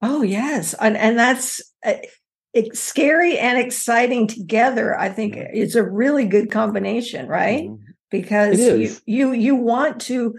Oh 0.00 0.22
yes, 0.22 0.74
and 0.80 0.96
and 0.96 1.18
that's 1.18 1.60
uh, 1.84 1.92
it's 2.02 2.18
scary 2.72 3.38
and 3.38 3.58
exciting 3.58 4.26
together. 4.26 4.98
I 4.98 5.08
think 5.08 5.36
it's 5.36 5.74
a 5.74 5.82
really 5.82 6.26
good 6.26 6.50
combination, 6.50 7.28
right? 7.28 7.64
Mm-hmm. 7.64 7.84
Because 8.10 8.58
you 8.58 8.96
you 9.04 9.32
you 9.32 9.54
want 9.54 10.00
to 10.02 10.34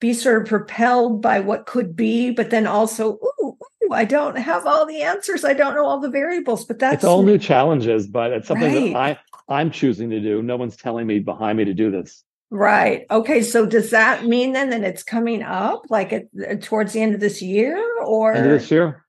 be 0.00 0.12
sort 0.12 0.42
of 0.42 0.48
propelled 0.48 1.22
by 1.22 1.40
what 1.40 1.66
could 1.66 1.94
be, 1.94 2.30
but 2.30 2.50
then 2.50 2.66
also, 2.66 3.18
ooh, 3.40 3.56
ooh, 3.84 3.92
I 3.92 4.04
don't 4.04 4.36
have 4.36 4.66
all 4.66 4.86
the 4.86 5.02
answers. 5.02 5.44
I 5.44 5.54
don't 5.54 5.74
know 5.74 5.86
all 5.86 6.00
the 6.00 6.10
variables, 6.10 6.64
but 6.64 6.78
that's 6.78 6.94
it's 6.94 7.04
all 7.04 7.22
new 7.22 7.38
challenges, 7.38 8.08
but 8.08 8.32
it's 8.32 8.48
something 8.48 8.92
right. 8.92 8.92
that 8.92 9.18
I 9.48 9.60
I'm 9.60 9.70
choosing 9.70 10.10
to 10.10 10.20
do. 10.20 10.42
No 10.42 10.56
one's 10.56 10.76
telling 10.76 11.06
me 11.06 11.20
behind 11.20 11.58
me 11.58 11.64
to 11.64 11.74
do 11.74 11.90
this. 11.90 12.24
Right. 12.50 13.06
Okay. 13.10 13.42
So 13.42 13.66
does 13.66 13.90
that 13.90 14.24
mean 14.24 14.52
then 14.52 14.70
that 14.70 14.82
it's 14.82 15.02
coming 15.02 15.42
up 15.42 15.82
like 15.90 16.12
at, 16.12 16.24
uh, 16.48 16.54
towards 16.60 16.94
the 16.94 17.02
end 17.02 17.14
of 17.14 17.20
this 17.20 17.42
year 17.42 17.78
or 18.04 18.32
end 18.32 18.46
of 18.46 18.52
this 18.52 18.70
year? 18.70 19.04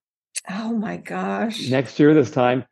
Oh 0.49 0.73
my 0.73 0.97
gosh. 0.97 1.69
Next 1.69 1.99
year, 1.99 2.13
this 2.13 2.31
time, 2.31 2.65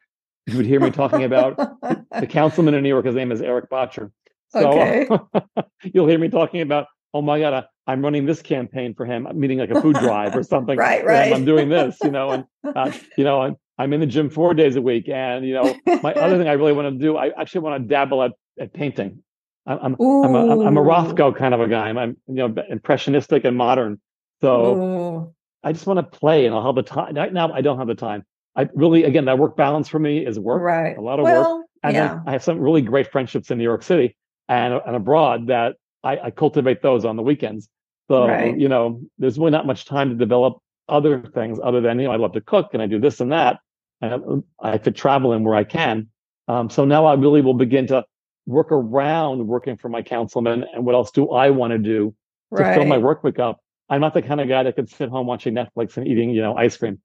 you 0.48 0.58
would 0.58 0.66
hear 0.66 0.80
me 0.80 0.92
talking 0.92 1.24
about 1.24 1.58
the 2.20 2.28
councilman 2.28 2.74
in 2.74 2.84
New 2.84 2.90
York. 2.90 3.06
His 3.06 3.16
name 3.16 3.32
is 3.32 3.42
Erik 3.42 3.70
Bottcher. 3.70 4.12
So 4.50 4.72
okay. 4.72 5.10
you'll 5.84 6.08
hear 6.08 6.20
me 6.20 6.30
talking 6.30 6.62
about, 6.62 6.88
oh 7.14 7.22
my 7.22 7.40
God, 7.40 7.66
I, 7.88 7.94
am 7.94 8.02
running 8.02 8.26
this 8.26 8.42
campaign 8.42 8.94
for 8.96 9.06
him, 9.06 9.28
meaning 9.36 9.60
like 9.60 9.72
a 9.72 9.82
food 9.82 9.98
drive 9.98 10.36
or 10.36 10.44
something. 10.44 10.78
right, 10.78 11.06
right. 11.06 11.34
I'm 11.34 11.46
doing 11.46 11.70
this, 11.70 11.98
you 12.04 12.12
know, 12.12 12.32
and, 12.32 12.46
uh, 12.64 12.92
you 13.18 13.24
know, 13.24 13.42
and 13.42 13.56
I'm 13.78 13.92
in 13.94 14.00
the 14.00 14.06
gym 14.06 14.30
four 14.30 14.54
days 14.54 14.76
a 14.76 14.82
week. 14.82 15.10
And, 15.10 15.46
you 15.46 15.54
know, 15.54 15.76
my 16.02 16.14
other 16.14 16.38
thing 16.38 16.48
I 16.48 16.54
really 16.54 16.74
want 16.74 16.94
to 16.94 16.98
do, 16.98 17.18
I 17.18 17.32
actually 17.40 17.62
want 17.62 17.84
to 17.84 17.88
dabble 17.88 18.24
at, 18.24 18.32
at 18.60 18.74
painting. 18.74 19.22
I'm, 19.66 19.80
I'm, 19.80 19.96
I'm, 20.00 20.36
a, 20.36 20.66
I'm 20.66 20.78
a 20.78 20.82
Rothko 20.82 21.36
kind 21.36 21.54
of 21.54 21.60
a 21.60 21.68
guy. 21.68 21.90
I'm, 21.90 21.98
I'm, 21.98 22.18
you 22.28 22.36
know, 22.36 22.56
impressionistic 22.70 23.44
and 23.44 23.58
modern. 23.58 24.00
So 24.42 24.76
Ooh. 24.76 25.36
I 25.64 25.74
just 25.74 25.86
want 25.88 25.98
to 26.00 26.18
play 26.18 26.46
and 26.46 26.56
I'll 26.56 26.66
have 26.66 26.76
the 26.76 26.84
time. 26.84 27.16
Right 27.16 27.34
now, 27.34 27.52
I 27.52 27.62
don't 27.62 27.78
have 27.78 27.88
the 27.88 27.96
time. 27.96 28.24
I 28.56 28.68
really, 28.74 29.04
again, 29.04 29.26
that 29.26 29.38
work 29.38 29.56
balance 29.56 29.88
for 29.88 30.00
me 30.00 30.26
is 30.26 30.40
work, 30.40 30.62
right? 30.62 30.98
A 30.98 31.02
lot 31.02 31.20
of 31.20 31.24
well, 31.24 31.60
work. 31.60 31.66
And 31.84 31.96
yeah. 31.96 32.08
then 32.08 32.24
I 32.26 32.32
have 32.32 32.44
some 32.44 32.60
really 32.60 32.82
great 32.82 33.12
friendships 33.12 33.52
in 33.52 33.58
New 33.58 33.64
York 33.64 33.84
City 33.84 34.16
and, 34.50 34.74
and 34.74 34.96
abroad 34.96 35.48
that 35.48 35.76
I, 36.04 36.18
I 36.18 36.32
cultivate 36.32 36.82
those 36.82 37.06
on 37.06 37.16
the 37.16 37.24
weekends. 37.24 37.70
So, 38.10 38.28
right. 38.28 38.58
you 38.58 38.70
know, 38.70 39.02
there's 39.18 39.38
really 39.38 39.52
not 39.52 39.68
much 39.68 39.86
time 39.86 40.10
to 40.10 40.16
develop 40.16 40.58
other 40.90 41.22
things 41.22 41.60
other 41.64 41.82
than, 41.82 42.00
you 42.00 42.08
know, 42.08 42.14
I 42.14 42.18
love 42.18 42.34
to 42.34 42.42
cook 42.42 42.70
and 42.74 42.82
I 42.82 42.88
do 42.88 43.00
this 43.00 43.20
and 43.20 43.32
that. 43.32 43.60
And 44.02 44.44
I 44.62 44.78
fit 44.78 44.96
travel 44.96 45.34
in 45.34 45.44
where 45.44 45.56
I 45.56 45.64
can. 45.64 46.08
Um, 46.48 46.70
so 46.70 46.86
now 46.86 47.06
I 47.06 47.16
really 47.16 47.42
will 47.42 47.56
begin 47.56 47.88
to 47.88 48.06
work 48.46 48.72
around 48.72 49.46
working 49.46 49.76
for 49.76 49.90
my 49.90 50.02
councilman 50.02 50.66
and 50.74 50.86
what 50.86 50.96
else 50.96 51.12
do 51.12 51.32
I 51.32 51.50
want 51.50 51.72
to 51.72 51.78
do 51.78 52.16
to 52.56 52.64
right. 52.64 52.76
fill 52.76 52.86
my 52.86 52.98
work 52.98 53.24
week 53.24 53.40
up. 53.40 53.60
I'm 53.90 54.02
not 54.02 54.14
the 54.14 54.22
kind 54.22 54.42
of 54.42 54.48
guy 54.48 54.64
that 54.64 54.76
could 54.76 54.90
sit 54.90 55.10
home 55.10 55.28
watching 55.28 55.54
Netflix 55.54 55.98
and 55.98 56.08
eating, 56.08 56.32
you 56.32 56.42
know, 56.42 56.56
ice 56.56 56.76
cream. 56.78 57.00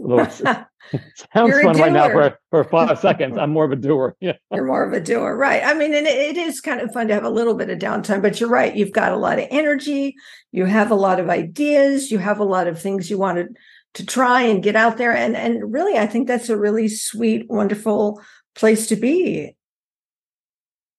Although 0.00 0.24
it 0.24 0.32
sounds 1.32 1.60
fun 1.60 1.78
right 1.78 1.92
now 1.92 2.08
for, 2.08 2.38
for 2.50 2.64
five 2.64 2.98
seconds. 3.00 3.38
I'm 3.38 3.50
more 3.50 3.64
of 3.64 3.72
a 3.72 3.76
doer. 3.76 4.14
Yeah. 4.20 4.32
You're 4.52 4.66
more 4.66 4.84
of 4.84 4.92
a 4.92 5.00
doer. 5.00 5.36
Right. 5.36 5.62
I 5.64 5.72
mean, 5.72 5.94
and 5.94 6.06
it, 6.06 6.36
it 6.36 6.36
is 6.36 6.60
kind 6.60 6.80
of 6.80 6.92
fun 6.92 7.08
to 7.08 7.14
have 7.14 7.24
a 7.24 7.30
little 7.30 7.54
bit 7.54 7.70
of 7.70 7.78
downtime, 7.78 8.20
but 8.20 8.38
you're 8.40 8.50
right. 8.50 8.76
You've 8.76 8.92
got 8.92 9.12
a 9.12 9.16
lot 9.16 9.38
of 9.38 9.46
energy. 9.50 10.14
You 10.52 10.66
have 10.66 10.90
a 10.90 10.96
lot 10.96 11.20
of 11.20 11.30
ideas. 11.30 12.10
You 12.10 12.18
have 12.18 12.38
a 12.38 12.44
lot 12.44 12.66
of 12.66 12.80
things 12.80 13.08
you 13.08 13.18
wanted 13.18 13.56
to 13.94 14.04
try 14.04 14.42
and 14.42 14.62
get 14.62 14.76
out 14.76 14.98
there. 14.98 15.14
And, 15.14 15.36
and 15.36 15.72
really, 15.72 15.98
I 15.98 16.06
think 16.06 16.28
that's 16.28 16.50
a 16.50 16.56
really 16.56 16.88
sweet, 16.88 17.48
wonderful 17.48 18.20
place 18.54 18.86
to 18.88 18.96
be. 18.96 19.56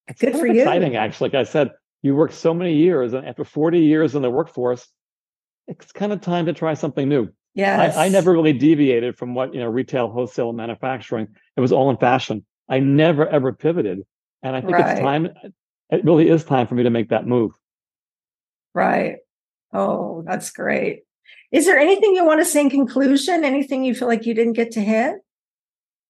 It's 0.08 0.22
Good 0.22 0.38
for 0.38 0.48
you. 0.48 0.62
Exciting, 0.62 0.96
actually. 0.96 1.30
Like 1.30 1.40
I 1.40 1.44
said, 1.44 1.72
you 2.02 2.16
worked 2.16 2.34
so 2.34 2.54
many 2.54 2.74
years, 2.74 3.14
and 3.14 3.28
after 3.28 3.44
40 3.44 3.80
years 3.80 4.16
in 4.16 4.22
the 4.22 4.30
workforce, 4.30 4.88
it's 5.68 5.92
kind 5.92 6.14
of 6.14 6.22
time 6.22 6.46
to 6.46 6.54
try 6.54 6.74
something 6.74 7.08
new. 7.08 7.30
Yeah, 7.54 7.94
I, 7.96 8.06
I, 8.06 8.10
never 8.10 8.32
really 8.32 8.54
deviated 8.54 9.18
from 9.18 9.34
what 9.34 9.54
you 9.54 9.60
know 9.60 9.68
retail, 9.68 10.10
wholesale, 10.10 10.54
manufacturing. 10.54 11.28
It 11.56 11.62
was 11.62 11.72
all 11.72 11.90
in 11.90 11.98
fashion. 11.98 12.46
I 12.70 12.80
never 12.80 13.28
ever 13.28 13.52
pivoted, 13.52 14.02
and 14.44 14.56
I 14.56 14.62
think 14.62 14.74
right. 14.74 14.92
it's 14.92 15.00
time. 15.00 15.30
It 15.90 16.06
really 16.06 16.30
is 16.30 16.44
time 16.44 16.68
for 16.68 16.76
me 16.76 16.84
to 16.84 16.90
make 16.90 17.10
that 17.10 17.26
move. 17.26 17.54
Right. 18.76 19.18
Oh, 19.74 20.24
that's 20.26 20.52
great. 20.52 21.04
Is 21.52 21.66
there 21.66 21.80
anything 21.80 22.14
you 22.14 22.26
want 22.26 22.42
to 22.42 22.46
say 22.46 22.62
in 22.62 22.70
conclusion? 22.70 23.44
Anything 23.44 23.84
you 23.84 23.96
feel 23.96 24.08
like 24.08 24.26
you 24.26 24.34
didn't 24.34 24.54
get 24.54 24.72
to 24.74 24.82
hit? 24.82 25.16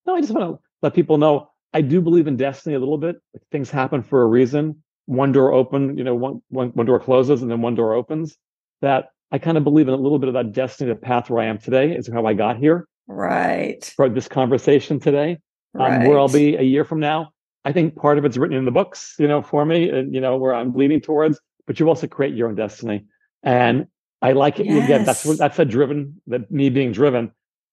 No, 0.06 0.16
I 0.16 0.22
just 0.22 0.34
want 0.34 0.56
to 0.56 0.64
let 0.82 0.94
people 0.94 1.18
know 1.18 1.50
I 1.74 1.82
do 1.82 2.02
believe 2.02 2.28
in 2.28 2.38
destiny 2.38 2.76
a 2.76 2.80
little 2.80 2.98
bit. 2.98 3.18
Things 3.52 3.70
happen 3.70 4.02
for 4.02 4.22
a 4.22 4.26
reason. 4.26 4.84
One 5.06 5.32
door 5.32 5.54
open, 5.54 5.98
you 5.98 6.04
know, 6.04 6.16
one, 6.16 6.42
one, 6.50 6.70
one 6.70 6.86
door 6.86 7.00
closes 7.00 7.42
and 7.42 7.52
then 7.52 7.62
one 7.62 7.76
door 7.76 7.94
opens. 7.94 8.38
That 8.82 9.10
I 9.32 9.38
kind 9.38 9.58
of 9.58 9.64
believe 9.64 9.88
in 9.88 9.94
a 9.94 9.98
little 9.98 10.20
bit 10.20 10.28
of 10.28 10.34
that 10.34 10.54
destiny, 10.54 10.90
the 10.90 10.96
path 10.96 11.30
where 11.30 11.44
I 11.44 11.48
am 11.48 11.58
today 11.58 11.92
is 11.92 12.08
how 12.08 12.26
I 12.26 12.34
got 12.34 12.58
here. 12.58 12.88
Right. 13.08 13.84
For 13.96 14.10
this 14.10 14.28
conversation 14.28 15.00
today. 15.00 15.40
Right. 15.74 16.02
Um, 16.02 16.08
where 16.08 16.18
I'll 16.18 16.30
be 16.30 16.56
a 16.56 16.62
year 16.62 16.84
from 16.84 17.00
now. 17.00 17.32
I 17.66 17.72
think 17.72 17.96
part 17.96 18.18
of 18.18 18.26
it's 18.26 18.38
written 18.38 18.58
in 18.58 18.66
the 18.66 18.72
books, 18.72 19.16
you 19.20 19.28
know, 19.28 19.42
for 19.42 19.66
me, 19.66 19.90
and 19.90 20.14
you 20.14 20.22
know, 20.22 20.38
where 20.38 20.54
I'm 20.54 20.74
leading 20.74 21.02
towards, 21.02 21.40
but 21.66 21.80
you 21.80 21.88
also 21.90 22.08
create 22.08 22.34
your 22.34 22.48
own 22.48 22.56
destiny. 22.56 23.06
And 23.44 23.88
I 24.22 24.32
like 24.32 24.60
it. 24.60 24.66
Yes. 24.66 24.86
Again, 24.86 25.04
that's 25.04 25.24
that's 25.38 25.60
a 25.60 25.66
driven, 25.66 26.22
that 26.28 26.50
me 26.50 26.70
being 26.70 26.94
driven. 26.94 27.32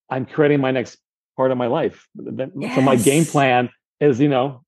I'm 0.09 0.25
creating 0.25 0.59
my 0.59 0.71
next 0.71 0.97
part 1.37 1.51
of 1.51 1.57
my 1.57 1.67
life. 1.67 2.07
Yes. 2.15 2.75
So 2.75 2.81
my 2.81 2.97
game 2.97 3.25
plan 3.25 3.69
is, 3.99 4.19
you 4.19 4.29
know, 4.29 4.63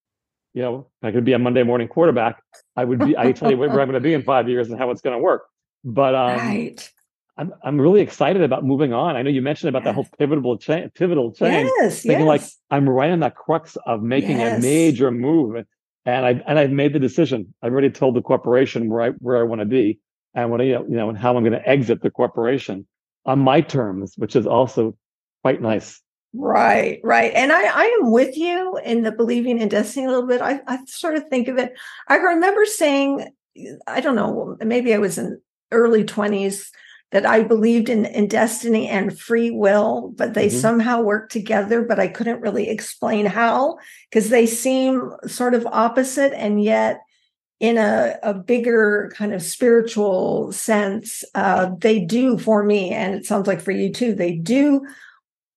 you 0.53 0.61
know, 0.61 0.89
I 1.03 1.11
could 1.11 1.25
be 1.25 1.33
a 1.33 1.39
Monday 1.39 1.63
morning 1.63 1.87
quarterback. 1.87 2.41
I 2.75 2.85
would 2.85 2.99
be, 2.99 3.15
I 3.17 3.31
tell 3.33 3.51
you 3.51 3.57
where 3.57 3.69
I'm 3.69 3.75
going 3.75 3.93
to 3.93 3.99
be 3.99 4.13
in 4.13 4.23
five 4.23 4.49
years 4.49 4.69
and 4.69 4.79
how 4.79 4.89
it's 4.89 5.01
going 5.01 5.15
to 5.15 5.21
work. 5.21 5.43
But 5.87 6.15
um, 6.15 6.37
right. 6.37 6.91
I'm 7.37 7.53
I'm 7.63 7.79
really 7.79 8.01
excited 8.01 8.41
about 8.41 8.65
moving 8.65 8.91
on. 8.91 9.15
I 9.15 9.21
know 9.21 9.29
you 9.29 9.41
mentioned 9.41 9.69
about 9.69 9.85
that 9.85 9.95
whole 9.95 10.05
pivotal 10.19 10.57
change, 10.57 10.93
pivotal 10.95 11.31
change. 11.31 11.71
Yes, 11.79 12.01
thinking 12.01 12.25
yes. 12.25 12.27
like 12.27 12.41
I'm 12.71 12.89
right 12.89 13.09
on 13.09 13.21
that 13.21 13.35
crux 13.35 13.77
of 13.85 14.03
making 14.03 14.39
yes. 14.39 14.57
a 14.57 14.61
major 14.61 15.11
move, 15.11 15.63
and 16.05 16.25
I 16.25 16.43
and 16.45 16.59
I've 16.59 16.71
made 16.71 16.91
the 16.91 16.99
decision. 16.99 17.53
I've 17.61 17.71
already 17.71 17.89
told 17.89 18.17
the 18.17 18.21
corporation 18.21 18.89
where 18.89 19.01
I 19.01 19.09
where 19.19 19.37
I 19.37 19.43
want 19.43 19.61
to 19.61 19.65
be 19.65 19.99
and 20.33 20.51
what 20.51 20.59
I, 20.59 20.65
you 20.65 20.85
know 20.89 21.07
and 21.07 21.17
how 21.17 21.37
I'm 21.37 21.43
going 21.43 21.53
to 21.53 21.65
exit 21.65 22.01
the 22.01 22.11
corporation 22.11 22.85
on 23.25 23.39
my 23.39 23.61
terms, 23.61 24.15
which 24.17 24.35
is 24.35 24.45
also 24.45 24.97
quite 25.41 25.61
nice. 25.61 26.01
Right, 26.33 26.99
right. 27.01 27.31
And 27.33 27.53
I, 27.53 27.63
I 27.63 27.85
am 28.01 28.11
with 28.11 28.35
you 28.35 28.77
in 28.83 29.03
the 29.03 29.11
believing 29.13 29.59
in 29.61 29.69
destiny 29.69 30.05
a 30.05 30.09
little 30.09 30.27
bit. 30.27 30.41
I, 30.41 30.59
I 30.67 30.79
sort 30.85 31.15
of 31.15 31.29
think 31.29 31.47
of 31.47 31.57
it. 31.57 31.73
I 32.09 32.17
remember 32.17 32.65
saying, 32.65 33.31
I 33.87 34.01
don't 34.01 34.15
know, 34.15 34.57
maybe 34.59 34.93
I 34.93 34.97
was 34.97 35.17
in 35.17 35.39
early 35.71 36.03
20s 36.03 36.69
that 37.11 37.25
I 37.25 37.43
believed 37.43 37.89
in, 37.89 38.05
in 38.05 38.27
destiny 38.27 38.89
and 38.89 39.17
free 39.17 39.49
will, 39.49 40.13
but 40.15 40.33
they 40.33 40.47
mm-hmm. 40.47 40.57
somehow 40.57 41.01
work 41.01 41.29
together, 41.29 41.81
but 41.81 41.99
I 41.99 42.07
couldn't 42.07 42.41
really 42.41 42.69
explain 42.69 43.25
how 43.25 43.77
because 44.09 44.29
they 44.29 44.45
seem 44.45 45.11
sort 45.25 45.53
of 45.53 45.65
opposite. 45.67 46.33
And 46.33 46.61
yet, 46.61 47.01
in 47.59 47.77
a, 47.77 48.17
a 48.21 48.33
bigger 48.33 49.11
kind 49.15 49.33
of 49.33 49.41
spiritual 49.41 50.51
sense, 50.51 51.23
uh, 51.33 51.71
they 51.79 51.99
do 51.99 52.37
for 52.37 52.63
me, 52.63 52.91
and 52.91 53.15
it 53.15 53.25
sounds 53.25 53.47
like 53.47 53.61
for 53.61 53.71
you 53.71 53.91
too, 53.91 54.13
they 54.13 54.33
do 54.33 54.85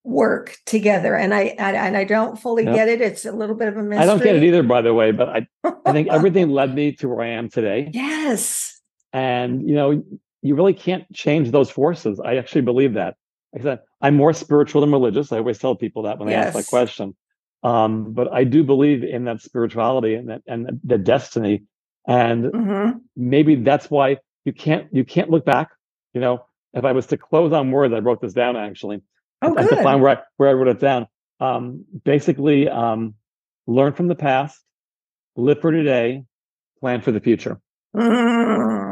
work 0.03 0.57
together 0.65 1.13
and 1.15 1.31
i 1.31 1.43
and, 1.59 1.77
and 1.77 1.95
i 1.95 2.03
don't 2.03 2.39
fully 2.39 2.65
get 2.65 2.89
it 2.89 3.01
it's 3.01 3.23
a 3.23 3.31
little 3.31 3.53
bit 3.53 3.67
of 3.67 3.77
a 3.77 3.83
mystery 3.83 4.01
i 4.01 4.05
don't 4.07 4.23
get 4.23 4.35
it 4.35 4.41
either 4.41 4.63
by 4.63 4.81
the 4.81 4.91
way 4.91 5.11
but 5.11 5.29
i 5.29 5.47
i 5.85 5.91
think 5.91 6.07
everything 6.11 6.49
led 6.49 6.73
me 6.73 6.91
to 6.91 7.07
where 7.07 7.21
i 7.21 7.27
am 7.27 7.47
today 7.47 7.87
yes 7.93 8.80
and 9.13 9.67
you 9.67 9.75
know 9.75 10.03
you 10.41 10.55
really 10.55 10.73
can't 10.73 11.11
change 11.13 11.51
those 11.51 11.69
forces 11.69 12.19
i 12.19 12.35
actually 12.35 12.61
believe 12.61 12.93
that 12.93 13.15
like 13.53 13.61
i 13.61 13.63
said 13.63 13.79
i'm 14.01 14.15
more 14.15 14.33
spiritual 14.33 14.81
than 14.81 14.91
religious 14.91 15.31
i 15.31 15.37
always 15.37 15.57
tell 15.57 15.75
people 15.75 16.03
that 16.03 16.17
when 16.17 16.29
yes. 16.29 16.53
they 16.53 16.59
ask 16.59 16.65
that 16.65 16.69
question 16.69 17.15
um, 17.63 18.13
but 18.13 18.31
i 18.33 18.43
do 18.43 18.63
believe 18.63 19.03
in 19.03 19.25
that 19.25 19.41
spirituality 19.41 20.15
and 20.15 20.29
that 20.29 20.41
and 20.47 20.79
the 20.83 20.97
destiny 20.97 21.63
and 22.07 22.45
mm-hmm. 22.45 22.97
maybe 23.15 23.55
that's 23.55 23.89
why 23.89 24.17
you 24.45 24.53
can't 24.53 24.87
you 24.91 25.03
can't 25.03 25.29
look 25.29 25.45
back 25.45 25.69
you 26.13 26.21
know 26.21 26.45
if 26.73 26.85
i 26.85 26.91
was 26.91 27.05
to 27.05 27.17
close 27.17 27.53
on 27.53 27.71
words 27.71 27.93
i 27.93 27.99
wrote 27.99 28.21
this 28.21 28.33
down 28.33 28.55
actually 28.55 29.01
Oh, 29.41 29.55
good. 29.55 29.69
to 29.69 29.83
find 29.83 30.01
where 30.01 30.17
I, 30.17 30.21
where 30.37 30.49
I 30.49 30.53
wrote 30.53 30.67
it 30.67 30.79
down. 30.79 31.07
Um, 31.39 31.85
basically, 32.03 32.69
um, 32.69 33.15
learn 33.65 33.93
from 33.93 34.07
the 34.07 34.15
past, 34.15 34.61
live 35.35 35.59
for 35.61 35.71
today, 35.71 36.25
plan 36.79 37.01
for 37.01 37.11
the 37.11 37.19
future. 37.19 37.59
Mm. 37.95 38.90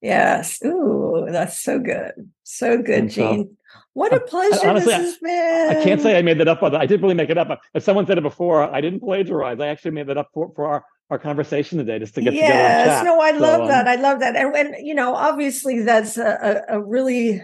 Yes. 0.00 0.62
Ooh, 0.64 1.26
that's 1.28 1.60
so 1.60 1.78
good. 1.78 2.12
So 2.44 2.80
good, 2.80 3.10
Gene. 3.10 3.56
What 3.94 4.12
a 4.12 4.20
pleasure 4.20 4.66
I, 4.66 4.70
honestly, 4.70 4.92
this 4.92 5.02
has 5.02 5.16
been. 5.18 5.76
I 5.76 5.82
can't 5.82 6.00
say 6.00 6.16
I 6.16 6.22
made 6.22 6.38
that 6.38 6.48
up. 6.48 6.62
I 6.62 6.86
didn't 6.86 7.02
really 7.02 7.14
make 7.14 7.30
it 7.30 7.38
up. 7.38 7.60
If 7.74 7.82
someone 7.82 8.06
said 8.06 8.16
it 8.16 8.22
before, 8.22 8.62
I 8.62 8.80
didn't 8.80 9.00
plagiarize. 9.00 9.58
I 9.60 9.66
actually 9.66 9.90
made 9.92 10.06
that 10.06 10.16
up 10.16 10.30
for, 10.32 10.52
for 10.54 10.66
our 10.66 10.84
our 11.10 11.18
conversation 11.18 11.78
today, 11.78 11.98
just 11.98 12.14
to 12.14 12.20
get 12.20 12.34
yes, 12.34 12.42
together. 12.46 12.90
Yes, 12.90 13.04
no, 13.04 13.18
I 13.20 13.32
so, 13.32 13.38
love 13.38 13.60
um, 13.62 13.68
that. 13.68 13.88
I 13.88 13.94
love 13.96 14.20
that, 14.20 14.36
and, 14.36 14.54
and 14.54 14.86
you 14.86 14.94
know, 14.94 15.14
obviously, 15.14 15.80
that's 15.80 16.18
a, 16.18 16.64
a, 16.68 16.76
a 16.76 16.80
really 16.84 17.42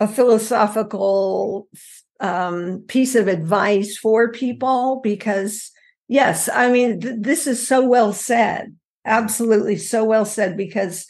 a 0.00 0.06
philosophical 0.06 1.68
um, 2.20 2.84
piece 2.86 3.16
of 3.16 3.26
advice 3.26 3.98
for 3.98 4.30
people 4.30 5.00
because, 5.02 5.72
yes, 6.06 6.48
I 6.48 6.70
mean, 6.70 7.00
th- 7.00 7.16
this 7.18 7.46
is 7.48 7.66
so 7.66 7.84
well 7.84 8.12
said. 8.12 8.76
Absolutely, 9.04 9.76
so 9.76 10.04
well 10.04 10.24
said 10.24 10.56
because 10.56 11.06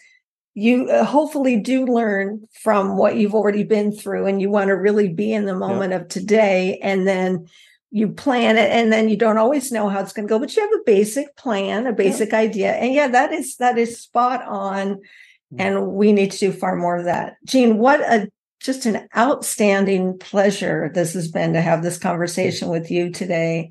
you 0.59 0.91
uh, 0.91 1.05
hopefully 1.05 1.57
do 1.57 1.87
learn 1.87 2.47
from 2.53 2.97
what 2.97 3.15
you've 3.15 3.35
already 3.35 3.63
been 3.63 3.93
through 3.93 4.27
and 4.27 4.43
you 4.43 4.51
want 4.51 4.69
to 4.69 4.73
really 4.73 5.09
be 5.09 5.33
in 5.33 5.45
the 5.45 5.55
moment 5.55 5.93
of 5.93 6.09
today 6.09 6.81
and 6.83 7.07
then 7.07 7.47
you 7.93 8.09
plan 8.09 8.59
it 8.59 8.69
and 8.73 8.93
then 8.93 9.09
you 9.09 9.17
don't 9.17 9.39
always 9.39 9.71
know 9.71 9.89
how 9.89 10.01
it's 10.01 10.13
going 10.13 10.27
to 10.27 10.29
go 10.29 10.39
but 10.39 10.55
you 10.57 10.63
have 10.63 10.73
a 10.73 10.85
basic 10.85 11.37
plan 11.37 11.87
a 11.87 11.93
basic 11.93 12.33
yeah. 12.33 12.39
idea 12.39 12.73
and 12.73 12.93
yeah 12.93 13.07
that 13.07 13.33
is 13.33 13.57
that 13.59 13.79
is 13.79 14.01
spot 14.01 14.43
on 14.49 14.95
mm-hmm. 14.97 15.61
and 15.61 15.93
we 15.93 16.13
need 16.13 16.33
to 16.33 16.39
do 16.39 16.53
far 16.53 16.75
more 16.75 16.97
of 16.97 17.05
that 17.05 17.37
Gene 17.45 17.79
what 17.79 18.01
a 18.01 18.29
just 18.61 18.85
an 18.85 19.09
outstanding 19.17 20.19
pleasure 20.19 20.91
this 20.93 21.15
has 21.15 21.31
been 21.31 21.53
to 21.53 21.61
have 21.61 21.85
this 21.85 21.99
conversation 21.99 22.69
with 22.69 22.91
you 22.91 23.13
today 23.13 23.71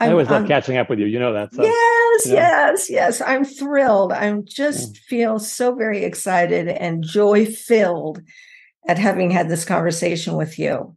i 0.00 0.10
always 0.10 0.28
love 0.28 0.42
I'm, 0.42 0.48
catching 0.48 0.76
up 0.76 0.90
with 0.90 0.98
you 0.98 1.06
you 1.06 1.18
know 1.18 1.32
that 1.32 1.54
so, 1.54 1.62
yes 1.62 2.26
you 2.26 2.32
know. 2.32 2.38
yes 2.38 2.90
yes 2.90 3.20
i'm 3.20 3.44
thrilled 3.44 4.12
i'm 4.12 4.44
just 4.44 4.94
yeah. 4.94 5.00
feel 5.08 5.38
so 5.38 5.74
very 5.74 6.04
excited 6.04 6.68
and 6.68 7.04
joy 7.04 7.46
filled 7.46 8.20
at 8.88 8.98
having 8.98 9.30
had 9.30 9.48
this 9.48 9.64
conversation 9.64 10.34
with 10.34 10.58
you 10.58 10.96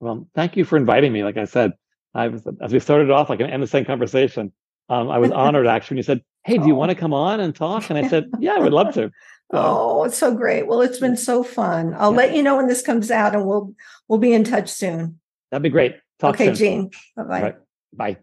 well, 0.00 0.26
thank 0.34 0.56
you 0.56 0.64
for 0.64 0.76
inviting 0.76 1.12
me. 1.12 1.24
Like 1.24 1.36
I 1.36 1.44
said, 1.44 1.72
I 2.14 2.28
was 2.28 2.46
as 2.60 2.72
we 2.72 2.80
started 2.80 3.10
off 3.10 3.30
like 3.30 3.40
an 3.40 3.50
end 3.50 3.62
the 3.62 3.66
same 3.66 3.84
conversation. 3.84 4.52
Um, 4.88 5.10
I 5.10 5.18
was 5.18 5.30
honored 5.32 5.66
actually 5.66 5.94
when 5.94 5.98
you 5.98 6.02
said, 6.04 6.22
"Hey, 6.44 6.58
do 6.58 6.66
you 6.66 6.74
oh. 6.74 6.78
want 6.78 6.90
to 6.90 6.94
come 6.94 7.14
on 7.14 7.40
and 7.40 7.54
talk?" 7.54 7.90
And 7.90 7.98
I 7.98 8.08
said, 8.08 8.26
"Yeah, 8.38 8.54
I 8.54 8.58
would 8.58 8.72
love 8.72 8.94
to." 8.94 9.10
So, 9.52 9.58
oh, 9.58 10.04
it's 10.04 10.18
so 10.18 10.34
great. 10.34 10.66
Well, 10.66 10.80
it's 10.80 10.98
been 10.98 11.16
so 11.16 11.42
fun. 11.42 11.94
I'll 11.96 12.10
yeah. 12.12 12.16
let 12.16 12.34
you 12.34 12.42
know 12.42 12.56
when 12.56 12.66
this 12.66 12.82
comes 12.82 13.10
out, 13.10 13.34
and 13.34 13.46
we'll 13.46 13.74
we'll 14.08 14.18
be 14.18 14.32
in 14.32 14.44
touch 14.44 14.70
soon. 14.70 15.20
That'd 15.50 15.62
be 15.62 15.70
great. 15.70 15.96
Talk 16.18 16.34
okay, 16.34 16.46
soon. 16.46 16.54
Gene. 16.54 16.90
Bye-bye. 17.16 17.42
Right. 17.42 17.56
Bye. 17.96 18.18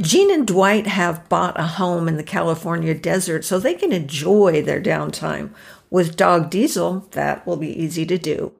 Gene 0.00 0.32
and 0.32 0.46
Dwight 0.46 0.88
have 0.88 1.28
bought 1.28 1.58
a 1.58 1.62
home 1.62 2.08
in 2.08 2.16
the 2.16 2.24
California 2.24 2.92
desert 2.92 3.44
so 3.44 3.60
they 3.60 3.74
can 3.74 3.92
enjoy 3.92 4.60
their 4.60 4.82
downtime. 4.82 5.50
With 5.90 6.16
dog 6.16 6.50
Diesel, 6.50 7.06
that 7.12 7.46
will 7.46 7.56
be 7.56 7.68
easy 7.68 8.04
to 8.06 8.18
do. 8.18 8.52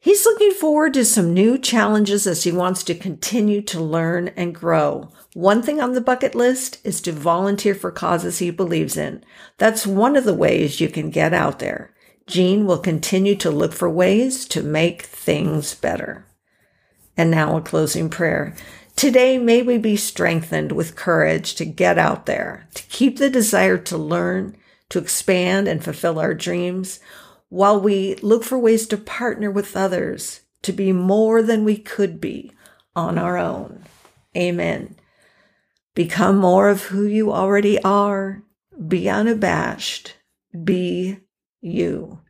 He's 0.00 0.24
looking 0.24 0.52
forward 0.52 0.94
to 0.94 1.04
some 1.04 1.34
new 1.34 1.58
challenges 1.58 2.26
as 2.28 2.44
he 2.44 2.52
wants 2.52 2.84
to 2.84 2.94
continue 2.94 3.60
to 3.62 3.80
learn 3.80 4.28
and 4.28 4.54
grow. 4.54 5.10
One 5.34 5.60
thing 5.60 5.80
on 5.80 5.94
the 5.94 6.00
bucket 6.00 6.36
list 6.36 6.78
is 6.84 7.00
to 7.02 7.12
volunteer 7.12 7.74
for 7.74 7.90
causes 7.90 8.38
he 8.38 8.50
believes 8.50 8.96
in. 8.96 9.24
That's 9.56 9.88
one 9.88 10.14
of 10.14 10.24
the 10.24 10.34
ways 10.34 10.80
you 10.80 10.88
can 10.88 11.10
get 11.10 11.34
out 11.34 11.58
there. 11.58 11.92
Gene 12.28 12.64
will 12.64 12.78
continue 12.78 13.34
to 13.36 13.50
look 13.50 13.72
for 13.72 13.90
ways 13.90 14.44
to 14.48 14.62
make 14.62 15.02
things 15.02 15.74
better. 15.74 16.26
And 17.16 17.30
now 17.30 17.56
a 17.56 17.60
closing 17.60 18.08
prayer. 18.08 18.54
Today, 18.94 19.36
may 19.38 19.62
we 19.62 19.78
be 19.78 19.96
strengthened 19.96 20.72
with 20.72 20.94
courage 20.94 21.54
to 21.56 21.64
get 21.64 21.98
out 21.98 22.26
there, 22.26 22.68
to 22.74 22.82
keep 22.84 23.18
the 23.18 23.30
desire 23.30 23.78
to 23.78 23.96
learn, 23.96 24.56
to 24.90 24.98
expand 24.98 25.66
and 25.66 25.82
fulfill 25.82 26.20
our 26.20 26.34
dreams, 26.34 27.00
while 27.48 27.80
we 27.80 28.14
look 28.16 28.44
for 28.44 28.58
ways 28.58 28.86
to 28.88 28.96
partner 28.96 29.50
with 29.50 29.76
others 29.76 30.40
to 30.62 30.72
be 30.72 30.92
more 30.92 31.42
than 31.42 31.64
we 31.64 31.76
could 31.76 32.20
be 32.20 32.52
on 32.94 33.18
our 33.18 33.38
own. 33.38 33.84
Amen. 34.36 34.96
Become 35.94 36.38
more 36.38 36.68
of 36.68 36.84
who 36.84 37.04
you 37.04 37.32
already 37.32 37.82
are. 37.82 38.42
Be 38.86 39.08
unabashed. 39.08 40.14
Be 40.64 41.18
you. 41.60 42.20